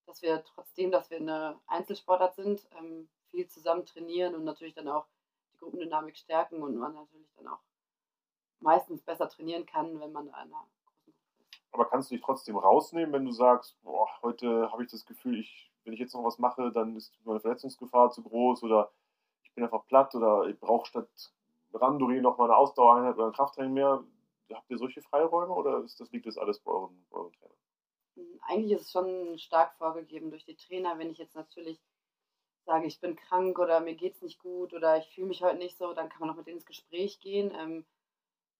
dass 0.06 0.22
wir 0.22 0.44
trotzdem, 0.44 0.90
dass 0.90 1.10
wir 1.10 1.18
eine 1.18 1.60
Einzelsportart 1.66 2.34
sind, 2.34 2.66
ähm, 2.78 3.08
viel 3.30 3.46
zusammen 3.48 3.86
trainieren 3.86 4.34
und 4.34 4.44
natürlich 4.44 4.74
dann 4.74 4.88
auch 4.88 5.06
die 5.52 5.58
Gruppendynamik 5.58 6.16
stärken 6.16 6.62
und 6.62 6.76
man 6.76 6.94
natürlich 6.94 7.32
dann 7.36 7.48
auch 7.48 7.60
meistens 8.60 9.02
besser 9.02 9.28
trainieren 9.28 9.66
kann, 9.66 10.00
wenn 10.00 10.12
man 10.12 10.28
in 10.28 10.34
einer. 10.34 10.66
Aber 11.72 11.84
kannst 11.84 12.10
du 12.10 12.14
dich 12.14 12.24
trotzdem 12.24 12.56
rausnehmen, 12.56 13.12
wenn 13.12 13.24
du 13.24 13.32
sagst, 13.32 13.80
boah, 13.82 14.08
heute 14.22 14.70
habe 14.72 14.84
ich 14.84 14.90
das 14.90 15.06
Gefühl, 15.06 15.38
ich, 15.38 15.70
wenn 15.84 15.92
ich 15.92 16.00
jetzt 16.00 16.14
noch 16.14 16.24
was 16.24 16.38
mache, 16.38 16.72
dann 16.72 16.96
ist 16.96 17.14
meine 17.24 17.40
Verletzungsgefahr 17.40 18.10
zu 18.10 18.22
groß 18.22 18.62
oder 18.64 18.90
ich 19.44 19.52
bin 19.54 19.64
einfach 19.64 19.86
platt 19.86 20.14
oder 20.14 20.48
ich 20.48 20.58
brauche 20.58 20.86
statt 20.86 21.08
Randori 21.72 22.20
noch 22.20 22.38
mal 22.38 22.44
eine 22.44 22.56
Ausdauereinheit 22.56 23.14
oder 23.14 23.26
ein 23.26 23.32
Krafttraining 23.32 23.72
mehr. 23.72 24.04
Habt 24.52 24.68
ihr 24.68 24.78
solche 24.78 25.00
Freiräume 25.00 25.52
oder 25.52 25.84
ist 25.84 26.00
das, 26.00 26.10
liegt 26.10 26.26
das 26.26 26.36
alles 26.36 26.58
bei 26.58 26.72
euren, 26.72 27.06
euren 27.10 27.32
Trainern? 27.32 27.56
Eigentlich 28.42 28.72
ist 28.72 28.86
es 28.86 28.90
schon 28.90 29.38
stark 29.38 29.74
vorgegeben 29.76 30.30
durch 30.30 30.44
die 30.44 30.56
Trainer. 30.56 30.98
Wenn 30.98 31.10
ich 31.10 31.18
jetzt 31.18 31.36
natürlich 31.36 31.80
sage, 32.64 32.86
ich 32.86 33.00
bin 33.00 33.14
krank 33.14 33.58
oder 33.60 33.80
mir 33.80 33.94
geht 33.94 34.16
es 34.16 34.22
nicht 34.22 34.40
gut 34.40 34.74
oder 34.74 34.98
ich 34.98 35.08
fühle 35.14 35.28
mich 35.28 35.42
heute 35.42 35.58
nicht 35.58 35.78
so, 35.78 35.94
dann 35.94 36.08
kann 36.08 36.20
man 36.20 36.30
auch 36.30 36.36
mit 36.36 36.46
denen 36.46 36.56
ins 36.56 36.66
Gespräch 36.66 37.20
gehen. 37.20 37.52
Ähm, 37.54 37.86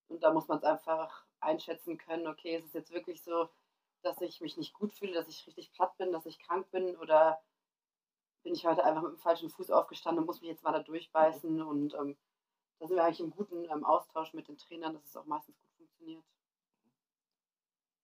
und 0.09 0.23
da 0.23 0.33
muss 0.33 0.49
man 0.49 0.59
es 0.59 0.65
einfach 0.65 1.25
einschätzen 1.41 1.99
können, 1.99 2.27
okay, 2.27 2.57
ist 2.57 2.67
es 2.67 2.73
jetzt 2.73 2.93
wirklich 2.93 3.23
so, 3.23 3.49
dass 4.03 4.21
ich 4.21 4.41
mich 4.41 4.57
nicht 4.57 4.73
gut 4.73 4.93
fühle, 4.93 5.13
dass 5.13 5.29
ich 5.29 5.47
richtig 5.47 5.73
platt 5.73 5.97
bin, 5.99 6.13
dass 6.13 6.27
ich 6.27 6.39
krank 6.39 6.71
bin 6.71 6.97
oder 6.97 7.41
bin 8.43 8.55
ich 8.55 8.65
heute 8.67 8.85
einfach 8.85 9.03
mit 9.03 9.13
dem 9.13 9.19
falschen 9.19 9.51
Fuß 9.51 9.71
aufgestanden 9.71 10.23
und 10.23 10.27
muss 10.27 10.41
mich 10.41 10.51
jetzt 10.51 10.63
mal 10.63 10.73
da 10.73 10.81
durchbeißen 10.81 11.61
und 11.61 11.95
ähm, 11.95 12.17
da 12.79 12.87
sind 12.87 12.97
wir 12.97 13.05
eigentlich 13.05 13.21
im 13.21 13.31
guten 13.31 13.65
ähm, 13.65 13.85
Austausch 13.85 14.33
mit 14.33 14.49
den 14.49 14.57
Trainern, 14.57 14.95
dass 14.95 15.05
es 15.05 15.17
auch 15.17 15.27
meistens 15.27 15.59
gut 15.61 15.71
funktioniert. 15.77 16.25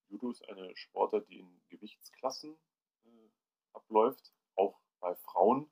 Judo 0.09 0.31
ist 0.31 0.46
eine 0.49 0.77
Sportart, 0.77 1.29
die 1.29 1.40
in 1.40 1.61
Gewichtsklassen 1.68 2.57
äh, 3.05 3.31
abläuft, 3.72 4.33
auch 4.55 4.79
bei 5.01 5.14
Frauen. 5.16 5.70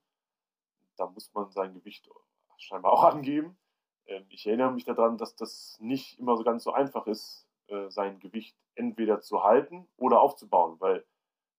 Da 0.97 1.07
muss 1.07 1.33
man 1.35 1.51
sein 1.51 1.75
Gewicht 1.75 2.09
scheinbar 2.57 2.93
auch 2.93 3.05
angeben. 3.15 3.59
Ähm, 4.07 4.25
ich 4.31 4.47
erinnere 4.47 4.73
mich 4.73 4.85
daran, 4.85 5.19
dass 5.19 5.37
das 5.37 5.77
nicht 5.81 6.19
immer 6.19 6.37
so 6.37 6.45
ganz 6.45 6.65
so 6.65 6.73
einfach 6.73 7.07
ist, 7.07 7.44
äh, 7.69 7.91
sein 7.91 8.21
Gewicht 8.21 8.57
entweder 8.75 9.21
zu 9.21 9.43
halten 9.43 9.89
oder 9.97 10.21
aufzubauen, 10.21 10.77
weil 10.81 11.05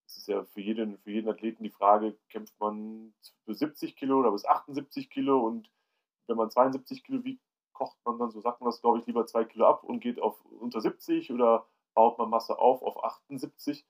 es 0.07 0.17
ist 0.17 0.27
ja 0.27 0.43
für 0.43 0.61
jeden, 0.61 0.97
für 0.99 1.11
jeden 1.11 1.29
Athleten 1.29 1.63
die 1.63 1.71
Frage, 1.71 2.15
kämpft 2.29 2.59
man 2.59 3.13
bis 3.45 3.59
70 3.59 3.95
Kilo 3.95 4.19
oder 4.19 4.31
bis 4.31 4.45
78 4.45 5.09
Kilo 5.09 5.39
und 5.39 5.69
wenn 6.27 6.37
man 6.37 6.49
72 6.49 7.03
Kilo 7.03 7.23
wiegt, 7.23 7.41
kocht 7.73 7.97
man 8.05 8.19
dann, 8.19 8.31
so 8.31 8.39
sagt 8.39 8.61
man 8.61 8.69
das, 8.69 8.81
glaube 8.81 8.99
ich, 8.99 9.05
lieber 9.05 9.25
zwei 9.25 9.43
Kilo 9.43 9.65
ab 9.67 9.83
und 9.83 9.99
geht 9.99 10.19
auf 10.19 10.43
unter 10.45 10.81
70 10.81 11.31
oder 11.31 11.67
baut 11.93 12.17
man 12.17 12.29
Masse 12.29 12.57
auf 12.57 12.81
auf 12.83 13.03
78. 13.03 13.85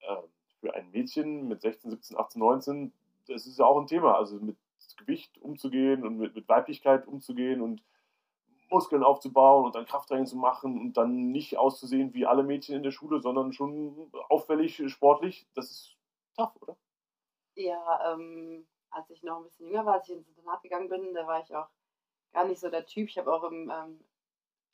Äh, 0.00 0.16
für 0.60 0.74
ein 0.74 0.90
Mädchen 0.90 1.48
mit 1.48 1.60
16, 1.60 1.90
17, 1.90 2.16
18, 2.16 2.38
19, 2.40 2.92
das 3.26 3.46
ist 3.46 3.58
ja 3.58 3.64
auch 3.64 3.80
ein 3.80 3.86
Thema. 3.86 4.16
Also 4.16 4.36
mit 4.36 4.56
Gewicht 4.96 5.38
umzugehen 5.38 6.04
und 6.04 6.18
mit, 6.18 6.34
mit 6.34 6.48
Weiblichkeit 6.48 7.06
umzugehen 7.06 7.60
und 7.60 7.82
Muskeln 8.72 9.04
aufzubauen 9.04 9.66
und 9.66 9.74
dann 9.74 9.86
Krafttraining 9.86 10.26
zu 10.26 10.36
machen 10.36 10.80
und 10.80 10.96
dann 10.96 11.30
nicht 11.30 11.58
auszusehen 11.58 12.14
wie 12.14 12.26
alle 12.26 12.42
Mädchen 12.42 12.76
in 12.76 12.82
der 12.82 12.90
Schule, 12.90 13.20
sondern 13.20 13.52
schon 13.52 14.10
auffällig 14.28 14.82
sportlich. 14.90 15.46
Das 15.54 15.70
ist 15.70 15.96
tough, 16.36 16.56
oder? 16.60 16.76
Ja, 17.54 18.12
ähm, 18.12 18.66
als 18.90 19.10
ich 19.10 19.22
noch 19.22 19.38
ein 19.38 19.44
bisschen 19.44 19.66
jünger 19.66 19.86
war, 19.86 19.94
als 19.94 20.08
ich 20.08 20.16
ins 20.16 20.28
Internat 20.28 20.62
gegangen 20.62 20.88
bin, 20.88 21.14
da 21.14 21.26
war 21.26 21.40
ich 21.42 21.54
auch 21.54 21.68
gar 22.32 22.44
nicht 22.44 22.60
so 22.60 22.70
der 22.70 22.86
Typ. 22.86 23.08
Ich 23.08 23.18
habe 23.18 23.32
auch 23.32 23.44
im, 23.44 23.70
ähm, 23.70 24.04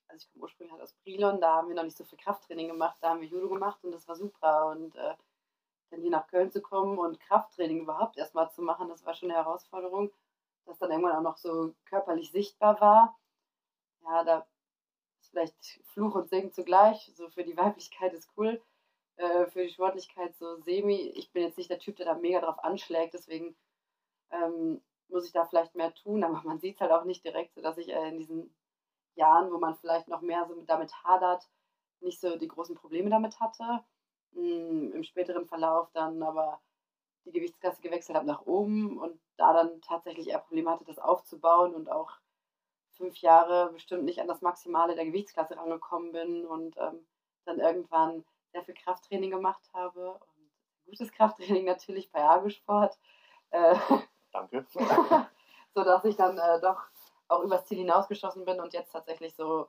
also 0.09 0.25
ich 0.25 0.33
komme 0.33 0.45
ursprünglich 0.45 0.73
halt 0.73 0.83
aus 0.83 0.95
Brilon, 1.05 1.41
da 1.41 1.57
haben 1.57 1.69
wir 1.69 1.75
noch 1.77 1.85
nicht 1.85 1.97
so 1.97 2.05
viel 2.05 2.19
Krafttraining 2.19 2.69
gemacht, 2.69 2.97
da 3.01 3.11
haben 3.11 3.21
wir 3.21 3.29
Judo 3.29 3.49
gemacht 3.49 3.83
und 3.85 3.93
das 3.93 4.07
war 4.09 4.17
super. 4.17 4.71
Und 4.71 4.95
äh, 4.97 5.15
dann 5.91 6.01
hier 6.01 6.11
nach 6.11 6.27
Köln 6.27 6.51
zu 6.51 6.61
kommen 6.61 6.99
und 6.99 7.21
Krafttraining 7.21 7.81
überhaupt 7.81 8.17
erstmal 8.17 8.51
zu 8.51 8.63
machen, 8.63 8.89
das 8.89 9.05
war 9.05 9.15
schon 9.15 9.31
eine 9.31 9.39
Herausforderung, 9.39 10.13
das 10.67 10.79
dann 10.79 10.91
irgendwann 10.91 11.17
auch 11.17 11.23
noch 11.23 11.39
so 11.39 11.75
körperlich 11.87 12.31
sichtbar 12.31 12.81
war. 12.81 13.18
Ja, 14.09 14.25
da 14.25 14.47
ist 15.21 15.31
vielleicht 15.31 15.81
Fluch 15.93 16.15
und 16.15 16.31
Segen 16.31 16.53
zugleich. 16.53 17.13
So 17.15 17.29
für 17.29 17.45
die 17.45 17.57
Weiblichkeit 17.57 18.15
ist 18.15 18.31
cool, 18.37 18.63
äh, 19.17 19.47
für 19.47 19.63
die 19.63 19.73
Sportlichkeit 19.73 20.35
so 20.37 20.57
semi. 20.63 21.13
Ich 21.15 21.31
bin 21.33 21.43
jetzt 21.43 21.59
nicht 21.59 21.71
der 21.71 21.79
Typ, 21.79 21.97
der 21.97 22.07
da 22.07 22.15
mega 22.15 22.41
drauf 22.41 22.59
anschlägt, 22.65 23.15
deswegen 23.15 23.55
ähm, 24.31 24.81
muss 25.09 25.27
ich 25.27 25.33
da 25.33 25.45
vielleicht 25.45 25.75
mehr 25.75 25.95
tun, 25.95 26.25
aber 26.25 26.43
man 26.45 26.59
sieht 26.59 26.77
es 26.77 26.81
halt 26.81 26.93
auch 26.93 27.05
nicht 27.05 27.25
direkt, 27.25 27.55
sodass 27.55 27.79
ich 27.79 27.91
äh, 27.91 28.09
in 28.09 28.19
diesen 28.19 28.55
Jahren, 29.15 29.53
wo 29.53 29.59
man 29.59 29.77
vielleicht 29.77 30.09
noch 30.09 30.23
mehr 30.23 30.47
so 30.47 30.55
damit 30.63 30.93
hadert, 31.05 31.49
nicht 32.01 32.21
so 32.21 32.37
die 32.37 32.49
großen 32.49 32.77
Probleme 32.77 33.11
damit 33.11 33.41
hatte. 33.41 33.85
Hm, 34.33 34.93
Im 34.93 35.03
späteren 35.05 35.47
Verlauf 35.47 35.91
dann 35.93 36.23
aber 36.23 36.61
die 37.25 37.33
Gewichtsklasse 37.33 37.83
gewechselt 37.83 38.17
habe 38.17 38.27
nach 38.27 38.47
oben 38.47 38.99
und 38.99 39.21
da 39.37 39.53
dann 39.53 39.81
tatsächlich 39.83 40.29
eher 40.29 40.39
Probleme 40.39 40.71
hatte, 40.71 40.85
das 40.85 40.99
aufzubauen 40.99 41.75
und 41.75 41.91
auch 41.91 42.11
fünf 42.99 43.17
Jahre 43.19 43.71
bestimmt 43.73 44.05
nicht 44.05 44.21
an 44.21 44.29
das 44.29 44.43
Maximale 44.43 44.95
der 44.95 45.07
Gewichtsklasse 45.07 45.57
rangekommen 45.57 46.13
bin 46.13 46.45
und 46.45 46.77
ähm, 46.77 47.07
dann 47.47 47.61
irgendwann 47.61 48.25
sehr 48.53 48.65
viel 48.65 48.75
Krafttraining 48.75 49.31
gemacht 49.31 49.63
habe 49.73 50.13
und 50.13 50.51
gutes 50.87 51.13
Krafttraining 51.13 51.65
natürlich 51.65 52.11
bei 52.13 52.23
Argosport. 52.23 52.99
Äh, 53.51 53.77
Danke. 54.33 54.67
so 55.75 55.85
dass 55.85 56.05
ich 56.05 56.17
dann 56.17 56.37
äh, 56.37 56.61
doch 56.61 56.83
auch 57.29 57.43
übers 57.43 57.65
Ziel 57.67 57.79
hinausgeschossen 57.79 58.45
bin 58.45 58.61
und 58.61 58.73
jetzt 58.75 58.93
tatsächlich 58.93 59.35
so 59.35 59.69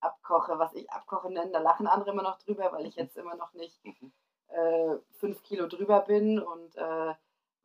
abkoche, 0.00 0.58
was 0.58 0.74
ich 0.74 0.90
abkoche 0.90 1.30
nenne. 1.30 1.50
Da 1.50 1.60
lachen 1.60 1.86
andere 1.86 2.10
immer 2.10 2.22
noch 2.22 2.38
drüber, 2.38 2.72
weil 2.72 2.86
ich 2.86 2.96
mhm. 2.96 3.02
jetzt 3.02 3.16
immer 3.16 3.36
noch 3.36 3.52
nicht 3.54 3.84
mhm. 3.84 4.12
äh, 4.48 4.96
fünf 5.18 5.42
Kilo 5.42 5.66
drüber 5.66 6.00
bin 6.00 6.40
und 6.40 6.76
äh, 6.76 7.14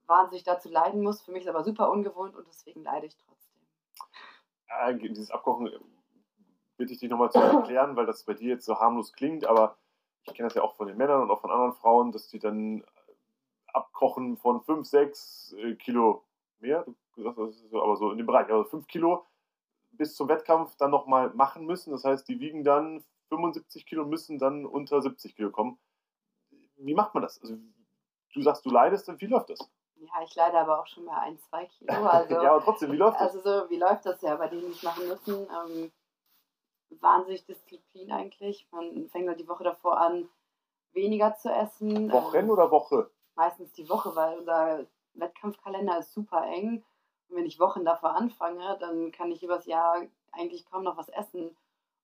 wahnsinnig 0.06 0.44
dazu 0.44 0.70
leiden 0.70 1.02
muss. 1.02 1.22
Für 1.22 1.32
mich 1.32 1.44
ist 1.44 1.50
aber 1.50 1.64
super 1.64 1.90
ungewohnt 1.90 2.36
und 2.36 2.48
deswegen 2.48 2.84
leide 2.84 3.08
ich 3.08 3.18
trotzdem. 3.18 3.33
Äh, 4.82 4.96
dieses 4.98 5.32
Abkochen 5.32 5.68
äh, 5.68 5.80
bitte 6.78 6.94
ich 6.94 7.00
dich 7.00 7.10
nochmal 7.10 7.32
zu 7.32 7.40
erklären, 7.40 7.96
weil 7.96 8.06
das 8.06 8.24
bei 8.24 8.34
dir 8.34 8.50
jetzt 8.50 8.66
so 8.66 8.80
harmlos 8.80 9.14
klingt, 9.14 9.46
aber 9.46 9.78
ich 10.26 10.34
kenne 10.34 10.48
das 10.48 10.56
ja 10.56 10.64
auch 10.64 10.76
von 10.76 10.88
den 10.88 10.98
Männern 10.98 11.22
und 11.22 11.32
auch 11.32 11.42
von 11.42 11.52
anderen 11.52 11.74
Frauen, 11.74 12.12
dass 12.12 12.28
die 12.30 12.40
dann 12.40 12.84
abkochen 13.68 14.38
von 14.38 14.62
5, 14.62 14.88
6 14.88 15.56
äh, 15.58 15.76
Kilo 15.76 16.24
mehr, 16.60 16.86
das 17.16 17.38
ist 17.56 17.70
so, 17.70 17.82
aber 17.82 17.98
so 17.98 18.12
in 18.12 18.18
dem 18.18 18.28
Bereich, 18.28 18.50
also 18.50 18.64
5 18.64 18.88
Kilo 18.88 19.26
bis 19.92 20.16
zum 20.16 20.28
Wettkampf 20.28 20.76
dann 20.78 20.92
nochmal 20.92 21.32
machen 21.34 21.66
müssen. 21.66 21.92
Das 21.92 22.04
heißt, 22.04 22.28
die 22.28 22.40
wiegen 22.40 22.64
dann 22.64 23.04
75 23.30 23.86
Kilo, 23.86 24.06
müssen 24.06 24.40
dann 24.40 24.66
unter 24.66 25.02
70 25.02 25.36
Kilo 25.36 25.52
kommen. 25.52 25.78
Wie 26.78 26.94
macht 26.94 27.14
man 27.14 27.24
das? 27.24 27.42
Also, 27.42 27.58
du 28.34 28.42
sagst, 28.42 28.66
du 28.66 28.70
leidest, 28.70 29.08
dann 29.08 29.22
wie 29.22 29.28
läuft 29.28 29.50
das? 29.50 29.60
Ja, 30.06 30.22
ich 30.24 30.36
leide 30.36 30.58
aber 30.60 30.80
auch 30.80 30.88
schon 30.88 31.06
mal 31.06 31.20
ein, 31.20 31.38
zwei 31.40 31.66
Kilo. 31.66 31.94
Also, 32.10 32.34
ja, 32.36 32.52
aber 32.52 32.64
trotzdem, 32.64 32.92
wie 32.92 32.98
läuft 32.98 33.20
das? 33.20 33.36
Also 33.36 33.40
so, 33.40 33.70
wie 33.70 33.78
läuft 33.78 34.06
das 34.06 34.22
ja 34.22 34.36
bei 34.36 34.48
denen, 34.48 34.68
die 34.68 34.72
es 34.72 34.84
machen 34.84 35.08
müssen? 35.08 35.48
Ähm, 35.50 35.92
wahnsinnig 37.02 37.46
Disziplin 37.46 38.12
eigentlich. 38.12 38.68
Man 38.72 39.10
fängt 39.10 39.28
halt 39.28 39.40
die 39.40 39.48
Woche 39.48 39.64
davor 39.64 39.98
an, 39.98 40.30
weniger 40.94 41.36
zu 41.36 41.50
essen. 41.50 42.12
Wochen 42.12 42.38
ähm, 42.38 42.50
oder 42.50 42.72
Woche? 42.72 43.10
Meistens 43.36 43.74
die 43.74 43.90
Woche, 43.90 44.16
weil 44.16 44.38
unser 44.40 44.86
Wettkampfkalender 45.16 46.00
ist 46.00 46.14
super 46.14 46.46
eng. 46.46 46.84
Und 47.30 47.38
wenn 47.38 47.46
ich 47.46 47.60
Wochen 47.60 47.86
davor 47.86 48.16
anfange, 48.16 48.78
dann 48.80 49.12
kann 49.12 49.32
ich 49.32 49.44
übers 49.44 49.66
Jahr 49.66 50.02
eigentlich 50.32 50.66
kaum 50.70 50.84
noch 50.84 50.98
was 50.98 51.10
essen. 51.10 51.56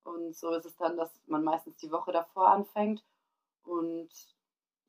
Und 0.03 0.35
so 0.35 0.51
ist 0.51 0.65
es 0.65 0.75
dann, 0.77 0.97
dass 0.97 1.11
man 1.27 1.43
meistens 1.43 1.77
die 1.77 1.91
Woche 1.91 2.11
davor 2.11 2.49
anfängt 2.49 3.03
und 3.63 4.09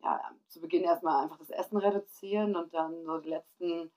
ja, 0.02 0.20
zu 0.48 0.60
Beginn 0.60 0.84
erstmal 0.84 1.22
einfach 1.22 1.38
das 1.38 1.50
Essen 1.50 1.76
reduzieren 1.76 2.56
und 2.56 2.72
dann 2.74 3.04
so 3.04 3.18
die 3.18 3.30
letzten, 3.30 3.90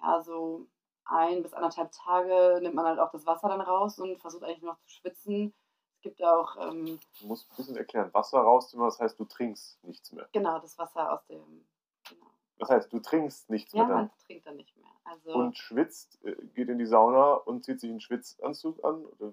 ja, 0.00 0.22
so 0.22 0.66
ein 1.04 1.42
bis 1.42 1.54
anderthalb 1.54 1.90
Tage 1.92 2.60
nimmt 2.62 2.74
man 2.74 2.86
halt 2.86 2.98
auch 2.98 3.10
das 3.10 3.26
Wasser 3.26 3.48
dann 3.48 3.60
raus 3.60 3.98
und 3.98 4.20
versucht 4.20 4.44
eigentlich 4.44 4.62
noch 4.62 4.78
zu 4.80 4.90
schwitzen. 4.90 5.52
Es 5.96 6.02
gibt 6.02 6.22
auch. 6.22 6.56
Ähm, 6.56 6.98
du 7.20 7.26
musst 7.26 7.50
ein 7.50 7.56
bisschen 7.56 7.76
erklären, 7.76 8.12
Wasser 8.14 8.40
rausnehmen, 8.40 8.86
das 8.86 9.00
heißt, 9.00 9.18
du 9.18 9.24
trinkst 9.24 9.82
nichts 9.84 10.12
mehr. 10.12 10.28
Genau, 10.32 10.58
das 10.58 10.78
Wasser 10.78 11.12
aus 11.12 11.26
dem. 11.26 11.66
Genau. 12.08 12.26
Das 12.58 12.70
heißt, 12.70 12.92
du 12.92 13.00
trinkst 13.00 13.50
nichts 13.50 13.72
ja, 13.72 13.84
mehr. 13.84 13.96
Ja, 13.96 14.02
man 14.02 14.10
trinkt 14.26 14.46
dann 14.46 14.56
nicht 14.56 14.76
mehr. 14.76 14.90
Also, 15.04 15.32
und 15.32 15.56
schwitzt, 15.56 16.24
äh, 16.24 16.36
geht 16.54 16.68
in 16.68 16.78
die 16.78 16.86
Sauna 16.86 17.34
und 17.34 17.64
zieht 17.64 17.80
sich 17.80 17.90
einen 17.90 18.00
Schwitzanzug 18.00 18.82
an? 18.84 19.04
Oder? 19.04 19.32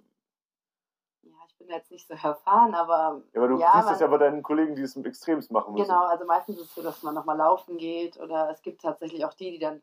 Bin 1.60 1.70
jetzt 1.70 1.92
nicht 1.92 2.08
so 2.08 2.14
erfahren, 2.14 2.76
aber. 2.76 3.22
Ja, 3.34 3.42
aber 3.42 3.48
du 3.48 3.60
ja, 3.60 3.72
siehst 3.76 3.94
es 3.94 4.00
ja 4.00 4.08
bei 4.08 4.18
deinen 4.18 4.44
Kollegen, 4.44 4.76
die 4.76 4.84
es 4.84 4.96
im 4.96 5.06
Extremst 5.06 5.52
machen 5.52 5.74
müssen. 5.74 5.88
Genau, 5.88 6.06
also 6.06 6.26
meistens 6.26 6.58
ist 6.58 6.66
es 6.66 6.76
so, 6.76 6.84
dass 6.84 7.02
man 7.04 7.16
nochmal 7.16 7.38
laufen 7.38 7.78
geht 7.78 8.20
oder 8.20 8.50
es 8.52 8.62
gibt 8.62 8.82
tatsächlich 8.82 9.26
auch 9.26 9.34
die, 9.34 9.52
die 9.52 9.60
dann 9.60 9.82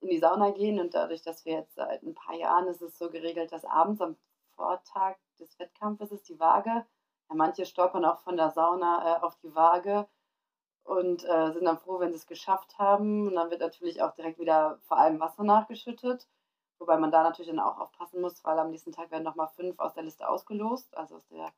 in 0.00 0.08
die 0.08 0.18
Sauna 0.18 0.50
gehen 0.50 0.80
und 0.80 0.94
dadurch, 0.94 1.22
dass 1.22 1.44
wir 1.44 1.54
jetzt 1.54 1.74
seit 1.74 2.02
ein 2.02 2.14
paar 2.14 2.34
Jahren 2.34 2.66
ist 2.66 2.82
es 2.82 2.98
so 2.98 3.08
geregelt, 3.08 3.52
dass 3.52 3.64
abends 3.64 4.00
am 4.00 4.16
Vortag 4.56 5.16
des 5.38 5.58
Wettkampfes 5.58 6.12
ist 6.12 6.28
die 6.28 6.40
Waage. 6.40 6.70
Ja, 6.70 7.34
manche 7.34 7.66
stolpern 7.66 8.04
auch 8.04 8.18
von 8.18 8.36
der 8.36 8.50
Sauna 8.50 9.16
äh, 9.16 9.20
auf 9.20 9.36
die 9.36 9.54
Waage 9.54 10.08
und 10.84 11.24
äh, 11.24 11.52
sind 11.52 11.64
dann 11.64 11.78
froh, 11.78 12.00
wenn 12.00 12.10
sie 12.10 12.18
es 12.18 12.26
geschafft 12.26 12.78
haben. 12.78 13.28
Und 13.28 13.36
dann 13.36 13.50
wird 13.50 13.60
natürlich 13.60 14.02
auch 14.02 14.12
direkt 14.14 14.38
wieder 14.38 14.78
vor 14.82 14.98
allem 14.98 15.20
Wasser 15.20 15.44
nachgeschüttet. 15.44 16.28
Wobei 16.82 16.96
man 16.96 17.12
da 17.12 17.22
natürlich 17.22 17.48
dann 17.48 17.60
auch 17.60 17.78
aufpassen 17.78 18.20
muss, 18.20 18.44
weil 18.44 18.58
am 18.58 18.70
nächsten 18.70 18.90
Tag 18.90 19.12
werden 19.12 19.22
nochmal 19.22 19.46
fünf 19.46 19.78
aus 19.78 19.94
der 19.94 20.02
Liste 20.02 20.28
ausgelost, 20.28 20.96
also 20.96 21.14
aus 21.14 21.28
der 21.28 21.52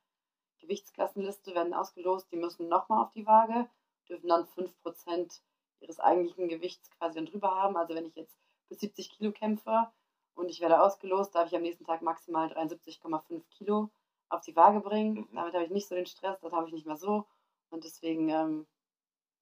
Gewichtsklassenliste 0.58 1.54
werden 1.54 1.72
ausgelost. 1.72 2.30
Die 2.30 2.36
müssen 2.36 2.68
nochmal 2.68 3.02
auf 3.02 3.10
die 3.12 3.26
Waage, 3.26 3.66
dürfen 4.06 4.28
dann 4.28 4.44
5% 4.44 5.40
ihres 5.80 5.98
eigentlichen 5.98 6.48
Gewichts 6.48 6.90
quasi 6.90 7.14
dann 7.14 7.24
drüber 7.24 7.54
haben. 7.54 7.74
Also 7.78 7.94
wenn 7.94 8.04
ich 8.04 8.14
jetzt 8.16 8.36
bis 8.68 8.80
70 8.80 9.12
Kilo 9.12 9.32
kämpfe 9.32 9.90
und 10.34 10.50
ich 10.50 10.60
werde 10.60 10.82
ausgelost, 10.82 11.34
darf 11.34 11.48
ich 11.48 11.56
am 11.56 11.62
nächsten 11.62 11.86
Tag 11.86 12.02
maximal 12.02 12.48
73,5 12.48 13.44
Kilo 13.48 13.88
auf 14.28 14.42
die 14.42 14.54
Waage 14.54 14.80
bringen. 14.80 15.26
Mhm. 15.30 15.36
Damit 15.36 15.54
habe 15.54 15.64
ich 15.64 15.70
nicht 15.70 15.88
so 15.88 15.94
den 15.94 16.04
Stress, 16.04 16.38
das 16.40 16.52
habe 16.52 16.66
ich 16.66 16.74
nicht 16.74 16.86
mehr 16.86 16.98
so. 16.98 17.24
Und 17.70 17.84
deswegen 17.84 18.28
ähm, 18.28 18.66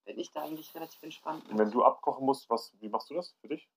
bin 0.05 0.17
ich 0.21 0.31
da 0.31 0.43
eigentlich 0.43 0.73
relativ 0.77 1.03
entspannt. 1.03 1.49
Und 1.49 1.59
wenn 1.59 1.73
du 1.73 1.83
abkochen 1.83 2.25
musst, 2.25 2.49
was, 2.49 2.73
wie 2.79 2.89
machst 2.89 3.11
du 3.11 3.15
das 3.15 3.33
für 3.41 3.49
dich? 3.49 3.69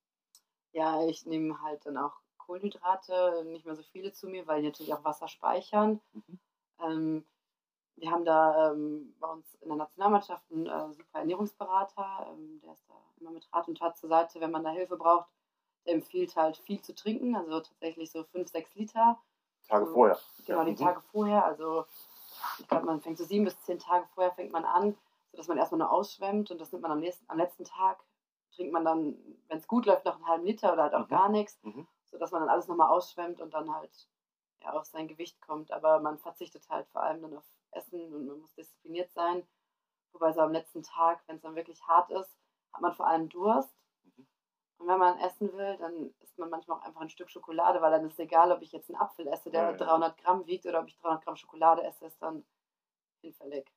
Ja, 0.75 1.01
ich 1.07 1.25
nehme 1.25 1.61
halt 1.61 1.85
dann 1.85 1.95
auch 1.95 2.11
Kohlenhydrate, 2.37 3.45
nicht 3.45 3.65
mehr 3.65 3.75
so 3.75 3.83
viele 3.83 4.11
zu 4.11 4.27
mir, 4.27 4.45
weil 4.45 4.61
die 4.61 4.67
natürlich 4.67 4.93
auch 4.93 5.05
Wasser 5.05 5.29
speichern. 5.29 6.01
Mhm. 6.11 6.39
Ähm, 6.81 7.25
wir 7.95 8.11
haben 8.11 8.25
da 8.25 8.73
ähm, 8.73 9.15
bei 9.21 9.27
uns 9.29 9.55
in 9.61 9.69
der 9.69 9.77
Nationalmannschaft 9.77 10.43
einen 10.51 10.67
äh, 10.67 10.93
super 10.93 11.19
Ernährungsberater, 11.19 12.27
ähm, 12.29 12.59
der 12.61 12.73
ist 12.73 12.83
da 12.89 12.95
immer 13.21 13.31
mit 13.31 13.47
Rat 13.53 13.69
und 13.69 13.77
Tat 13.77 13.97
zur 13.97 14.09
Seite, 14.09 14.41
wenn 14.41 14.51
man 14.51 14.65
da 14.65 14.71
Hilfe 14.71 14.97
braucht. 14.97 15.29
Der 15.85 15.93
empfiehlt 15.93 16.35
halt 16.35 16.57
viel 16.57 16.81
zu 16.81 16.93
trinken, 16.93 17.37
also 17.37 17.61
tatsächlich 17.61 18.11
so 18.11 18.25
5, 18.25 18.49
6 18.49 18.75
Liter. 18.75 19.17
Tage 19.69 19.85
so, 19.85 19.93
vorher. 19.93 20.19
Genau, 20.45 20.65
die 20.65 20.71
mhm. 20.71 20.75
Tage 20.75 20.99
vorher. 21.11 21.45
Also 21.45 21.85
ich 22.59 22.67
glaube, 22.67 22.85
man 22.85 22.99
fängt 22.99 23.17
so 23.17 23.23
sieben 23.23 23.45
bis 23.45 23.59
zehn 23.61 23.79
Tage 23.79 24.05
vorher 24.13 24.33
fängt 24.33 24.51
man 24.51 24.65
an 24.65 24.97
sodass 25.35 25.49
man 25.49 25.57
erstmal 25.57 25.79
nur 25.79 25.91
ausschwemmt 25.91 26.49
und 26.49 26.61
das 26.61 26.71
nimmt 26.71 26.83
man 26.83 26.91
am, 26.91 26.99
nächsten, 26.99 27.25
am 27.27 27.37
letzten 27.37 27.65
Tag, 27.65 27.99
trinkt 28.55 28.73
man 28.73 28.85
dann, 28.85 29.17
wenn 29.47 29.57
es 29.57 29.67
gut 29.67 29.85
läuft, 29.85 30.05
noch 30.05 30.15
einen 30.15 30.27
halben 30.27 30.45
Liter 30.45 30.73
oder 30.73 30.83
halt 30.83 30.93
auch 30.93 31.05
mhm. 31.05 31.09
gar 31.09 31.29
nichts, 31.29 31.61
mhm. 31.63 31.87
sodass 32.05 32.31
man 32.31 32.41
dann 32.41 32.49
alles 32.49 32.67
nochmal 32.67 32.89
ausschwemmt 32.89 33.41
und 33.41 33.53
dann 33.53 33.73
halt 33.73 34.09
ja, 34.63 34.71
auf 34.73 34.85
sein 34.85 35.07
Gewicht 35.07 35.41
kommt. 35.41 35.71
Aber 35.71 35.99
man 35.99 36.17
verzichtet 36.17 36.67
halt 36.69 36.87
vor 36.89 37.03
allem 37.03 37.21
dann 37.21 37.37
auf 37.37 37.45
Essen 37.71 38.13
und 38.13 38.25
man 38.25 38.39
muss 38.39 38.53
diszipliniert 38.53 39.11
sein. 39.11 39.47
Wobei 40.13 40.31
so 40.31 40.41
am 40.41 40.53
letzten 40.53 40.83
Tag, 40.83 41.23
wenn 41.27 41.35
es 41.35 41.41
dann 41.41 41.55
wirklich 41.55 41.85
hart 41.87 42.09
ist, 42.11 42.37
hat 42.73 42.81
man 42.81 42.93
vor 42.93 43.07
allem 43.07 43.29
Durst. 43.29 43.75
Mhm. 44.03 44.27
Und 44.77 44.87
wenn 44.87 44.99
man 44.99 45.19
essen 45.19 45.51
will, 45.53 45.77
dann 45.77 46.13
isst 46.19 46.37
man 46.37 46.49
manchmal 46.49 46.79
auch 46.79 46.83
einfach 46.83 47.01
ein 47.01 47.09
Stück 47.09 47.29
Schokolade, 47.29 47.81
weil 47.81 47.91
dann 47.91 48.05
ist 48.05 48.13
es 48.13 48.19
egal, 48.19 48.51
ob 48.51 48.61
ich 48.61 48.71
jetzt 48.71 48.89
einen 48.89 49.01
Apfel 49.01 49.27
esse, 49.27 49.49
der 49.51 49.63
ja, 49.63 49.71
ja. 49.71 49.77
300 49.77 50.17
Gramm 50.17 50.45
wiegt, 50.45 50.65
oder 50.65 50.79
ob 50.79 50.87
ich 50.87 50.97
300 50.97 51.23
Gramm 51.23 51.35
Schokolade 51.35 51.83
esse, 51.83 52.05
ist 52.05 52.21
dann 52.21 52.45
hinfällig 53.21 53.69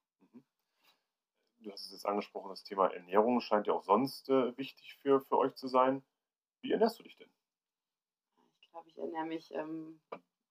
du 1.60 1.72
hast 1.72 1.86
es 1.86 1.92
jetzt 1.92 2.06
angesprochen, 2.06 2.50
das 2.50 2.64
Thema 2.64 2.88
Ernährung 2.92 3.40
scheint 3.40 3.66
ja 3.66 3.72
auch 3.72 3.82
sonst 3.82 4.28
äh, 4.28 4.56
wichtig 4.56 4.96
für, 5.02 5.20
für 5.20 5.38
euch 5.38 5.54
zu 5.54 5.68
sein. 5.68 6.02
Wie 6.60 6.72
ernährst 6.72 6.98
du 6.98 7.02
dich 7.02 7.16
denn? 7.16 7.30
Ich 8.60 8.70
glaube, 8.70 8.88
ich 8.88 8.98
ernähre 8.98 9.26
mich 9.26 9.52
ähm, 9.54 10.00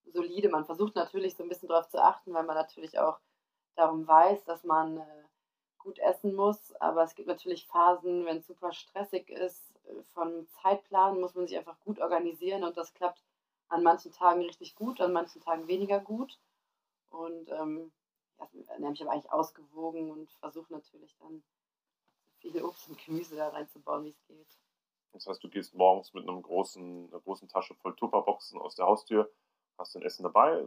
solide. 0.05 0.49
Man 0.49 0.66
versucht 0.66 0.95
natürlich 0.95 1.36
so 1.36 1.43
ein 1.43 1.49
bisschen 1.49 1.70
darauf 1.70 1.89
zu 1.89 2.01
achten, 2.01 2.34
weil 2.34 2.43
man 2.43 2.55
natürlich 2.55 2.97
auch 2.99 3.20
darum 3.76 4.08
weiß, 4.08 4.43
dass 4.45 4.64
man 4.64 4.97
äh, 4.97 5.24
gut 5.78 5.99
essen 5.99 6.34
muss. 6.36 6.74
Aber 6.76 7.03
es 7.03 7.16
gibt 7.16 7.28
natürlich 7.28 7.66
Phasen, 7.68 8.26
wenn 8.26 8.38
es 8.38 8.47
super 8.47 8.74
stressig 8.74 9.30
ist, 9.30 9.64
äh, 9.86 10.03
von 10.14 10.47
Zeitplan 10.62 11.20
muss 11.20 11.36
man 11.36 11.47
sich 11.47 11.58
einfach 11.58 11.80
gut 11.82 11.99
organisieren 11.99 12.64
und 12.64 12.78
das 12.78 12.93
klappt 12.93 13.24
an 13.70 13.84
manchen 13.84 14.12
Tagen 14.12 14.41
richtig 14.41 14.76
gut, 14.76 15.01
an 15.01 15.14
manchen 15.14 15.41
Tagen 15.41 15.68
weniger 15.68 15.99
gut. 15.99 16.39
Und 17.10 17.49
ähm, 17.49 17.91
ernähre 18.67 18.91
mich 18.91 19.01
aber 19.01 19.11
eigentlich 19.11 19.31
ausgewogen 19.31 20.11
und 20.11 20.31
versuche 20.39 20.71
natürlich 20.71 21.15
dann 21.17 21.43
so 22.41 22.51
viel 22.51 22.63
Obst 22.63 22.89
und 22.89 22.97
Gemüse 23.03 23.35
da 23.35 23.49
reinzubauen, 23.49 24.05
wie 24.05 24.09
es 24.09 24.23
geht. 24.27 24.57
Das 25.13 25.25
heißt, 25.27 25.43
du 25.43 25.49
gehst 25.49 25.73
morgens 25.73 26.13
mit 26.13 26.27
einem 26.27 26.41
großen, 26.41 27.09
einer 27.09 27.21
großen 27.21 27.47
Tasche 27.47 27.73
voll 27.75 27.95
Tupperboxen 27.95 28.59
aus 28.59 28.75
der 28.75 28.85
Haustür, 28.85 29.31
hast 29.77 29.95
dein 29.95 30.03
Essen 30.03 30.23
dabei 30.23 30.63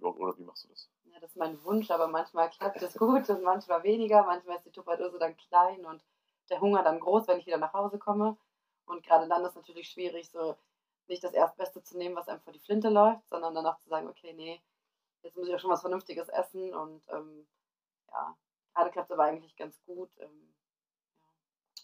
oder 0.00 0.36
wie 0.38 0.44
machst 0.44 0.64
du 0.64 0.68
das? 0.68 0.90
Ja, 1.04 1.20
das 1.20 1.30
ist 1.30 1.36
mein 1.36 1.62
Wunsch, 1.64 1.90
aber 1.90 2.08
manchmal 2.08 2.50
klappt 2.50 2.82
es 2.82 2.94
gut 2.94 3.28
und 3.28 3.42
manchmal 3.42 3.82
weniger. 3.82 4.24
Manchmal 4.24 4.56
ist 4.56 4.66
die 4.66 4.70
Tupperdose 4.70 5.18
dann 5.18 5.36
klein 5.36 5.84
und 5.84 6.04
der 6.50 6.60
Hunger 6.60 6.82
dann 6.82 7.00
groß, 7.00 7.28
wenn 7.28 7.38
ich 7.38 7.46
wieder 7.46 7.58
nach 7.58 7.72
Hause 7.72 7.98
komme. 7.98 8.36
Und 8.86 9.04
gerade 9.04 9.28
dann 9.28 9.42
ist 9.42 9.50
es 9.50 9.56
natürlich 9.56 9.88
schwierig, 9.88 10.30
so 10.30 10.56
nicht 11.08 11.22
das 11.22 11.32
Erstbeste 11.32 11.82
zu 11.82 11.96
nehmen, 11.96 12.16
was 12.16 12.28
einem 12.28 12.40
vor 12.40 12.52
die 12.52 12.58
Flinte 12.58 12.88
läuft, 12.88 13.28
sondern 13.28 13.54
danach 13.54 13.78
zu 13.78 13.88
sagen, 13.88 14.08
okay, 14.08 14.32
nee, 14.32 14.60
jetzt 15.22 15.36
muss 15.36 15.48
ich 15.48 15.54
auch 15.54 15.60
schon 15.60 15.70
was 15.70 15.80
Vernünftiges 15.80 16.28
essen 16.28 16.74
und 16.74 17.06
ähm, 17.08 17.46
ja, 18.08 18.36
gerade 18.74 18.90
klappt 18.90 19.10
es 19.10 19.12
aber 19.12 19.24
eigentlich 19.24 19.56
ganz 19.56 19.80
gut. 19.84 20.10
Ähm, 20.18 20.54
ja. 21.14 21.28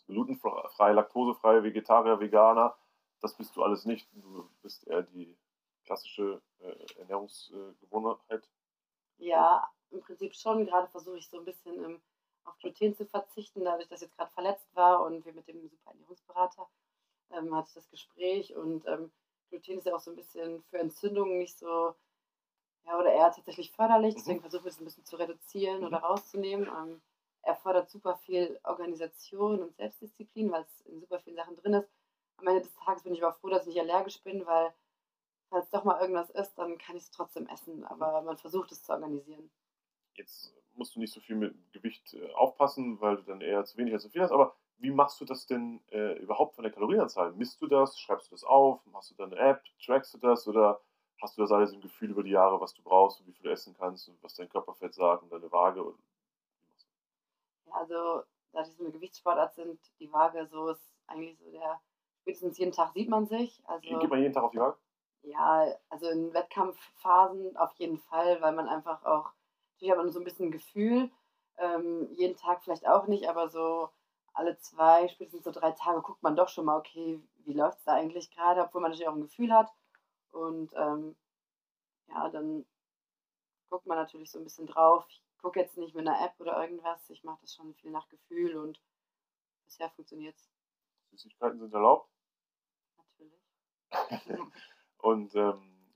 Glutenfrei, 0.06 0.92
laktosefrei, 0.92 1.62
Vegetarier, 1.62 2.20
Veganer, 2.20 2.76
das 3.20 3.36
bist 3.36 3.56
du 3.56 3.62
alles 3.62 3.84
nicht. 3.84 4.08
Du 4.12 4.48
bist 4.62 4.86
eher 4.86 5.02
die 5.02 5.36
klassische 5.84 6.42
äh, 6.60 6.98
Ernährungsgewohnheit. 6.98 8.48
Ja, 9.18 9.68
im 9.90 10.00
Prinzip 10.00 10.34
schon. 10.34 10.66
Gerade 10.66 10.88
versuche 10.88 11.18
ich 11.18 11.28
so 11.28 11.38
ein 11.38 11.44
bisschen 11.44 11.82
ähm, 11.82 12.02
auf 12.44 12.56
Gluten 12.58 12.94
zu 12.94 13.06
verzichten, 13.06 13.64
dadurch, 13.64 13.88
dass 13.88 14.02
ich 14.02 14.08
jetzt 14.08 14.16
gerade 14.16 14.30
verletzt 14.32 14.74
war 14.74 15.04
und 15.04 15.24
wir 15.24 15.32
mit 15.32 15.48
dem 15.48 15.68
Super 15.68 15.90
Ernährungsberater 15.90 16.68
ähm, 17.30 17.54
hatte 17.54 17.68
ich 17.68 17.74
das 17.74 17.90
Gespräch 17.90 18.54
und 18.54 18.86
ähm, 18.86 19.10
Gluten 19.50 19.78
ist 19.78 19.86
ja 19.86 19.94
auch 19.94 20.00
so 20.00 20.10
ein 20.10 20.16
bisschen 20.16 20.62
für 20.64 20.78
Entzündungen 20.78 21.38
nicht 21.38 21.58
so 21.58 21.94
ja, 22.88 22.98
oder 22.98 23.12
eher 23.12 23.30
tatsächlich 23.30 23.70
förderlich, 23.72 24.14
mhm. 24.14 24.18
deswegen 24.18 24.40
versuche 24.40 24.68
ich 24.68 24.74
es 24.74 24.80
ein 24.80 24.84
bisschen 24.84 25.04
zu 25.04 25.16
reduzieren 25.16 25.80
mhm. 25.80 25.86
oder 25.86 25.98
rauszunehmen. 25.98 26.66
Ähm, 26.66 27.00
er 27.42 27.54
fordert 27.56 27.90
super 27.90 28.16
viel 28.16 28.58
Organisation 28.64 29.62
und 29.62 29.76
Selbstdisziplin, 29.76 30.50
weil 30.50 30.62
es 30.62 30.80
in 30.86 31.00
super 31.00 31.20
vielen 31.20 31.36
Sachen 31.36 31.56
drin 31.56 31.74
ist. 31.74 31.88
Am 32.38 32.46
Ende 32.46 32.62
des 32.62 32.74
Tages 32.74 33.02
bin 33.02 33.14
ich 33.14 33.22
aber 33.22 33.34
froh, 33.34 33.48
dass 33.48 33.66
ich 33.66 33.74
nicht 33.74 33.80
allergisch 33.80 34.22
bin, 34.22 34.46
weil 34.46 34.72
falls 35.50 35.70
doch 35.70 35.84
mal 35.84 36.00
irgendwas 36.00 36.30
ist, 36.30 36.54
dann 36.56 36.78
kann 36.78 36.96
ich 36.96 37.02
es 37.02 37.10
trotzdem 37.10 37.46
essen. 37.48 37.84
Aber 37.84 38.22
man 38.22 38.36
versucht 38.36 38.72
es 38.72 38.82
zu 38.82 38.92
organisieren. 38.92 39.50
Jetzt 40.14 40.54
musst 40.74 40.94
du 40.94 41.00
nicht 41.00 41.12
so 41.12 41.20
viel 41.20 41.36
mit 41.36 41.54
Gewicht 41.72 42.14
äh, 42.14 42.32
aufpassen, 42.34 43.00
weil 43.00 43.16
du 43.16 43.22
dann 43.22 43.40
eher 43.40 43.64
zu 43.64 43.76
wenig 43.76 43.92
als 43.92 44.04
zu 44.04 44.10
viel 44.10 44.22
hast. 44.22 44.32
Aber 44.32 44.56
wie 44.78 44.90
machst 44.90 45.20
du 45.20 45.24
das 45.24 45.46
denn 45.46 45.80
äh, 45.90 46.18
überhaupt 46.18 46.54
von 46.54 46.62
der 46.62 46.72
Kalorienanzahl? 46.72 47.32
Misst 47.32 47.60
du 47.60 47.66
das? 47.66 47.98
Schreibst 47.98 48.30
du 48.30 48.34
das 48.34 48.44
auf? 48.44 48.84
Machst 48.86 49.10
du 49.10 49.14
dann 49.14 49.32
eine 49.32 49.40
App? 49.40 49.64
Trackst 49.84 50.14
du 50.14 50.18
das? 50.18 50.46
Oder 50.46 50.80
hast 51.20 51.36
du 51.36 51.42
das 51.42 51.52
alles 51.52 51.72
im 51.72 51.80
Gefühl 51.80 52.10
über 52.10 52.22
die 52.22 52.30
Jahre, 52.30 52.60
was 52.60 52.74
du 52.74 52.82
brauchst 52.82 53.20
und 53.20 53.26
wie 53.26 53.32
viel 53.32 53.44
du 53.44 53.50
essen 53.50 53.74
kannst 53.78 54.08
und 54.08 54.22
was 54.22 54.34
dein 54.34 54.48
Körperfett 54.48 54.94
sagt 54.94 55.22
und 55.22 55.32
deine 55.32 55.50
Waage? 55.50 55.94
Ja, 57.66 57.72
also, 57.72 58.22
da 58.52 58.62
die 58.62 58.70
so 58.70 58.82
eine 58.82 58.92
Gewichtssportart 58.92 59.54
sind, 59.54 59.80
die 60.00 60.12
Waage 60.12 60.46
so 60.46 60.70
ist 60.70 60.90
eigentlich 61.06 61.38
so 61.38 61.50
der, 61.50 61.80
spätestens 62.22 62.58
jeden 62.58 62.72
Tag 62.72 62.92
sieht 62.92 63.08
man 63.08 63.26
sich. 63.26 63.62
Also, 63.66 63.98
Geht 63.98 64.10
man 64.10 64.20
jeden 64.20 64.32
Tag 64.32 64.44
auf 64.44 64.50
die 64.52 64.58
Waage? 64.58 64.78
Ja, 65.22 65.66
also 65.90 66.08
in 66.08 66.32
Wettkampfphasen 66.32 67.56
auf 67.56 67.72
jeden 67.74 67.98
Fall, 67.98 68.40
weil 68.40 68.52
man 68.52 68.68
einfach 68.68 69.04
auch, 69.04 69.30
natürlich 69.74 69.90
hat 69.90 69.98
man 69.98 70.10
so 70.10 70.20
ein 70.20 70.24
bisschen 70.24 70.46
ein 70.46 70.52
Gefühl, 70.52 71.10
ähm, 71.58 72.08
jeden 72.12 72.36
Tag 72.36 72.62
vielleicht 72.62 72.86
auch 72.86 73.08
nicht, 73.08 73.28
aber 73.28 73.48
so 73.48 73.90
alle 74.32 74.56
zwei, 74.58 75.08
spätestens 75.08 75.44
so 75.44 75.50
drei 75.50 75.72
Tage 75.72 76.00
guckt 76.00 76.22
man 76.22 76.36
doch 76.36 76.48
schon 76.48 76.64
mal, 76.64 76.78
okay, 76.78 77.20
wie 77.44 77.52
läuft 77.52 77.78
es 77.78 77.84
da 77.84 77.94
eigentlich 77.94 78.30
gerade, 78.30 78.62
obwohl 78.62 78.80
man 78.80 78.92
natürlich 78.92 79.08
auch 79.08 79.14
ein 79.14 79.22
Gefühl 79.22 79.52
hat. 79.52 79.68
Und 80.32 80.72
ähm, 80.76 81.16
ja, 82.08 82.28
dann 82.30 82.64
guckt 83.68 83.86
man 83.86 83.98
natürlich 83.98 84.30
so 84.30 84.38
ein 84.38 84.44
bisschen 84.44 84.66
drauf. 84.66 85.04
Ich 85.08 85.22
gucke 85.38 85.60
jetzt 85.60 85.76
nicht 85.76 85.94
mit 85.94 86.06
einer 86.06 86.24
App 86.24 86.34
oder 86.38 86.60
irgendwas, 86.60 87.08
ich 87.10 87.22
mache 87.24 87.38
das 87.42 87.54
schon 87.54 87.74
viel 87.74 87.90
nach 87.90 88.08
Gefühl 88.08 88.56
und 88.56 88.80
bisher 89.64 89.90
funktioniert 89.90 90.36
es. 90.36 90.50
Süßigkeiten 91.10 91.58
sind 91.58 91.72
erlaubt? 91.72 92.10
Natürlich. 92.96 93.42
Und 94.98 95.34
ähm, 95.36 95.92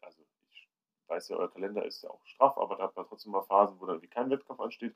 also 0.00 0.22
ich 0.50 0.68
weiß 1.08 1.28
ja, 1.28 1.36
euer 1.36 1.50
Kalender 1.50 1.84
ist 1.84 2.02
ja 2.02 2.10
auch 2.10 2.24
straff, 2.24 2.56
aber 2.56 2.76
da 2.76 2.84
hat 2.84 2.96
man 2.96 3.06
trotzdem 3.06 3.32
mal 3.32 3.42
Phasen, 3.42 3.80
wo 3.80 3.86
dann 3.86 4.00
wie 4.00 4.08
kein 4.08 4.30
Wettkampf 4.30 4.60
ansteht. 4.60 4.94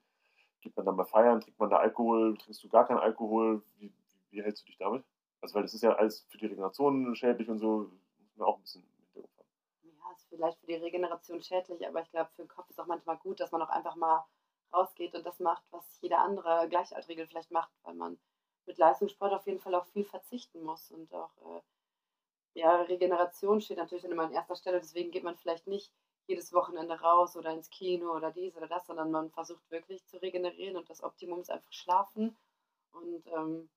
Geht 0.60 0.76
man 0.76 0.86
dann 0.86 0.96
mal 0.96 1.04
feiern, 1.04 1.40
trinkt 1.40 1.58
man 1.58 1.70
da 1.70 1.78
Alkohol, 1.78 2.36
trinkst 2.38 2.62
du 2.62 2.68
gar 2.68 2.86
keinen 2.86 2.98
Alkohol? 2.98 3.62
Wie, 3.76 3.92
wie, 4.08 4.20
wie 4.30 4.42
hältst 4.42 4.62
du 4.62 4.66
dich 4.66 4.78
damit? 4.78 5.04
Also 5.40 5.54
weil 5.54 5.62
das 5.62 5.74
ist 5.74 5.82
ja 5.82 5.92
alles 5.92 6.22
für 6.28 6.38
die 6.38 6.46
Regeneration 6.46 7.14
schädlich 7.14 7.48
und 7.48 7.58
so, 7.58 7.90
muss 8.36 8.38
man 8.38 8.48
auch 8.48 8.56
ein 8.56 8.62
bisschen 8.62 8.82
im 8.82 8.88
Hintergrund 8.96 9.38
haben. 9.38 9.48
Ja, 9.82 10.12
ist 10.12 10.28
vielleicht 10.28 10.60
für 10.60 10.66
die 10.66 10.74
Regeneration 10.74 11.42
schädlich, 11.42 11.86
aber 11.86 12.02
ich 12.02 12.10
glaube, 12.10 12.30
für 12.34 12.42
den 12.42 12.48
Kopf 12.48 12.68
ist 12.68 12.78
auch 12.78 12.86
manchmal 12.86 13.16
gut, 13.16 13.40
dass 13.40 13.52
man 13.52 13.62
auch 13.62 13.70
einfach 13.70 13.96
mal 13.96 14.24
rausgeht 14.72 15.14
und 15.14 15.24
das 15.24 15.40
macht, 15.40 15.62
was 15.70 15.84
jeder 16.00 16.18
andere 16.18 16.68
Gleichaltrige 16.68 17.26
vielleicht 17.26 17.50
macht, 17.50 17.70
weil 17.82 17.94
man 17.94 18.18
mit 18.66 18.78
Leistungssport 18.78 19.32
auf 19.32 19.46
jeden 19.46 19.60
Fall 19.60 19.74
auch 19.74 19.86
viel 19.86 20.04
verzichten 20.04 20.62
muss 20.62 20.90
und 20.90 21.12
auch 21.14 21.30
äh, 21.38 21.62
ja, 22.54 22.82
Regeneration 22.82 23.60
steht 23.60 23.78
natürlich 23.78 24.02
dann 24.02 24.12
immer 24.12 24.24
an 24.24 24.32
erster 24.32 24.56
Stelle, 24.56 24.80
deswegen 24.80 25.10
geht 25.10 25.24
man 25.24 25.36
vielleicht 25.36 25.66
nicht 25.66 25.92
jedes 26.26 26.52
Wochenende 26.52 27.00
raus 27.00 27.36
oder 27.36 27.52
ins 27.52 27.70
Kino 27.70 28.12
oder 28.12 28.32
dies 28.32 28.56
oder 28.56 28.66
das, 28.66 28.86
sondern 28.86 29.10
man 29.10 29.30
versucht 29.30 29.70
wirklich 29.70 30.04
zu 30.06 30.16
regenerieren 30.18 30.76
und 30.76 30.90
das 30.90 31.02
Optimum 31.02 31.40
ist 31.40 31.50
einfach 31.50 31.72
schlafen. 31.72 32.36
Und 32.92 33.26
ähm, 33.28 33.68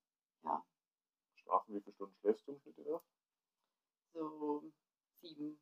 ja. 0.43 0.63
Schlafen, 1.35 1.75
wie 1.75 1.81
viele 1.81 1.93
Stunden 1.93 2.15
schläfst 2.21 2.47
du 2.47 2.53
im 2.53 2.59
Schnitt 2.59 2.77
So 4.13 4.63
sieben. 5.21 5.59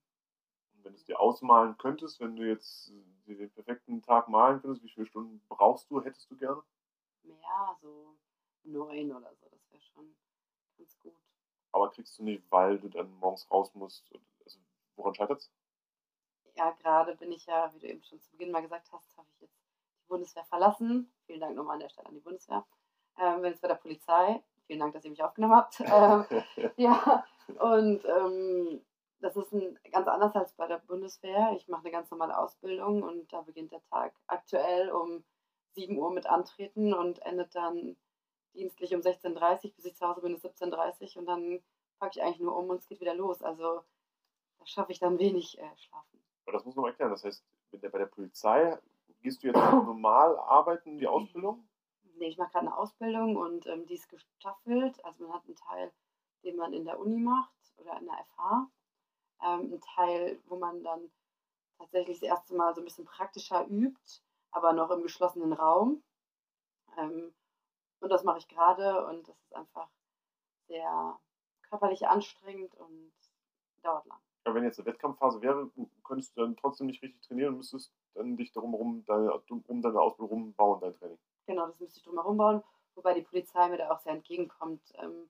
Und 0.74 0.84
wenn 0.84 0.94
du 0.94 0.98
es 0.98 1.06
dir 1.06 1.20
ausmalen 1.20 1.78
könntest, 1.78 2.20
wenn 2.20 2.36
du 2.36 2.48
jetzt 2.48 2.92
den 3.26 3.52
perfekten 3.52 4.02
Tag 4.02 4.28
malen 4.30 4.62
könntest, 4.62 4.84
wie 4.84 4.90
viele 4.90 5.06
Stunden 5.06 5.42
brauchst 5.50 5.90
du, 5.90 6.02
hättest 6.02 6.30
du 6.32 6.38
gerne? 6.38 6.64
Mehr, 7.24 7.78
so 7.82 8.16
neun 8.64 9.12
oder 9.12 9.34
so, 9.36 9.48
das 9.50 9.70
wäre 9.70 9.82
schon 9.82 10.16
ganz 10.78 10.98
gut 11.00 11.14
aber 11.78 11.92
kriegst 11.92 12.18
du 12.18 12.24
nicht, 12.24 12.44
weil 12.50 12.80
du 12.80 12.90
dann 12.90 13.12
morgens 13.20 13.50
raus 13.52 13.74
musst. 13.76 14.12
Also, 14.44 14.60
woran 14.96 15.14
scheitert 15.14 15.40
es? 15.40 15.52
Ja, 16.56 16.72
gerade 16.72 17.16
bin 17.16 17.32
ich 17.32 17.46
ja, 17.46 17.72
wie 17.74 17.80
du 17.80 17.88
eben 17.88 18.04
schon 18.04 18.20
zu 18.20 18.32
Beginn 18.32 18.52
mal 18.52 18.62
gesagt 18.62 18.92
hast, 18.92 19.16
habe 19.16 19.28
ich 19.36 19.42
jetzt 19.42 19.60
die 20.02 20.08
Bundeswehr 20.08 20.46
verlassen. 20.46 21.12
Vielen 21.26 21.40
Dank 21.40 21.56
nochmal 21.56 21.76
an 21.76 21.82
der 21.82 21.90
Stelle 21.90 22.08
an 22.08 22.16
die 22.16 22.22
Bundeswehr. 22.22 22.66
Ähm, 23.20 23.42
bin 23.42 23.52
jetzt 23.52 23.62
bei 23.62 23.68
der 23.68 23.76
Polizei. 23.76 24.44
Vielen 24.66 24.80
Dank, 24.80 24.94
dass 24.94 25.06
ihr 25.06 25.12
mich 25.12 25.22
aufgenommen 25.22 25.56
habt. 25.56 25.80
ähm, 25.82 26.72
ja, 26.78 27.24
und 27.48 28.06
ähm, 28.06 28.82
das 29.20 29.36
ist 29.36 29.52
ein, 29.54 29.80
ganz 29.92 30.08
anders 30.08 30.36
als 30.36 30.54
bei 30.54 30.68
der 30.68 30.80
Bundeswehr. 30.80 31.54
Ich 31.56 31.68
mache 31.68 31.82
eine 31.82 31.92
ganz 31.92 32.12
normale 32.12 32.38
Ausbildung 32.38 33.04
und 33.04 33.32
da 33.34 33.42
beginnt 33.42 33.72
der 33.72 33.82
Tag 33.90 34.14
aktuell 34.28 34.92
um 34.92 35.24
7 35.74 35.98
Uhr 35.98 36.12
mit 36.12 36.28
Antreten 36.28 36.94
und 36.94 37.20
endet 37.24 37.56
dann 37.56 37.98
dienstlich 38.54 38.94
um 38.94 39.02
16.30 39.02 39.66
Uhr, 39.66 39.72
bis 39.76 39.86
ich 39.86 39.96
zu 39.96 40.08
Hause 40.08 40.22
bin, 40.22 40.36
ist 40.36 40.46
17.30 40.46 41.16
Uhr 41.16 41.22
und 41.22 41.26
dann 41.28 41.64
packe 42.00 42.20
ich 42.20 42.24
eigentlich 42.24 42.40
nur 42.40 42.56
um 42.56 42.70
und 42.70 42.78
es 42.78 42.88
geht 42.88 43.00
wieder 43.00 43.16
los. 43.16 43.42
Also 43.42 43.84
da 44.60 44.66
schaffe 44.66 44.92
ich 44.92 45.00
dann 45.00 45.20
wenig 45.20 45.60
äh, 45.60 45.78
Schlafen. 45.78 46.24
Aber 46.46 46.54
das 46.54 46.66
muss 46.66 46.76
man 46.76 46.84
mal 46.84 46.90
erklären. 46.90 47.12
Das 47.12 47.24
heißt, 47.24 47.44
bei 47.72 47.98
der 47.98 48.06
Polizei 48.06 48.78
gehst 49.22 49.44
du 49.44 49.48
jetzt 49.48 49.56
normal 49.56 50.38
arbeiten, 50.38 50.98
die 50.98 51.08
Ausbildung? 51.08 51.68
Nee, 52.16 52.30
ich 52.30 52.38
mache 52.38 52.52
gerade 52.52 52.68
eine 52.68 52.78
Ausbildung 52.78 53.36
und 53.36 53.68
ähm, 53.68 53.86
die 53.86 53.96
ist 53.96 54.10
gestaffelt. 54.10 55.04
Also 55.06 55.26
man 55.26 55.34
hat 55.34 55.46
einen 55.46 55.56
Teil, 55.56 55.92
den 56.44 56.56
man 56.58 56.74
in 56.74 56.86
der 56.86 57.00
Uni 57.00 57.20
macht 57.20 57.74
oder 57.78 57.98
in 58.00 58.06
der 58.06 58.26
FH. 58.26 58.70
Ähm, 59.44 59.60
einen 59.60 59.82
Teil, 59.82 60.40
wo 60.46 60.58
man 60.58 60.84
dann 60.84 61.12
tatsächlich 61.78 62.20
das 62.20 62.30
erste 62.30 62.56
Mal 62.56 62.74
so 62.74 62.82
ein 62.82 62.86
bisschen 62.86 63.06
praktischer 63.06 63.68
übt, 63.68 64.22
aber 64.52 64.74
noch 64.74 64.90
im 64.92 65.04
geschlossenen 65.04 65.54
Raum. 65.54 66.04
Ähm, 66.98 67.34
und 68.00 68.10
das 68.10 68.24
mache 68.24 68.40
ich 68.40 68.48
gerade 68.48 69.06
und 69.08 69.28
das 69.28 69.40
ist 69.42 69.56
einfach 69.56 69.90
sehr 70.68 71.20
körperlich 71.64 72.08
anstrengend 72.08 72.74
und 72.76 73.12
dauert 73.82 74.06
lang. 74.06 74.20
Ja, 74.46 74.54
wenn 74.54 74.64
jetzt 74.64 74.80
eine 74.80 74.86
Wettkampfphase 74.88 75.42
wäre, 75.42 75.70
könntest 76.04 76.38
du 76.38 76.42
dann 76.42 76.56
trotzdem 76.56 76.88
nicht 76.88 77.02
richtig 77.04 77.22
trainieren 77.22 77.50
und 77.50 77.58
müsstest 77.58 77.94
dann 78.14 78.38
dich 78.38 78.52
darum 78.54 78.72
herum, 78.72 79.04
deine, 79.06 79.34
um 79.50 79.82
deine 79.82 80.00
Ausbildung 80.00 80.30
rumbauen, 80.30 80.80
dein 80.80 80.94
Training. 80.94 81.20
Genau, 81.48 81.68
das 81.68 81.80
müsste 81.80 82.00
ich 82.00 82.04
drum 82.04 82.16
herum 82.16 82.38
bauen, 82.38 82.64
wobei 82.96 83.14
die 83.14 83.24
Polizei 83.24 83.68
mir 83.68 83.78
da 83.78 83.92
auch 83.92 84.00
sehr 84.00 84.14
entgegenkommt. 84.14 84.82
Ähm, 84.96 85.30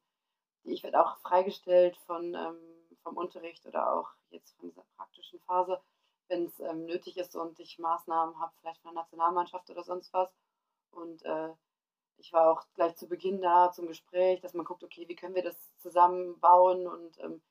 ich 0.67 0.83
werde 0.83 1.03
auch 1.03 1.17
freigestellt 1.17 1.97
von, 2.05 2.33
ähm, 2.33 2.57
vom 3.03 3.17
Unterricht 3.17 3.65
oder 3.65 3.93
auch 3.93 4.09
jetzt 4.29 4.55
von 4.57 4.69
dieser 4.69 4.83
praktischen 4.95 5.39
Phase, 5.41 5.81
wenn 6.27 6.45
es 6.45 6.59
ähm, 6.59 6.85
nötig 6.85 7.17
ist 7.17 7.35
und 7.35 7.59
ich 7.59 7.79
Maßnahmen 7.79 8.39
habe, 8.39 8.53
vielleicht 8.59 8.81
von 8.81 8.93
der 8.93 9.01
Nationalmannschaft 9.01 9.69
oder 9.69 9.83
sonst 9.83 10.13
was. 10.13 10.29
Und 10.91 11.23
äh, 11.23 11.53
ich 12.17 12.33
war 12.33 12.51
auch 12.51 12.65
gleich 12.73 12.95
zu 12.95 13.07
Beginn 13.07 13.41
da 13.41 13.71
zum 13.71 13.87
Gespräch, 13.87 14.41
dass 14.41 14.53
man 14.53 14.65
guckt, 14.65 14.83
okay, 14.83 15.07
wie 15.07 15.15
können 15.15 15.35
wir 15.35 15.43
das 15.43 15.57
zusammenbauen 15.77 16.87
und 16.87 17.17
ähm, 17.19 17.41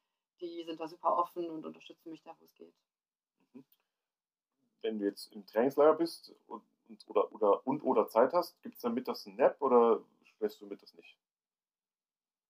die 0.41 0.65
sind 0.65 0.81
da 0.81 0.89
super 0.89 1.17
offen 1.17 1.49
und 1.49 1.65
unterstützen 1.65 2.11
mich 2.11 2.23
da, 2.23 2.35
wo 2.39 2.45
es 2.45 2.55
geht. 2.55 2.75
Mhm. 3.55 3.65
Wenn 4.83 4.99
du 4.99 5.07
jetzt 5.07 5.33
im 5.33 5.47
Trainingslager 5.47 5.95
bist 5.95 6.35
und, 6.47 6.63
oder, 7.07 7.33
oder, 7.33 7.67
und 7.67 7.83
oder 7.83 8.09
Zeit 8.09 8.33
hast, 8.33 8.61
gibt 8.63 8.77
es 8.77 8.83
dann 8.83 8.95
mittags 8.95 9.27
einen 9.27 9.37
Nap 9.37 9.61
oder 9.63 10.03
schläfst 10.37 10.61
du 10.61 10.67
mittags 10.67 10.95
nicht? 10.95 11.17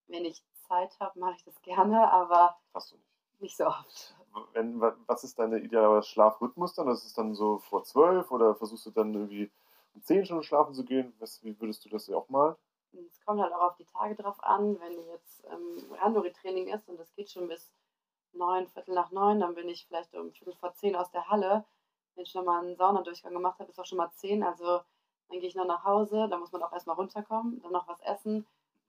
Wenn 0.09 0.25
ich 0.25 0.43
Zeit 0.69 0.99
habe, 1.01 1.19
mache 1.19 1.35
ich 1.37 1.45
das 1.45 1.61
gerne, 1.63 2.11
aber 2.13 2.57
Hast 2.75 2.93
du 2.93 2.97
nicht. 2.97 3.07
nicht 3.41 3.57
so 3.57 3.67
oft. 3.67 4.17
Wenn, 4.53 4.81
wa- 4.81 4.97
was 5.07 5.25
ist 5.25 5.39
deine 5.39 5.59
ideale 5.59 6.03
Schlafrhythmus 6.03 6.75
dann? 6.75 6.87
Das 6.87 7.05
ist 7.05 7.17
dann 7.19 7.35
so 7.35 7.59
vor 7.59 7.85
zwölf 7.85 8.31
oder 8.31 8.55
versuchst 8.55 8.87
du 8.87 8.91
dann 8.91 9.15
irgendwie 9.15 9.51
um 9.95 10.03
zehn 10.03 10.25
Stunden 10.25 10.43
schlafen 10.43 10.75
zu 10.75 10.85
gehen? 10.85 11.15
Was, 11.19 11.43
wie 11.43 11.59
würdest 11.61 11.85
du 11.85 11.89
das 11.89 12.07
ja 12.07 12.17
auch 12.17 12.29
mal? 12.29 12.57
Es 13.09 13.21
kommt 13.25 13.41
halt 13.41 13.53
auch 13.53 13.63
auf 13.63 13.77
die 13.77 13.85
Tage 13.85 14.15
drauf 14.15 14.43
an, 14.43 14.81
wenn 14.81 15.03
jetzt 15.09 15.45
ähm, 15.51 15.93
Randori-Training 16.01 16.69
ist 16.69 16.89
und 16.89 16.99
das 16.99 17.13
geht 17.15 17.31
schon 17.31 17.49
bis 17.49 17.73
neun, 18.33 18.69
Viertel 18.69 18.95
nach 18.95 19.11
neun, 19.11 19.41
dann 19.41 19.55
bin 19.55 19.69
ich 19.69 19.87
vielleicht 19.87 20.15
um 20.15 20.33
Viertel 20.33 20.55
vor 20.55 20.75
zehn 20.75 20.97
aus 20.97 21.11
der 21.11 21.29
Halle. 21.29 21.65
Wenn 22.15 22.25
ich 22.25 22.31
schon 22.31 22.45
mal 22.45 22.61
einen 22.61 22.77
Saunadurchgang 22.77 23.33
gemacht 23.33 23.59
habe, 23.61 23.71
ist 23.71 23.79
auch 23.79 23.87
schon 23.87 23.99
mal 23.99 24.11
zehn. 24.13 24.43
Also 24.43 24.81
dann 25.29 25.41
gehe 25.41 25.49
ich 25.49 25.55
noch 25.55 25.67
nach 25.67 25.85
Hause, 25.85 26.29
dann 26.29 26.41
muss 26.41 26.53
man 26.53 26.63
auch 26.63 26.73
erstmal 26.73 26.97
runterkommen, 26.97 27.61
dann 27.63 27.73
noch 27.73 27.89
was 27.89 28.01
essen 28.01 28.47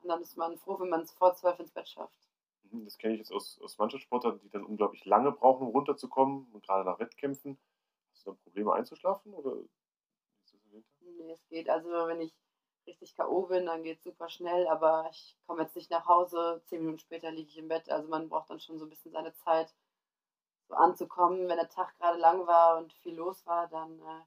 und 0.08 0.14
dann 0.14 0.22
ist 0.22 0.38
man 0.38 0.58
froh, 0.58 0.80
wenn 0.80 0.88
man 0.90 1.02
es 1.02 1.12
vor 1.12 1.36
zwölf 1.36 1.60
ins 1.60 1.72
Bett 1.72 1.90
schafft. 1.90 2.18
Mhm, 2.72 2.86
Das 2.86 2.98
kenne 2.98 3.14
ich 3.16 3.20
jetzt 3.20 3.32
aus, 3.32 3.60
aus 3.62 3.78
Mannschaftssportlern, 3.78 4.40
die 4.40 4.50
dann 4.50 4.64
unglaublich 4.66 5.06
lange 5.06 5.32
brauchen, 5.32 5.68
um 5.68 5.74
runterzukommen 5.74 6.48
und 6.54 6.64
gerade 6.66 6.86
nach 6.86 7.00
Wettkämpfen. 7.00 7.58
Hast 8.12 8.26
du 8.26 8.32
dann 8.32 8.40
Probleme 8.40 8.74
einzuschlafen 8.74 9.34
oder 9.34 9.58
ist 9.60 9.70
das 10.46 10.54
im 10.54 10.72
Winter? 10.74 10.90
Nee, 11.02 11.32
es 11.32 11.48
geht. 11.50 11.70
Also 11.70 11.90
wenn 12.08 12.22
ich 12.22 12.34
richtig 12.86 13.16
K.O. 13.16 13.44
bin, 13.48 13.66
dann 13.66 13.84
geht 13.84 13.98
es 13.98 14.04
super 14.04 14.30
schnell, 14.30 14.68
aber 14.68 15.08
ich 15.12 15.38
komme 15.48 15.64
jetzt 15.64 15.76
nicht 15.76 15.90
nach 15.92 16.06
Hause, 16.08 16.62
zehn 16.66 16.82
Minuten 16.82 17.00
später 17.00 17.32
liege 17.32 17.50
ich 17.50 17.58
im 17.58 17.68
Bett. 17.68 17.90
Also 17.90 18.08
man 18.10 18.30
braucht 18.30 18.50
dann 18.50 18.60
schon 18.60 18.78
so 18.80 18.86
ein 18.86 18.90
bisschen 18.90 19.12
seine 19.12 19.34
Zeit, 19.34 19.74
so 20.70 20.76
anzukommen. 20.76 21.48
Wenn 21.50 21.58
der 21.58 21.70
Tag 21.70 21.98
gerade 22.00 22.20
lang 22.20 22.48
war 22.48 22.78
und 22.80 22.94
viel 22.94 23.16
los 23.16 23.46
war, 23.46 23.68
dann 23.70 24.00
äh, 24.02 24.24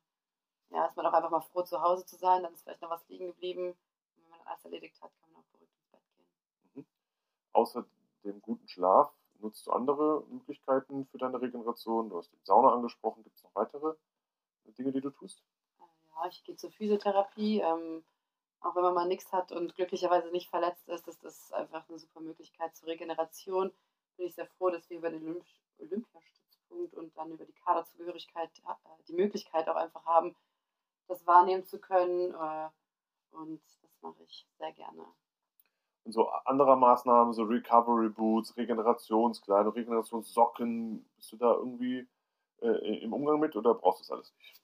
ja, 0.76 0.86
ist 0.86 0.96
man 0.96 1.06
auch 1.06 1.12
einfach 1.14 1.30
mal 1.30 1.40
froh, 1.42 1.62
zu 1.62 1.82
Hause 1.82 2.06
zu 2.06 2.16
sein. 2.16 2.42
Dann 2.42 2.54
ist 2.54 2.62
vielleicht 2.64 2.82
noch 2.82 2.90
was 2.90 3.08
liegen 3.08 3.28
geblieben. 3.28 3.70
Und 3.70 4.24
wenn 4.24 4.30
man 4.30 4.38
dann 4.40 4.48
alles 4.48 4.64
erledigt 4.64 5.00
hat, 5.02 5.12
kann 5.20 5.32
man 5.32 5.42
auch 5.42 5.46
beruhigt 5.52 5.74
ins 5.76 5.86
Bett 5.88 6.02
gehen. 6.16 6.28
Außer 7.60 7.84
dem 8.24 8.40
guten 8.40 8.66
Schlaf, 8.68 9.12
nutzt 9.38 9.66
du 9.66 9.72
andere 9.72 10.24
Möglichkeiten 10.30 11.04
für 11.04 11.18
deine 11.18 11.42
Regeneration? 11.42 12.08
Du 12.08 12.16
hast 12.16 12.32
die 12.32 12.38
Sauna 12.42 12.72
angesprochen. 12.72 13.22
Gibt 13.22 13.36
es 13.36 13.44
noch 13.44 13.54
weitere 13.54 13.96
Dinge, 14.78 14.92
die 14.92 15.02
du 15.02 15.10
tust? 15.10 15.44
Ja, 15.78 16.26
ich 16.26 16.42
gehe 16.42 16.56
zur 16.56 16.70
Physiotherapie. 16.70 17.60
Ähm, 17.60 18.02
auch 18.60 18.74
wenn 18.76 18.82
man 18.82 18.94
mal 18.94 19.06
nichts 19.06 19.30
hat 19.30 19.52
und 19.52 19.74
glücklicherweise 19.74 20.30
nicht 20.30 20.48
verletzt 20.48 20.88
ist, 20.88 21.06
ist 21.06 21.22
das 21.22 21.52
einfach 21.52 21.86
eine 21.86 21.98
super 21.98 22.20
Möglichkeit 22.20 22.74
zur 22.74 22.88
Regeneration. 22.88 23.70
Bin 24.16 24.26
ich 24.26 24.34
sehr 24.34 24.46
froh, 24.46 24.70
dass 24.70 24.88
wir 24.88 24.96
über 24.96 25.10
den 25.10 25.22
Olymp 25.22 25.44
Olympiastützpunkt 25.78 26.94
und 26.94 27.14
dann 27.18 27.30
über 27.30 27.44
die 27.44 27.52
Kaderzugehörigkeit 27.52 28.50
äh, 28.66 29.02
die 29.06 29.12
Möglichkeit 29.12 29.68
auch 29.68 29.76
einfach 29.76 30.06
haben, 30.06 30.34
das 31.08 31.26
wahrnehmen 31.26 31.66
zu 31.66 31.78
können. 31.78 32.32
Äh, 32.32 32.70
und 33.32 33.60
das 33.82 34.00
mache 34.00 34.22
ich 34.22 34.46
sehr 34.56 34.72
gerne. 34.72 35.04
Und 36.04 36.12
so 36.12 36.28
andere 36.44 36.76
Maßnahmen, 36.76 37.32
so 37.34 37.42
Recovery 37.44 38.08
Boots, 38.08 38.56
Regenerationskleidung, 38.56 39.72
Regenerationssocken, 39.74 41.04
bist 41.16 41.32
du 41.32 41.36
da 41.36 41.52
irgendwie 41.54 42.08
äh, 42.62 42.98
im 43.02 43.12
Umgang 43.12 43.38
mit 43.38 43.54
oder 43.54 43.74
brauchst 43.74 44.00
du 44.00 44.02
das 44.04 44.10
alles 44.10 44.34
nicht? 44.38 44.62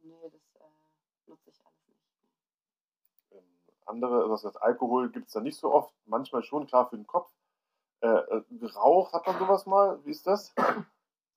Nee, 0.00 0.30
das 0.30 0.54
äh, 0.54 1.30
nutze 1.30 1.50
ich 1.50 1.60
alles 1.64 1.88
nicht. 1.88 3.32
Ähm, 3.32 3.42
andere, 3.86 4.28
das 4.28 4.44
heißt, 4.44 4.62
Alkohol 4.62 5.10
gibt 5.10 5.26
es 5.26 5.32
da 5.32 5.40
nicht 5.40 5.58
so 5.58 5.72
oft, 5.72 5.92
manchmal 6.04 6.42
schon, 6.44 6.66
klar 6.66 6.88
für 6.88 6.96
den 6.96 7.06
Kopf. 7.06 7.30
Äh, 8.00 8.08
äh, 8.08 8.42
geraucht 8.50 9.12
hat 9.14 9.26
man 9.26 9.38
sowas 9.38 9.66
mal, 9.66 10.04
wie 10.04 10.10
ist 10.10 10.26
das? 10.26 10.54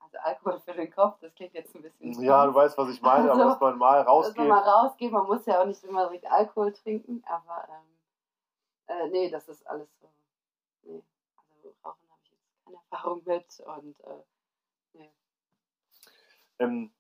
Also 0.02 0.18
Alkohol 0.24 0.60
für 0.60 0.74
den 0.74 0.92
Kopf, 0.92 1.20
das 1.20 1.34
klingt 1.36 1.54
jetzt 1.54 1.76
ein 1.76 1.82
bisschen. 1.82 2.24
Ja, 2.24 2.46
du 2.46 2.54
weißt, 2.54 2.78
was 2.78 2.90
ich 2.90 3.02
meine, 3.02 3.32
aber 3.32 3.42
Also, 3.42 3.50
dass 3.52 3.60
man 3.60 3.78
mal 3.78 4.04
dass 4.04 4.36
man 4.36 4.48
mal 4.48 4.64
rausgeht, 4.64 5.12
man 5.12 5.28
muss 5.28 5.46
ja 5.46 5.62
auch 5.62 5.66
nicht 5.66 5.84
immer 5.84 6.08
direkt 6.08 6.26
Alkohol 6.32 6.74
trinken, 6.74 7.24
aber 7.28 7.68
ähm, 7.70 7.99
äh, 8.90 9.08
nee, 9.10 9.30
das 9.30 9.48
ist 9.50 9.66
alles 9.68 9.90
so. 10.00 10.12
Nee, 10.84 11.04
also 11.38 11.76
Rauchen 11.84 12.10
habe 12.10 12.22
ich 12.24 12.32
jetzt 12.32 12.66
keine 12.66 12.78
Erfahrung 12.78 13.24
mit 13.26 13.60
und 13.62 14.00
äh, 14.02 14.24
nee, 14.94 15.12
Ähm, 16.60 16.92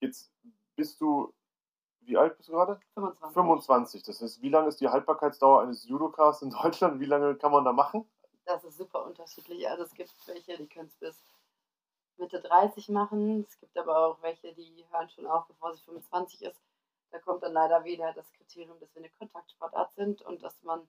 jetzt 0.00 0.32
bist 0.76 1.00
du, 1.00 1.32
wie 2.00 2.16
alt 2.16 2.36
bist 2.36 2.48
du 2.48 2.52
gerade? 2.52 2.80
25. 2.94 3.34
25. 3.34 4.02
Das 4.02 4.22
heißt, 4.22 4.42
wie 4.42 4.48
lange 4.48 4.68
ist 4.68 4.80
die 4.80 4.88
Haltbarkeitsdauer 4.88 5.62
eines 5.62 5.84
Judokas 5.84 6.42
in 6.42 6.50
Deutschland? 6.62 7.00
Wie 7.00 7.06
lange 7.06 7.36
kann 7.36 7.52
man 7.52 7.64
da 7.64 7.72
machen? 7.72 8.08
Das 8.44 8.64
ist 8.64 8.76
super 8.76 9.04
unterschiedlich. 9.04 9.68
Also 9.68 9.84
es 9.84 9.94
gibt 9.94 10.10
welche, 10.26 10.56
die 10.56 10.68
können 10.68 10.88
es 10.88 10.96
bis 10.96 11.24
Mitte 12.16 12.40
30 12.40 12.88
machen. 12.88 13.44
Es 13.48 13.58
gibt 13.58 13.76
aber 13.78 13.96
auch 13.98 14.22
welche, 14.22 14.52
die 14.54 14.84
hören 14.90 15.08
schon 15.10 15.26
auf, 15.26 15.46
bevor 15.46 15.74
sie 15.74 15.82
25 15.82 16.42
ist. 16.42 16.60
Da 17.10 17.18
kommt 17.20 17.42
dann 17.42 17.52
leider 17.52 17.84
wieder 17.84 18.12
das 18.14 18.32
Kriterium, 18.32 18.78
dass 18.80 18.94
wir 18.94 19.02
eine 19.02 19.10
Kontaktsportart 19.10 19.92
sind 19.94 20.22
und 20.22 20.42
dass 20.42 20.62
man 20.62 20.88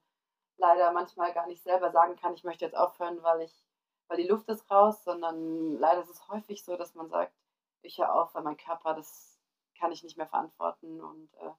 leider 0.58 0.92
manchmal 0.92 1.34
gar 1.34 1.48
nicht 1.48 1.64
selber 1.64 1.92
sagen 1.92 2.16
kann, 2.16 2.34
ich 2.34 2.44
möchte 2.44 2.66
jetzt 2.66 2.76
aufhören, 2.78 3.22
weil 3.24 3.42
ich, 3.42 3.64
weil 4.08 4.18
die 4.18 4.28
Luft 4.28 4.48
ist 4.50 4.70
raus, 4.70 5.04
sondern 5.04 5.78
leider 5.78 6.02
ist 6.02 6.10
es 6.10 6.28
häufig 6.28 6.64
so, 6.64 6.78
dass 6.78 6.96
man 6.96 7.10
sagt, 7.10 7.34
ich 7.82 7.98
höre 7.98 8.14
auf, 8.14 8.34
weil 8.36 8.44
mein 8.44 8.58
Körper, 8.58 8.94
das 8.94 9.40
kann 9.78 9.92
ich 9.92 10.04
nicht 10.04 10.18
mehr 10.18 10.28
verantworten. 10.28 11.02
Und 11.02 11.34
äh, 11.36 11.52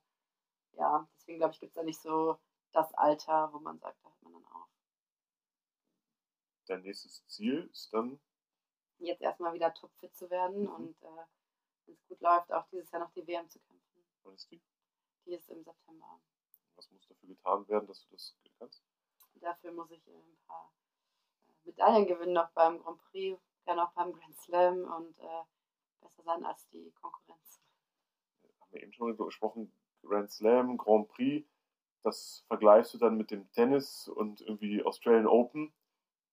ja, 0.72 1.06
deswegen 1.16 1.38
glaube 1.38 1.52
ich, 1.52 1.60
gibt 1.60 1.70
es 1.70 1.74
da 1.76 1.82
nicht 1.82 2.00
so 2.00 2.38
das 2.72 2.92
Alter, 2.94 3.52
wo 3.52 3.58
man 3.58 3.78
sagt, 3.78 3.98
da 4.02 4.08
hört 4.08 4.22
man 4.22 4.32
dann 4.32 4.46
auf. 4.46 4.68
Dein 6.66 6.82
nächstes 6.82 7.26
Ziel 7.26 7.68
ist 7.70 7.92
dann, 7.92 8.18
jetzt 8.98 9.20
erstmal 9.20 9.52
wieder 9.52 9.74
topfit 9.74 10.16
zu 10.16 10.30
werden 10.30 10.62
Mhm. 10.62 10.68
und 10.74 11.02
äh, 11.02 11.26
wenn 11.86 11.94
es 11.94 12.06
gut 12.06 12.20
läuft, 12.20 12.50
auch 12.52 12.66
dieses 12.68 12.90
Jahr 12.90 13.02
noch 13.02 13.10
die 13.12 13.26
WM 13.26 13.48
zu 13.50 13.58
kämpfen. 13.60 14.04
wann 14.22 14.34
ist 14.34 14.50
die? 14.50 14.62
Die 15.26 15.34
ist 15.34 15.48
im 15.50 15.62
September. 15.62 16.20
Was 16.76 16.90
muss 16.90 17.06
dafür 17.06 17.28
getan 17.28 17.68
werden, 17.68 17.86
dass 17.86 18.02
du 18.02 18.10
das 18.10 18.36
kannst? 18.58 18.82
Dafür 19.40 19.72
muss 19.72 19.90
ich 19.90 20.06
äh, 20.06 20.12
ein 20.12 20.38
paar 20.46 20.72
äh, 21.48 21.68
Medaillen 21.68 22.06
gewinnen, 22.06 22.32
noch 22.32 22.50
beim 22.50 22.78
Grand 22.78 22.98
Prix, 23.10 23.40
gerne 23.64 23.84
auch 23.84 23.92
beim 23.92 24.12
Grand 24.12 24.36
Slam 24.36 24.84
und 24.84 25.18
äh, 25.18 25.44
besser 26.00 26.22
sein 26.22 26.44
als 26.44 26.68
die 26.68 26.92
Konkurrenz. 27.00 27.60
haben 28.60 28.72
wir 28.72 28.82
eben 28.82 28.92
schon 28.92 29.08
darüber 29.08 29.26
gesprochen, 29.26 29.72
Grand 30.02 30.30
Slam, 30.30 30.76
Grand 30.76 31.08
Prix, 31.08 31.46
das 32.02 32.44
vergleichst 32.48 32.94
du 32.94 32.98
dann 32.98 33.16
mit 33.16 33.30
dem 33.30 33.50
Tennis 33.52 34.08
und 34.08 34.42
irgendwie 34.42 34.82
Australian 34.84 35.26
Open. 35.26 35.72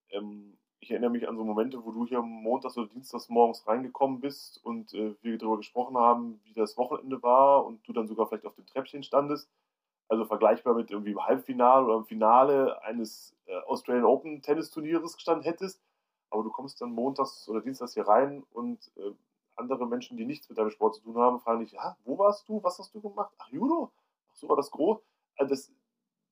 Ähm, 0.09 0.57
ich 0.81 0.91
erinnere 0.91 1.11
mich 1.11 1.27
an 1.27 1.37
so 1.37 1.43
Momente, 1.43 1.85
wo 1.85 1.91
du 1.91 2.05
hier 2.05 2.21
montags 2.21 2.77
oder 2.77 2.87
dienstags 2.87 3.29
morgens 3.29 3.65
reingekommen 3.67 4.19
bist 4.19 4.57
und 4.65 4.93
äh, 4.93 5.15
wir 5.21 5.37
darüber 5.37 5.57
gesprochen 5.57 5.95
haben, 5.97 6.41
wie 6.43 6.53
das 6.53 6.75
Wochenende 6.75 7.21
war 7.23 7.65
und 7.65 7.87
du 7.87 7.93
dann 7.93 8.07
sogar 8.07 8.27
vielleicht 8.27 8.45
auf 8.45 8.55
dem 8.55 8.65
Treppchen 8.65 9.03
standest. 9.03 9.49
Also 10.11 10.25
vergleichbar 10.25 10.73
mit 10.75 10.91
irgendwie 10.91 11.11
im 11.11 11.25
Halbfinale 11.25 11.85
oder 11.85 11.95
im 11.97 12.05
Finale 12.05 12.81
eines 12.83 13.33
äh, 13.45 13.57
Australian 13.61 14.03
Open 14.05 14.41
Tennisturnieres 14.41 15.15
gestanden 15.15 15.45
hättest. 15.45 15.81
Aber 16.29 16.43
du 16.43 16.49
kommst 16.51 16.81
dann 16.81 16.91
montags 16.91 17.47
oder 17.47 17.61
dienstags 17.61 17.93
hier 17.93 18.05
rein 18.07 18.43
und 18.51 18.91
äh, 18.97 19.11
andere 19.55 19.87
Menschen, 19.87 20.17
die 20.17 20.25
nichts 20.25 20.49
mit 20.49 20.57
deinem 20.57 20.69
Sport 20.71 20.95
zu 20.95 21.01
tun 21.01 21.17
haben, 21.17 21.39
fragen 21.39 21.61
dich, 21.61 21.71
ja, 21.71 21.95
wo 22.03 22.17
warst 22.17 22.49
du? 22.49 22.61
Was 22.61 22.77
hast 22.77 22.93
du 22.93 22.99
gemacht? 23.01 23.33
Ach, 23.37 23.47
Judo? 23.49 23.93
Ach, 24.31 24.35
so 24.35 24.49
war 24.49 24.57
das 24.57 24.71
groß. 24.71 24.99
Also 25.37 25.49
das, 25.55 25.71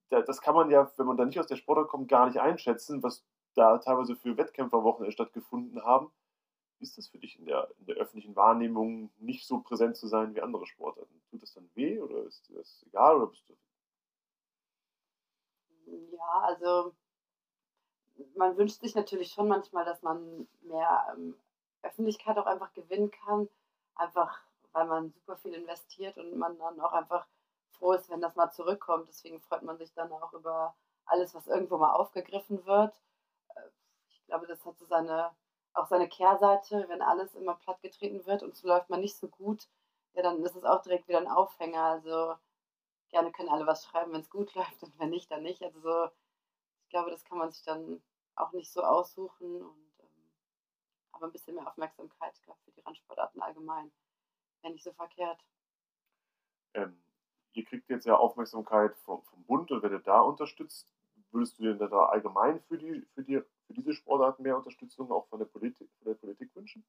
da- 0.09 0.21
das 0.21 0.41
kann 0.41 0.55
man 0.55 0.71
ja, 0.71 0.91
wenn 0.97 1.05
man 1.07 1.17
da 1.17 1.25
nicht 1.25 1.39
aus 1.39 1.47
der 1.47 1.57
Sportart 1.57 1.89
kommt, 1.89 2.09
gar 2.09 2.27
nicht 2.27 2.39
einschätzen, 2.39 3.03
was 3.03 3.23
da 3.55 3.77
teilweise 3.79 4.15
für 4.15 4.37
Wettkämpferwochenende 4.37 5.11
stattgefunden 5.13 5.83
haben. 5.83 6.11
Ist 6.79 6.97
das 6.97 7.09
für 7.09 7.19
dich 7.19 7.39
in 7.39 7.45
der, 7.45 7.69
in 7.79 7.85
der 7.87 7.97
öffentlichen 7.97 8.35
Wahrnehmung 8.35 9.11
nicht 9.19 9.47
so 9.47 9.59
präsent 9.61 9.97
zu 9.97 10.07
sein 10.07 10.35
wie 10.35 10.41
andere 10.41 10.65
Sportarten? 10.67 11.21
Tut 11.31 11.43
das 11.43 11.53
dann 11.53 11.69
weh 11.75 11.99
oder 11.99 12.23
ist 12.25 12.47
dir 12.49 12.55
das 12.57 12.83
egal? 12.87 13.17
Oder 13.17 13.27
bist 13.27 13.43
du 13.49 13.53
Ja, 15.89 16.39
also 16.47 16.93
man 18.35 18.57
wünscht 18.57 18.81
sich 18.81 18.95
natürlich 18.95 19.31
schon 19.31 19.47
manchmal, 19.47 19.85
dass 19.85 20.01
man 20.01 20.47
mehr 20.61 21.13
ähm, 21.15 21.35
Öffentlichkeit 21.81 22.37
auch 22.37 22.45
einfach 22.45 22.73
gewinnen 22.73 23.11
kann. 23.11 23.49
Einfach, 23.95 24.39
weil 24.71 24.85
man 24.85 25.11
super 25.11 25.37
viel 25.37 25.53
investiert 25.53 26.17
und 26.17 26.37
man 26.37 26.57
dann 26.57 26.79
auch 26.79 26.93
einfach 26.93 27.25
froh 27.71 27.93
ist, 27.93 28.09
wenn 28.09 28.21
das 28.21 28.35
mal 28.35 28.51
zurückkommt. 28.51 29.07
Deswegen 29.09 29.39
freut 29.41 29.63
man 29.63 29.77
sich 29.77 29.93
dann 29.93 30.11
auch 30.11 30.33
über 30.33 30.75
alles, 31.05 31.33
was 31.35 31.47
irgendwo 31.47 31.77
mal 31.77 31.93
aufgegriffen 31.93 32.65
wird. 32.65 32.93
Äh, 33.55 33.61
Ich 34.09 34.25
glaube, 34.27 34.47
das 34.47 34.65
hat 34.65 34.77
so 34.79 34.85
seine, 34.85 35.31
auch 35.73 35.87
seine 35.87 36.09
Kehrseite, 36.09 36.85
wenn 36.89 37.01
alles 37.01 37.35
immer 37.35 37.55
plattgetreten 37.55 38.25
wird 38.27 38.43
und 38.43 38.55
so 38.57 38.67
läuft 38.67 38.89
man 38.89 39.01
nicht 39.01 39.17
so 39.17 39.27
gut, 39.29 39.67
ja, 40.13 40.23
dann 40.23 40.43
ist 40.43 40.55
es 40.55 40.63
auch 40.65 40.81
direkt 40.83 41.07
wieder 41.07 41.19
ein 41.19 41.27
Aufhänger. 41.29 41.83
Also 41.83 42.35
gerne 43.09 43.31
können 43.31 43.49
alle 43.49 43.67
was 43.67 43.85
schreiben, 43.85 44.13
wenn 44.13 44.21
es 44.21 44.29
gut 44.29 44.53
läuft 44.55 44.83
und 44.83 44.97
wenn 44.99 45.09
nicht, 45.09 45.29
dann 45.31 45.43
nicht. 45.43 45.61
Also 45.63 45.79
so, 45.81 46.09
ich 46.83 46.89
glaube, 46.89 47.11
das 47.11 47.23
kann 47.25 47.37
man 47.37 47.51
sich 47.51 47.63
dann 47.63 48.01
auch 48.35 48.51
nicht 48.53 48.71
so 48.71 48.81
aussuchen 48.83 49.61
und 49.61 49.93
ähm, 49.99 50.31
aber 51.11 51.27
ein 51.27 51.31
bisschen 51.31 51.55
mehr 51.55 51.67
Aufmerksamkeit, 51.67 52.33
ich 52.35 52.43
glaube, 52.43 52.59
für 52.63 52.71
die 52.71 52.81
Randsportarten 52.81 53.41
allgemein. 53.41 53.91
Wäre 54.61 54.73
nicht 54.73 54.83
so 54.83 54.93
verkehrt. 54.93 55.43
ähm, 56.73 57.01
ihr 57.53 57.65
kriegt 57.65 57.89
jetzt 57.89 58.05
ja 58.05 58.15
Aufmerksamkeit 58.15 58.95
vom, 58.97 59.23
vom 59.23 59.43
Bund 59.45 59.71
und 59.71 59.81
werdet 59.81 60.07
da 60.07 60.21
unterstützt. 60.21 60.93
Würdest 61.31 61.59
du 61.59 61.63
denn 61.63 61.77
da 61.77 62.05
allgemein 62.05 62.59
für 62.61 62.77
die, 62.77 63.01
für 63.13 63.23
die, 63.23 63.41
für 63.67 63.73
diese 63.73 63.93
Sportarten 63.93 64.43
mehr 64.43 64.57
Unterstützung 64.57 65.11
auch 65.11 65.27
von 65.27 65.39
der 65.39 65.45
Politik, 65.45 65.91
von 65.97 66.05
der 66.05 66.15
Politik 66.15 66.55
wünschen? 66.55 66.83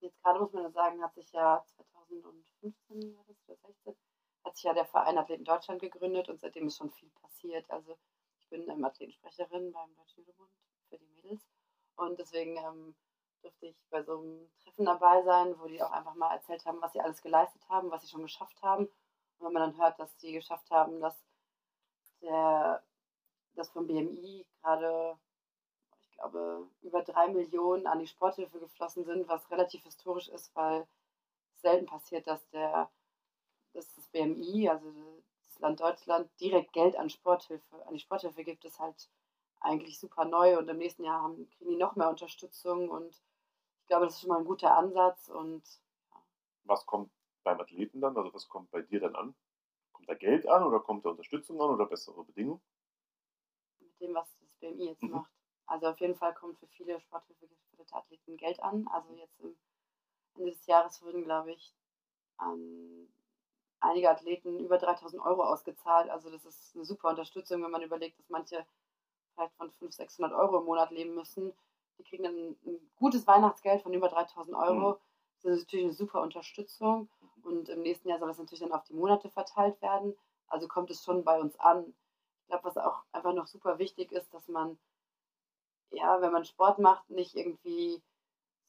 Jetzt 0.00 0.22
gerade 0.22 0.40
muss 0.40 0.52
man 0.52 0.62
ja 0.62 0.70
sagen, 0.70 1.02
hat 1.02 1.14
sich 1.14 1.30
ja 1.32 1.62
2015 1.66 3.16
oder 3.16 3.34
2016 3.44 4.15
hat 4.46 4.56
sich 4.56 4.64
ja 4.64 4.72
der 4.72 4.86
Verein 4.86 5.18
Athleten 5.18 5.44
Deutschland 5.44 5.80
gegründet 5.80 6.28
und 6.28 6.40
seitdem 6.40 6.68
ist 6.68 6.78
schon 6.78 6.90
viel 6.92 7.10
passiert. 7.20 7.68
Also 7.70 7.98
ich 8.40 8.48
bin 8.48 8.68
ähm, 8.70 8.84
Athletensprecherin 8.84 9.72
beim 9.72 9.94
Deutschen 9.96 10.24
Judobund 10.24 10.50
für 10.88 10.98
die 10.98 11.08
Mädels 11.16 11.46
und 11.96 12.18
deswegen 12.18 12.56
ähm, 12.56 12.94
durfte 13.42 13.66
ich 13.66 13.76
bei 13.90 14.02
so 14.02 14.18
einem 14.18 14.50
Treffen 14.62 14.86
dabei 14.86 15.22
sein, 15.22 15.58
wo 15.58 15.66
die 15.66 15.82
auch 15.82 15.90
einfach 15.90 16.14
mal 16.14 16.34
erzählt 16.34 16.64
haben, 16.64 16.80
was 16.80 16.92
sie 16.92 17.00
alles 17.00 17.22
geleistet 17.22 17.62
haben, 17.68 17.90
was 17.90 18.02
sie 18.02 18.08
schon 18.08 18.22
geschafft 18.22 18.60
haben. 18.62 18.86
Und 18.86 19.46
wenn 19.46 19.52
man 19.52 19.70
dann 19.70 19.80
hört, 19.80 19.98
dass 19.98 20.18
sie 20.20 20.32
geschafft 20.32 20.70
haben, 20.70 21.00
dass 21.00 21.16
der, 22.22 22.82
das 23.54 23.70
vom 23.70 23.86
BMI 23.86 24.46
gerade, 24.62 25.18
ich 26.10 26.16
glaube, 26.16 26.66
über 26.82 27.02
drei 27.02 27.28
Millionen 27.28 27.86
an 27.86 27.98
die 27.98 28.06
Sporthilfe 28.06 28.58
geflossen 28.58 29.04
sind, 29.04 29.28
was 29.28 29.50
relativ 29.50 29.82
historisch 29.84 30.28
ist, 30.28 30.54
weil 30.54 30.86
es 31.54 31.60
selten 31.62 31.86
passiert, 31.86 32.26
dass 32.26 32.48
der, 32.50 32.90
dass 33.76 33.94
das 33.94 34.08
BMI, 34.08 34.68
also 34.68 34.92
das 35.44 35.58
Land 35.60 35.80
Deutschland, 35.80 36.30
direkt 36.40 36.72
Geld 36.72 36.96
an 36.96 37.10
Sporthilfe, 37.10 37.86
an 37.86 37.94
die 37.94 38.00
Sporthilfe 38.00 38.42
gibt, 38.42 38.64
ist 38.64 38.80
halt 38.80 39.08
eigentlich 39.60 39.98
super 39.98 40.24
neu 40.24 40.58
und 40.58 40.68
im 40.68 40.78
nächsten 40.78 41.04
Jahr 41.04 41.22
haben, 41.22 41.48
kriegen 41.50 41.70
die 41.70 41.76
noch 41.76 41.96
mehr 41.96 42.08
Unterstützung 42.08 42.88
und 42.88 43.22
ich 43.82 43.86
glaube, 43.88 44.06
das 44.06 44.14
ist 44.14 44.20
schon 44.22 44.30
mal 44.30 44.38
ein 44.38 44.44
guter 44.44 44.76
Ansatz 44.76 45.28
und 45.28 45.62
ja. 46.10 46.22
was 46.64 46.86
kommt 46.86 47.10
beim 47.44 47.60
Athleten 47.60 48.00
dann? 48.00 48.16
Also 48.16 48.34
was 48.34 48.48
kommt 48.48 48.70
bei 48.70 48.82
dir 48.82 49.00
dann 49.00 49.14
an? 49.14 49.34
Kommt 49.92 50.08
da 50.08 50.14
Geld 50.14 50.48
an 50.48 50.64
oder 50.64 50.80
kommt 50.80 51.04
da 51.04 51.10
Unterstützung 51.10 51.60
an 51.60 51.70
oder 51.70 51.86
bessere 51.86 52.24
Bedingungen? 52.24 52.60
Mit 53.78 54.00
dem, 54.00 54.14
was 54.14 54.28
das 54.40 54.52
BMI 54.54 54.88
jetzt 54.88 55.02
mhm. 55.02 55.10
macht. 55.10 55.32
Also 55.66 55.86
auf 55.86 56.00
jeden 56.00 56.16
Fall 56.16 56.34
kommt 56.34 56.58
für 56.58 56.66
viele 56.68 57.00
sporthilfegefährdete 57.00 57.94
Athleten 57.94 58.36
Geld 58.36 58.60
an. 58.62 58.86
Also 58.88 59.14
jetzt 59.14 59.38
im 59.40 59.56
Ende 60.34 60.50
des 60.50 60.66
Jahres 60.66 61.02
wurden, 61.02 61.24
glaube 61.24 61.52
ich, 61.52 61.74
an 62.36 63.08
einige 63.80 64.10
Athleten 64.10 64.60
über 64.60 64.78
3000 64.78 65.22
Euro 65.22 65.44
ausgezahlt. 65.44 66.10
Also 66.10 66.30
das 66.30 66.44
ist 66.44 66.74
eine 66.74 66.84
super 66.84 67.08
Unterstützung, 67.08 67.62
wenn 67.62 67.70
man 67.70 67.82
überlegt, 67.82 68.18
dass 68.18 68.28
manche 68.28 68.66
vielleicht 69.34 69.54
von 69.56 69.70
500, 69.70 69.94
600 69.94 70.32
Euro 70.32 70.58
im 70.58 70.64
Monat 70.64 70.90
leben 70.90 71.14
müssen. 71.14 71.52
Die 71.98 72.04
kriegen 72.04 72.24
dann 72.24 72.56
ein 72.64 72.90
gutes 72.96 73.26
Weihnachtsgeld 73.26 73.82
von 73.82 73.92
über 73.92 74.08
3000 74.08 74.56
Euro. 74.56 74.92
Mhm. 74.92 74.96
Das 75.42 75.52
ist 75.52 75.64
natürlich 75.64 75.84
eine 75.86 75.94
super 75.94 76.22
Unterstützung. 76.22 77.08
Und 77.42 77.68
im 77.68 77.82
nächsten 77.82 78.08
Jahr 78.08 78.18
soll 78.18 78.28
das 78.28 78.38
natürlich 78.38 78.60
dann 78.60 78.72
auf 78.72 78.84
die 78.84 78.94
Monate 78.94 79.30
verteilt 79.30 79.80
werden. 79.80 80.16
Also 80.48 80.68
kommt 80.68 80.90
es 80.90 81.04
schon 81.04 81.24
bei 81.24 81.40
uns 81.40 81.58
an. 81.60 81.94
Ich 82.42 82.48
glaube, 82.48 82.64
was 82.64 82.76
auch 82.76 83.02
einfach 83.12 83.32
noch 83.34 83.46
super 83.46 83.78
wichtig 83.78 84.12
ist, 84.12 84.32
dass 84.32 84.48
man, 84.48 84.78
ja, 85.90 86.20
wenn 86.20 86.32
man 86.32 86.44
Sport 86.44 86.78
macht, 86.78 87.08
nicht 87.10 87.34
irgendwie 87.34 88.02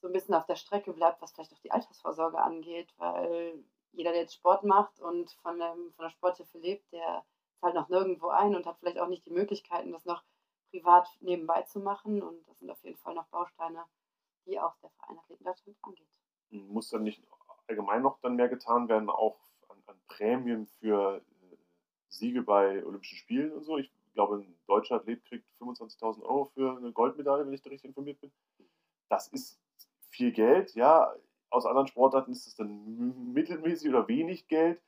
so 0.01 0.08
ein 0.08 0.14
bisschen 0.14 0.36
auf 0.36 0.45
der 0.45 0.55
Strecke 0.55 0.93
bleibt, 0.93 1.22
was 1.22 1.32
vielleicht 1.32 1.53
auch 1.53 1.60
die 1.60 1.72
Altersvorsorge 1.72 2.39
angeht, 2.39 2.93
weil 2.97 3.64
jeder, 3.91 4.11
der 4.11 4.21
jetzt 4.21 4.35
Sport 4.35 4.63
macht 4.63 4.99
und 4.99 5.31
von, 5.41 5.59
dem, 5.59 5.93
von 5.93 6.03
der 6.03 6.09
Sporthilfe 6.09 6.57
lebt, 6.59 6.91
der 6.91 7.23
zahlt 7.59 7.75
noch 7.75 7.89
nirgendwo 7.89 8.27
ein 8.27 8.55
und 8.55 8.65
hat 8.65 8.77
vielleicht 8.79 8.99
auch 8.99 9.07
nicht 9.07 9.25
die 9.25 9.31
Möglichkeiten, 9.31 9.91
das 9.91 10.05
noch 10.05 10.23
privat 10.71 11.07
nebenbei 11.19 11.63
zu 11.63 11.79
machen. 11.79 12.21
Und 12.21 12.47
das 12.47 12.59
sind 12.59 12.69
auf 12.69 12.83
jeden 12.83 12.97
Fall 12.97 13.15
noch 13.15 13.27
Bausteine, 13.27 13.83
die 14.45 14.59
auch 14.59 14.75
der 14.77 14.89
Verein 14.91 15.17
Athleten 15.17 15.43
Deutschland 15.43 15.77
angeht. 15.81 16.07
Muss 16.49 16.89
dann 16.89 17.03
nicht 17.03 17.23
allgemein 17.67 18.01
noch 18.01 18.19
dann 18.19 18.35
mehr 18.35 18.49
getan 18.49 18.88
werden, 18.88 19.09
auch 19.09 19.38
an, 19.67 19.77
an 19.88 19.99
Prämien 20.07 20.67
für 20.79 21.17
äh, 21.17 21.57
Siege 22.07 22.41
bei 22.41 22.85
Olympischen 22.85 23.17
Spielen 23.17 23.51
und 23.51 23.63
so? 23.63 23.77
Ich 23.77 23.91
glaube, 24.13 24.38
ein 24.38 24.57
deutscher 24.67 24.95
Athlet 24.95 25.23
kriegt 25.25 25.45
25.000 25.59 26.23
Euro 26.23 26.45
für 26.45 26.77
eine 26.77 26.91
Goldmedaille, 26.91 27.45
wenn 27.45 27.53
ich 27.53 27.61
da 27.61 27.69
richtig 27.69 27.89
informiert 27.89 28.19
bin. 28.21 28.31
Das 29.09 29.27
ist 29.27 29.59
viel 30.09 30.31
Geld, 30.31 30.73
ja. 30.75 31.13
Aus 31.50 31.66
anderen 31.66 31.88
Sportarten 31.88 32.32
ist 32.32 32.48
es 32.48 32.56
dann 32.56 33.34
mittelmäßig 33.34 33.89
oder 33.89 34.08
wenig 34.08 34.48
Geld 34.48 34.82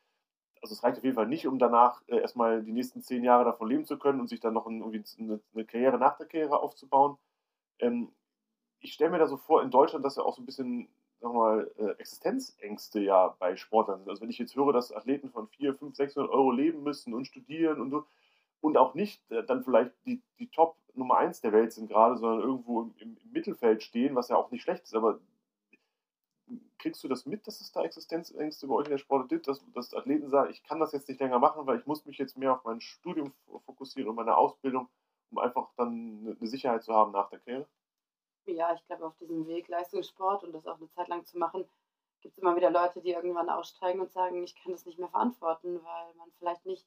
also 0.61 0.73
es 0.73 0.83
reicht 0.83 0.97
auf 0.97 1.03
jeden 1.03 1.15
Fall 1.15 1.27
nicht, 1.27 1.47
um 1.47 1.59
danach 1.59 2.01
äh, 2.07 2.19
erstmal 2.19 2.63
die 2.63 2.71
nächsten 2.71 3.01
zehn 3.01 3.23
Jahre 3.23 3.45
davon 3.45 3.69
leben 3.69 3.85
zu 3.85 3.97
können 3.97 4.19
und 4.19 4.27
sich 4.27 4.39
dann 4.39 4.53
noch 4.53 4.67
ein, 4.67 4.81
irgendwie 4.81 5.03
eine, 5.19 5.39
eine, 5.53 5.65
Karriere 5.65 5.97
nach 5.97 6.17
der 6.17 6.27
Karriere 6.27 6.59
aufzubauen. 6.59 7.17
Ähm, 7.79 8.11
ich 8.79 8.93
stelle 8.93 9.11
mir 9.11 9.19
da 9.19 9.27
so 9.27 9.37
vor, 9.37 9.63
in 9.63 9.71
Deutschland, 9.71 10.05
dass 10.05 10.15
ja 10.15 10.23
auch 10.23 10.35
so 10.35 10.41
ein 10.41 10.45
bisschen, 10.45 10.89
sag 11.19 11.33
mal, 11.33 11.71
äh, 11.77 11.91
Existenzängste 11.99 12.99
ja 12.99 13.35
bei 13.39 13.55
Sportlern 13.55 13.99
sind. 13.99 14.09
Also 14.09 14.21
wenn 14.21 14.29
ich 14.29 14.37
jetzt 14.37 14.55
höre, 14.55 14.73
dass 14.73 14.91
Athleten 14.91 15.29
von 15.29 15.47
400, 15.47 15.79
500, 15.79 15.95
600 15.95 16.31
Euro 16.31 16.51
leben 16.51 16.83
müssen 16.83 17.13
und 17.13 17.25
studieren 17.25 17.79
und 17.81 17.91
so, 17.91 18.05
und 18.61 18.77
auch 18.77 18.93
nicht 18.93 19.29
äh, 19.31 19.43
dann 19.43 19.63
vielleicht 19.63 19.91
die, 20.05 20.21
die 20.37 20.49
Top 20.49 20.75
Nummer 20.93 21.17
1 21.17 21.41
der 21.41 21.53
Welt 21.53 21.71
sind 21.71 21.87
gerade, 21.87 22.17
sondern 22.17 22.41
irgendwo 22.41 22.81
im, 22.81 22.93
im 22.99 23.31
Mittelfeld 23.31 23.83
stehen, 23.83 24.15
was 24.15 24.27
ja 24.27 24.35
auch 24.35 24.51
nicht 24.51 24.63
schlecht 24.63 24.83
ist, 24.83 24.95
aber 24.95 25.19
kriegst 26.77 27.03
du 27.03 27.07
das 27.07 27.25
mit, 27.25 27.45
dass 27.47 27.61
es 27.61 27.71
da 27.71 27.83
Existenzängste 27.83 28.67
bei 28.67 28.75
euch 28.75 28.85
in 28.85 28.91
der 28.91 28.97
Sport 28.97 29.29
gibt, 29.29 29.47
dass, 29.47 29.63
dass 29.73 29.93
Athleten 29.93 30.29
sagen, 30.29 30.51
ich 30.51 30.63
kann 30.63 30.79
das 30.79 30.91
jetzt 30.91 31.07
nicht 31.07 31.19
länger 31.19 31.39
machen, 31.39 31.65
weil 31.67 31.79
ich 31.79 31.85
muss 31.85 32.05
mich 32.05 32.17
jetzt 32.17 32.37
mehr 32.37 32.53
auf 32.53 32.63
mein 32.63 32.81
Studium 32.81 33.33
fokussieren 33.65 34.09
und 34.09 34.15
meine 34.15 34.37
Ausbildung, 34.37 34.89
um 35.31 35.39
einfach 35.39 35.69
dann 35.77 36.35
eine 36.39 36.47
Sicherheit 36.47 36.83
zu 36.83 36.93
haben 36.93 37.11
nach 37.11 37.29
der 37.29 37.39
Karriere? 37.39 37.67
Ja, 38.45 38.73
ich 38.73 38.85
glaube, 38.87 39.05
auf 39.05 39.15
diesem 39.17 39.45
Weg 39.47 39.67
Leistungssport 39.67 40.43
und 40.43 40.53
das 40.53 40.65
auch 40.65 40.77
eine 40.77 40.89
Zeit 40.89 41.07
lang 41.07 41.25
zu 41.25 41.37
machen, 41.37 41.65
gibt 42.21 42.33
es 42.33 42.41
immer 42.41 42.55
wieder 42.55 42.71
Leute, 42.71 43.01
die 43.01 43.11
irgendwann 43.11 43.49
aussteigen 43.49 43.99
und 43.99 44.11
sagen, 44.11 44.43
ich 44.43 44.55
kann 44.55 44.71
das 44.71 44.85
nicht 44.85 44.99
mehr 44.99 45.09
verantworten, 45.09 45.83
weil 45.83 46.13
man 46.15 46.31
vielleicht 46.37 46.65
nicht 46.65 46.85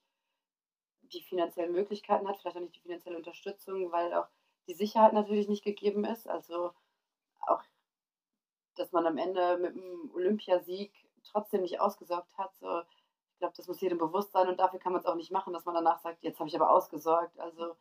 die 1.02 1.22
finanziellen 1.22 1.72
Möglichkeiten 1.72 2.28
hat, 2.28 2.38
vielleicht 2.38 2.56
auch 2.56 2.62
nicht 2.62 2.76
die 2.76 2.80
finanzielle 2.80 3.16
Unterstützung, 3.16 3.92
weil 3.92 4.12
auch 4.14 4.26
die 4.66 4.74
Sicherheit 4.74 5.12
natürlich 5.12 5.48
nicht 5.48 5.64
gegeben 5.64 6.04
ist. 6.04 6.26
Also 6.26 6.72
auch 7.46 7.62
dass 8.76 8.92
man 8.92 9.06
am 9.06 9.18
Ende 9.18 9.58
mit 9.58 9.72
einem 9.72 10.10
Olympiasieg 10.14 10.92
trotzdem 11.24 11.62
nicht 11.62 11.80
ausgesorgt 11.80 12.36
hat. 12.38 12.54
So, 12.56 12.80
ich 12.80 13.38
glaube, 13.38 13.54
das 13.56 13.66
muss 13.68 13.80
jedem 13.80 13.98
bewusst 13.98 14.32
sein 14.32 14.48
und 14.48 14.58
dafür 14.60 14.78
kann 14.78 14.92
man 14.92 15.00
es 15.00 15.06
auch 15.06 15.14
nicht 15.14 15.32
machen, 15.32 15.52
dass 15.52 15.64
man 15.64 15.74
danach 15.74 16.00
sagt, 16.00 16.22
jetzt 16.22 16.38
habe 16.38 16.48
ich 16.48 16.56
aber 16.56 16.70
ausgesorgt. 16.70 17.38
Also, 17.38 17.76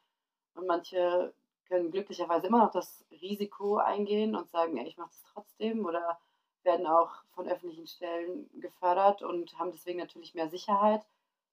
und 0.55 0.67
manche 0.67 1.33
können 1.65 1.91
glücklicherweise 1.91 2.47
immer 2.47 2.65
noch 2.65 2.71
das 2.71 3.05
Risiko 3.11 3.77
eingehen 3.77 4.35
und 4.35 4.49
sagen, 4.49 4.77
ey, 4.77 4.87
ich 4.87 4.97
mache 4.97 5.09
das 5.09 5.23
trotzdem 5.33 5.85
oder 5.85 6.19
werden 6.63 6.85
auch 6.85 7.23
von 7.33 7.47
öffentlichen 7.47 7.87
Stellen 7.87 8.49
gefördert 8.59 9.23
und 9.23 9.57
haben 9.57 9.71
deswegen 9.71 9.99
natürlich 9.99 10.35
mehr 10.35 10.49
Sicherheit. 10.49 11.05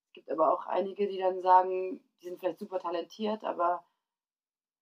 Es 0.07 0.13
gibt 0.13 0.31
aber 0.31 0.53
auch 0.53 0.67
einige, 0.67 1.07
die 1.07 1.19
dann 1.19 1.41
sagen, 1.43 2.01
die 2.21 2.27
sind 2.27 2.41
vielleicht 2.41 2.59
super 2.59 2.81
talentiert, 2.81 3.45
aber 3.45 3.85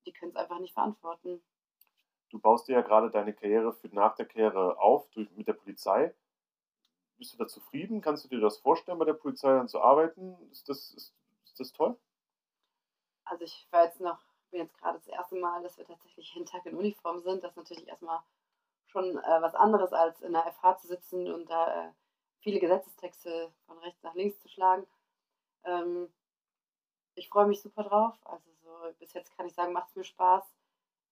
die 0.06 0.12
können 0.12 0.30
es 0.30 0.36
einfach 0.36 0.58
nicht 0.58 0.74
verantworten 0.74 1.42
du 2.30 2.38
baust 2.38 2.68
dir 2.68 2.74
ja 2.74 2.82
gerade 2.82 3.10
deine 3.10 3.32
Karriere 3.34 3.72
für 3.72 3.88
nach 3.88 4.14
der 4.14 4.26
Karriere 4.26 4.78
auf 4.78 5.08
durch, 5.10 5.30
mit 5.36 5.48
der 5.48 5.54
Polizei. 5.54 6.14
Bist 7.18 7.32
du 7.32 7.38
da 7.38 7.46
zufrieden? 7.46 8.00
Kannst 8.00 8.24
du 8.24 8.28
dir 8.28 8.40
das 8.40 8.58
vorstellen, 8.58 8.98
bei 8.98 9.04
der 9.04 9.14
Polizei 9.14 9.48
dann 9.48 9.68
zu 9.68 9.80
arbeiten? 9.80 10.36
Ist 10.50 10.68
das, 10.68 10.92
ist, 10.92 11.14
ist 11.44 11.58
das 11.58 11.72
toll? 11.72 11.96
Also 13.24 13.44
ich 13.44 13.66
war 13.70 13.84
jetzt 13.84 14.00
noch, 14.00 14.18
bin 14.50 14.60
jetzt 14.60 14.76
gerade 14.78 14.98
das 14.98 15.06
erste 15.06 15.36
Mal, 15.36 15.62
dass 15.62 15.78
wir 15.78 15.86
tatsächlich 15.86 16.32
jeden 16.34 16.46
Tag 16.46 16.66
in 16.66 16.76
Uniform 16.76 17.20
sind. 17.20 17.42
Das 17.42 17.52
ist 17.52 17.56
natürlich 17.56 17.88
erstmal 17.88 18.20
schon 18.86 19.18
äh, 19.18 19.42
was 19.42 19.54
anderes, 19.54 19.92
als 19.92 20.20
in 20.20 20.32
der 20.32 20.52
FH 20.52 20.78
zu 20.78 20.86
sitzen 20.88 21.32
und 21.32 21.48
da 21.50 21.88
äh, 21.88 21.92
viele 22.40 22.60
Gesetzestexte 22.60 23.52
von 23.66 23.78
rechts 23.78 24.02
nach 24.02 24.14
links 24.14 24.38
zu 24.40 24.48
schlagen. 24.48 24.86
Ähm, 25.64 26.12
ich 27.14 27.28
freue 27.28 27.46
mich 27.46 27.62
super 27.62 27.82
drauf. 27.82 28.14
Also 28.24 28.48
so 28.62 28.92
bis 28.98 29.12
jetzt 29.14 29.36
kann 29.36 29.46
ich 29.46 29.54
sagen, 29.54 29.72
macht 29.72 29.88
es 29.88 29.96
mir 29.96 30.04
Spaß. 30.04 30.44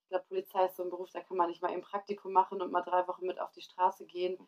Ich 0.04 0.08
glaube, 0.10 0.24
Polizei 0.28 0.66
ist 0.66 0.76
so 0.76 0.84
ein 0.84 0.90
Beruf, 0.90 1.10
da 1.10 1.20
kann 1.20 1.36
man 1.36 1.48
nicht 1.48 1.62
mal 1.62 1.72
ein 1.72 1.80
Praktikum 1.82 2.32
machen 2.32 2.60
und 2.62 2.70
mal 2.70 2.82
drei 2.82 3.06
Wochen 3.08 3.26
mit 3.26 3.40
auf 3.40 3.50
die 3.52 3.62
Straße 3.62 4.04
gehen. 4.06 4.38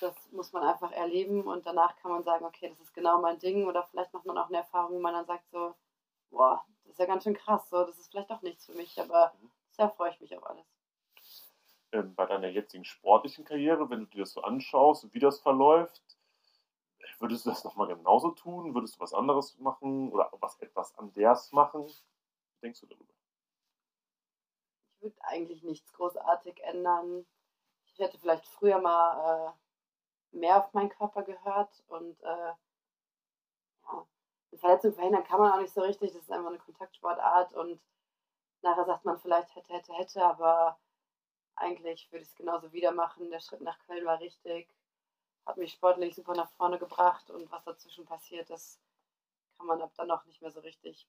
Das 0.00 0.14
muss 0.32 0.52
man 0.52 0.62
einfach 0.62 0.92
erleben 0.92 1.42
und 1.42 1.66
danach 1.66 1.96
kann 1.96 2.10
man 2.10 2.24
sagen, 2.24 2.44
okay, 2.44 2.68
das 2.70 2.80
ist 2.80 2.94
genau 2.94 3.20
mein 3.20 3.38
Ding. 3.38 3.66
Oder 3.66 3.84
vielleicht 3.84 4.12
macht 4.12 4.24
man 4.24 4.38
auch 4.38 4.48
eine 4.48 4.58
Erfahrung, 4.58 4.96
wo 4.96 5.00
man 5.00 5.12
dann 5.12 5.26
sagt 5.26 5.48
so, 5.50 5.74
boah, 6.30 6.64
das 6.84 6.92
ist 6.92 6.98
ja 6.98 7.06
ganz 7.06 7.24
schön 7.24 7.34
krass, 7.34 7.68
so, 7.70 7.84
das 7.84 7.98
ist 7.98 8.10
vielleicht 8.10 8.30
auch 8.30 8.42
nichts 8.42 8.66
für 8.66 8.74
mich, 8.74 9.00
aber 9.00 9.32
sehr 9.70 9.90
freue 9.90 10.10
ich 10.10 10.20
mich 10.20 10.36
auf 10.36 10.46
alles. 10.46 10.66
Ähm, 11.92 12.14
bei 12.14 12.26
deiner 12.26 12.48
jetzigen 12.48 12.84
sportlichen 12.84 13.44
Karriere, 13.44 13.88
wenn 13.88 14.00
du 14.00 14.06
dir 14.06 14.20
das 14.20 14.32
so 14.32 14.42
anschaust, 14.42 15.12
wie 15.14 15.20
das 15.20 15.40
verläuft, 15.40 16.02
würdest 17.20 17.46
du 17.46 17.50
das 17.50 17.64
nochmal 17.64 17.88
genauso 17.88 18.32
tun? 18.32 18.74
Würdest 18.74 18.96
du 18.96 19.00
was 19.00 19.14
anderes 19.14 19.58
machen 19.58 20.10
oder 20.12 20.28
was 20.40 20.58
etwas 20.60 20.96
anders 20.98 21.52
machen? 21.52 21.84
Was 21.84 22.04
denkst 22.62 22.80
du 22.80 22.86
darüber? 22.86 23.13
Würde 25.04 25.22
eigentlich 25.22 25.62
nichts 25.62 25.92
großartig 25.92 26.62
ändern. 26.64 27.24
Ich 27.86 27.98
hätte 28.00 28.18
vielleicht 28.18 28.46
früher 28.46 28.80
mal 28.80 29.54
äh, 30.32 30.36
mehr 30.36 30.58
auf 30.58 30.72
meinen 30.72 30.90
Körper 30.90 31.22
gehört 31.22 31.82
und 31.86 32.20
äh, 32.22 32.52
ja, 33.84 34.06
eine 34.50 34.58
Verletzung 34.58 34.94
verhindern 34.94 35.24
kann 35.24 35.38
man 35.40 35.52
auch 35.52 35.60
nicht 35.60 35.74
so 35.74 35.82
richtig. 35.82 36.12
Das 36.12 36.22
ist 36.22 36.32
einfach 36.32 36.48
eine 36.48 36.58
Kontaktsportart 36.58 37.54
und 37.54 37.80
nachher 38.62 38.84
sagt 38.84 39.04
man 39.04 39.18
vielleicht 39.18 39.54
hätte, 39.54 39.72
hätte, 39.72 39.92
hätte, 39.92 40.24
aber 40.24 40.78
eigentlich 41.56 42.10
würde 42.10 42.22
ich 42.22 42.30
es 42.30 42.34
genauso 42.34 42.72
wieder 42.72 42.92
machen. 42.92 43.30
Der 43.30 43.40
Schritt 43.40 43.60
nach 43.60 43.78
Köln 43.86 44.04
war 44.04 44.18
richtig, 44.20 44.68
hat 45.46 45.56
mich 45.56 45.72
sportlich 45.72 46.14
super 46.16 46.34
nach 46.34 46.50
vorne 46.52 46.78
gebracht 46.78 47.30
und 47.30 47.50
was 47.52 47.64
dazwischen 47.64 48.06
passiert, 48.06 48.50
das 48.50 48.80
kann 49.56 49.66
man 49.66 49.80
ab 49.82 49.92
dann 49.96 50.10
auch 50.10 50.24
nicht 50.24 50.42
mehr 50.42 50.50
so 50.50 50.60
richtig 50.60 51.06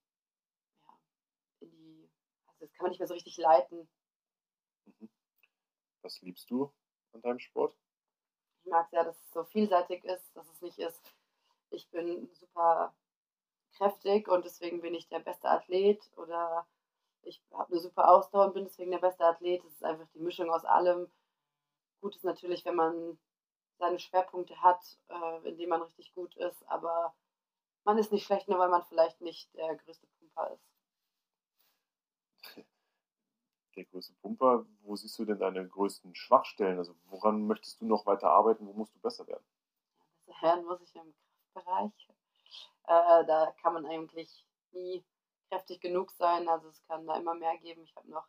das 2.60 2.72
kann 2.74 2.86
man 2.86 2.92
nicht 2.92 3.00
mehr 3.00 3.08
so 3.08 3.14
richtig 3.14 3.38
leiten. 3.38 3.88
Mhm. 4.86 5.10
Was 6.02 6.22
liebst 6.22 6.50
du 6.50 6.72
an 7.14 7.22
deinem 7.22 7.40
Sport? 7.40 7.76
Ich 8.64 8.72
mag 8.72 8.86
es 8.88 8.92
ja, 8.92 9.04
dass 9.04 9.22
es 9.22 9.32
so 9.32 9.44
vielseitig 9.44 10.04
ist, 10.04 10.36
dass 10.36 10.50
es 10.50 10.62
nicht 10.62 10.80
ist, 10.80 11.16
ich 11.70 11.90
bin 11.90 12.30
super 12.34 12.96
kräftig 13.74 14.28
und 14.28 14.46
deswegen 14.46 14.82
bin 14.82 14.94
ich 14.94 15.08
der 15.10 15.20
beste 15.20 15.50
Athlet 15.50 16.02
oder 16.16 16.66
ich 17.22 17.42
habe 17.52 17.72
eine 17.72 17.82
super 17.82 18.10
Ausdauer 18.10 18.46
und 18.46 18.54
bin 18.54 18.64
deswegen 18.66 18.92
der 18.92 19.00
beste 19.00 19.26
Athlet. 19.26 19.64
Es 19.66 19.74
ist 19.74 19.84
einfach 19.84 20.08
die 20.14 20.20
Mischung 20.20 20.50
aus 20.50 20.64
allem. 20.64 21.12
Gut 22.02 22.16
ist 22.16 22.24
natürlich, 22.24 22.64
wenn 22.66 22.76
man 22.76 23.20
seine 23.78 24.00
Schwerpunkte 24.00 24.62
hat, 24.62 24.82
äh, 25.10 25.50
in 25.50 25.58
denen 25.58 25.70
man 25.70 25.82
richtig 25.82 26.14
gut 26.14 26.36
ist, 26.38 26.64
aber 26.68 27.14
man 27.84 27.98
ist 27.98 28.12
nicht 28.12 28.26
schlecht, 28.26 28.48
nur 28.48 28.60
weil 28.60 28.70
man 28.70 28.86
vielleicht 28.86 29.22
nicht 29.22 29.54
der 29.56 29.76
größte 29.76 30.08
Pumper 30.20 30.54
ist. 30.54 30.75
Der 33.76 33.86
größte 33.86 34.14
Pumper, 34.22 34.66
wo 34.84 34.96
siehst 34.96 35.18
du 35.20 35.26
denn 35.26 35.40
deine 35.40 35.68
größten 35.68 36.16
Schwachstellen? 36.16 36.78
Also 36.78 36.96
woran 37.10 37.46
möchtest 37.46 37.82
du 37.82 37.86
noch 37.86 38.06
weiter 38.06 38.30
arbeiten? 38.30 38.66
Wo 38.68 38.74
musst 38.74 38.96
du 38.96 39.00
besser 39.00 39.28
werden? 39.28 39.46
Besser 40.26 40.42
werden 40.42 40.66
muss 40.66 40.82
ich 40.82 40.96
im 40.96 41.14
Kraftbereich. 41.54 42.10
Äh, 42.88 43.26
da 43.26 43.54
kann 43.62 43.74
man 43.74 43.86
eigentlich 43.86 44.46
nie 44.72 45.04
kräftig 45.50 45.82
genug 45.82 46.12
sein. 46.12 46.48
Also 46.48 46.70
es 46.70 46.86
kann 46.88 47.06
da 47.06 47.18
immer 47.18 47.34
mehr 47.34 47.58
geben. 47.58 47.84
Ich 47.84 47.96
habe 47.96 48.10
noch 48.10 48.28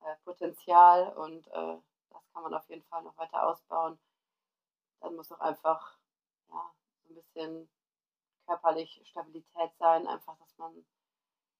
äh, 0.00 0.16
Potenzial 0.24 1.16
und 1.16 1.46
äh, 1.48 1.78
das 2.10 2.32
kann 2.32 2.42
man 2.42 2.54
auf 2.54 2.68
jeden 2.68 2.84
Fall 2.84 3.02
noch 3.02 3.16
weiter 3.16 3.46
ausbauen. 3.46 3.98
Dann 5.00 5.16
muss 5.16 5.32
auch 5.32 5.40
einfach 5.40 5.98
ja, 6.48 6.72
ein 7.08 7.14
bisschen 7.14 7.68
körperlich 8.46 9.00
Stabilität 9.04 9.70
sein. 9.78 10.06
Einfach, 10.06 10.36
dass 10.38 10.56
man, 10.58 10.84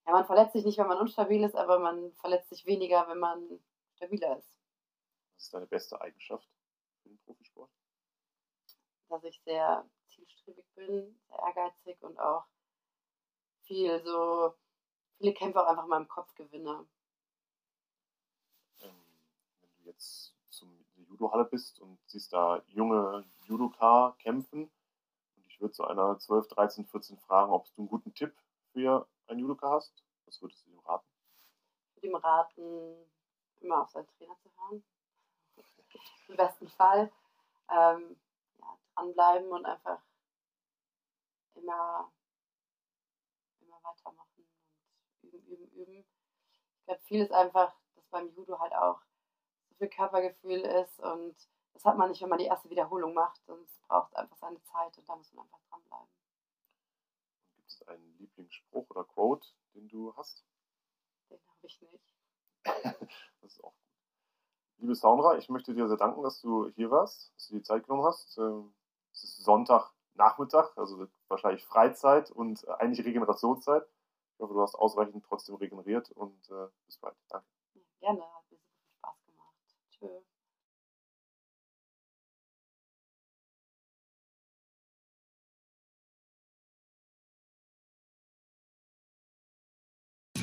ja, 0.06 0.12
man 0.12 0.26
verletzt 0.26 0.52
sich 0.52 0.64
nicht, 0.64 0.78
wenn 0.78 0.86
man 0.86 0.98
unstabil 0.98 1.42
ist, 1.42 1.56
aber 1.56 1.78
man 1.80 2.12
verletzt 2.14 2.48
sich 2.50 2.64
weniger, 2.64 3.08
wenn 3.08 3.18
man 3.18 3.60
stabiler 3.96 4.38
ist. 4.38 4.56
Was 5.34 5.44
ist 5.44 5.54
deine 5.54 5.66
beste 5.66 6.00
Eigenschaft 6.00 6.48
für 7.02 7.08
den 7.08 7.18
Profisport? 7.18 7.70
Dass 9.08 9.24
ich 9.24 9.40
sehr 9.44 9.84
zielstrebig 10.08 10.64
bin, 10.74 11.18
sehr 11.28 11.38
ehrgeizig 11.38 12.00
und 12.02 12.18
auch 12.18 12.44
viel 13.62 14.00
so, 14.04 14.54
viele 15.18 15.34
Kämpfe 15.34 15.60
auch 15.60 15.68
einfach 15.68 15.84
in 15.84 15.90
meinem 15.90 16.08
Kopf 16.08 16.32
gewinne. 16.36 16.86
Ähm, 18.80 18.94
wenn 19.60 19.70
du 19.78 19.90
jetzt 19.90 20.34
zum 20.50 20.86
Judo-Halle 20.94 21.46
bist 21.46 21.80
und 21.80 21.98
siehst 22.06 22.32
da 22.32 22.62
junge 22.68 23.24
Judoka 23.44 24.14
kämpfen 24.20 24.70
und 25.34 25.46
ich 25.48 25.60
würde 25.60 25.72
zu 25.72 25.84
einer 25.84 26.16
12, 26.16 26.46
13, 26.46 26.86
14 26.86 27.18
fragen, 27.18 27.50
ob 27.50 27.66
du 27.74 27.82
einen 27.82 27.88
guten 27.88 28.14
Tipp 28.14 28.34
für 28.72 29.06
einen 29.28 29.40
Judoka 29.40 29.70
hast, 29.70 30.04
was 30.26 30.40
würdest 30.40 30.64
du 30.64 30.70
ihm 30.70 30.78
raten? 30.80 31.06
Ich 31.88 31.96
würde 31.96 32.08
ihm 32.08 32.14
raten, 32.16 33.10
immer 33.60 33.82
auf 33.82 33.90
seinen 33.90 34.08
Trainer 34.08 34.36
zu 34.38 34.50
hören. 34.56 34.84
Im 36.28 36.36
besten 36.36 36.68
Fall. 36.68 37.12
Ähm, 37.70 38.16
ja, 38.58 38.78
dranbleiben 38.94 39.50
und 39.50 39.64
einfach 39.64 40.00
immer, 41.54 42.12
immer 43.60 43.82
weitermachen 43.82 44.46
und 45.22 45.32
üben, 45.32 45.46
üben, 45.48 45.68
üben. 45.72 46.06
Ich 46.80 46.84
glaube, 46.86 47.00
viel 47.02 47.22
ist 47.22 47.32
einfach, 47.32 47.74
dass 47.94 48.06
beim 48.08 48.32
Judo 48.34 48.58
halt 48.60 48.74
auch 48.74 49.00
so 49.68 49.74
viel 49.76 49.88
Körpergefühl 49.88 50.60
ist 50.60 51.00
und 51.00 51.36
das 51.72 51.84
hat 51.84 51.98
man 51.98 52.08
nicht, 52.08 52.22
wenn 52.22 52.28
man 52.28 52.38
die 52.38 52.46
erste 52.46 52.70
Wiederholung 52.70 53.12
macht 53.14 53.46
es 53.48 53.78
braucht 53.86 54.16
einfach 54.16 54.36
seine 54.36 54.62
Zeit 54.62 54.96
und 54.96 55.08
da 55.08 55.16
muss 55.16 55.32
man 55.32 55.44
einfach 55.44 55.60
dranbleiben. 55.68 56.15
Einen 57.82 58.16
Lieblingsspruch 58.18 58.90
oder 58.90 59.04
Quote, 59.04 59.46
den 59.74 59.88
du 59.88 60.14
hast? 60.16 60.44
Den 61.30 61.38
habe 61.48 61.66
ich 61.66 61.80
nicht. 61.80 62.14
das 62.64 63.52
ist 63.52 63.64
auch 63.64 63.72
gut. 63.72 63.86
Liebe 64.78 64.94
Saundra, 64.94 65.38
ich 65.38 65.48
möchte 65.48 65.74
dir 65.74 65.88
sehr 65.88 65.96
danken, 65.96 66.22
dass 66.22 66.40
du 66.40 66.68
hier 66.70 66.90
warst, 66.90 67.32
dass 67.34 67.48
du 67.48 67.54
die 67.54 67.62
Zeit 67.62 67.84
genommen 67.84 68.04
hast. 68.04 68.36
Ähm, 68.38 68.74
es 69.12 69.24
ist 69.24 69.44
Sonntagnachmittag, 69.44 70.76
also 70.76 71.06
wahrscheinlich 71.28 71.64
Freizeit 71.64 72.30
und 72.30 72.68
eigentlich 72.68 73.04
Regenerationszeit. 73.06 73.86
Ich 74.34 74.40
hoffe, 74.40 74.52
du 74.52 74.60
hast 74.60 74.74
ausreichend 74.74 75.24
trotzdem 75.24 75.54
regeneriert 75.54 76.10
und 76.10 76.50
äh, 76.50 76.68
bis 76.84 76.98
bald. 76.98 77.16
Danke. 77.28 77.46
Gerne, 78.00 78.22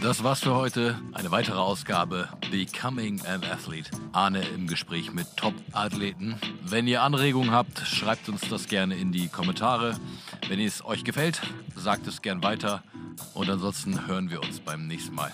Das 0.04 0.22
war's 0.22 0.41
für 0.41 0.54
heute. 0.54 0.99
Eine 1.14 1.32
weitere 1.32 1.58
Ausgabe 1.58 2.28
Becoming 2.51 3.22
an 3.22 3.41
Athlete. 3.45 3.89
Arne 4.12 4.43
im 4.54 4.68
Gespräch 4.68 5.14
mit 5.14 5.28
Top-Athleten. 5.38 6.36
Wenn 6.62 6.88
ihr 6.88 7.01
Anregungen 7.04 7.51
habt, 7.51 7.80
schreibt 7.80 8.28
uns 8.28 8.41
das 8.49 8.68
gerne 8.68 8.97
in 8.97 9.14
die 9.14 9.30
Kommentare. 9.30 9.95
Wenn 10.49 10.60
es 10.60 10.84
euch 10.84 11.06
gefällt, 11.06 11.41
sagt 11.78 12.06
es 12.06 12.22
gern 12.22 12.43
weiter. 12.43 12.84
Und 13.34 13.49
ansonsten 13.49 14.06
hören 14.06 14.30
wir 14.30 14.43
uns 14.43 14.60
beim 14.60 14.88
nächsten 14.88 15.16
Mal. 15.16 15.32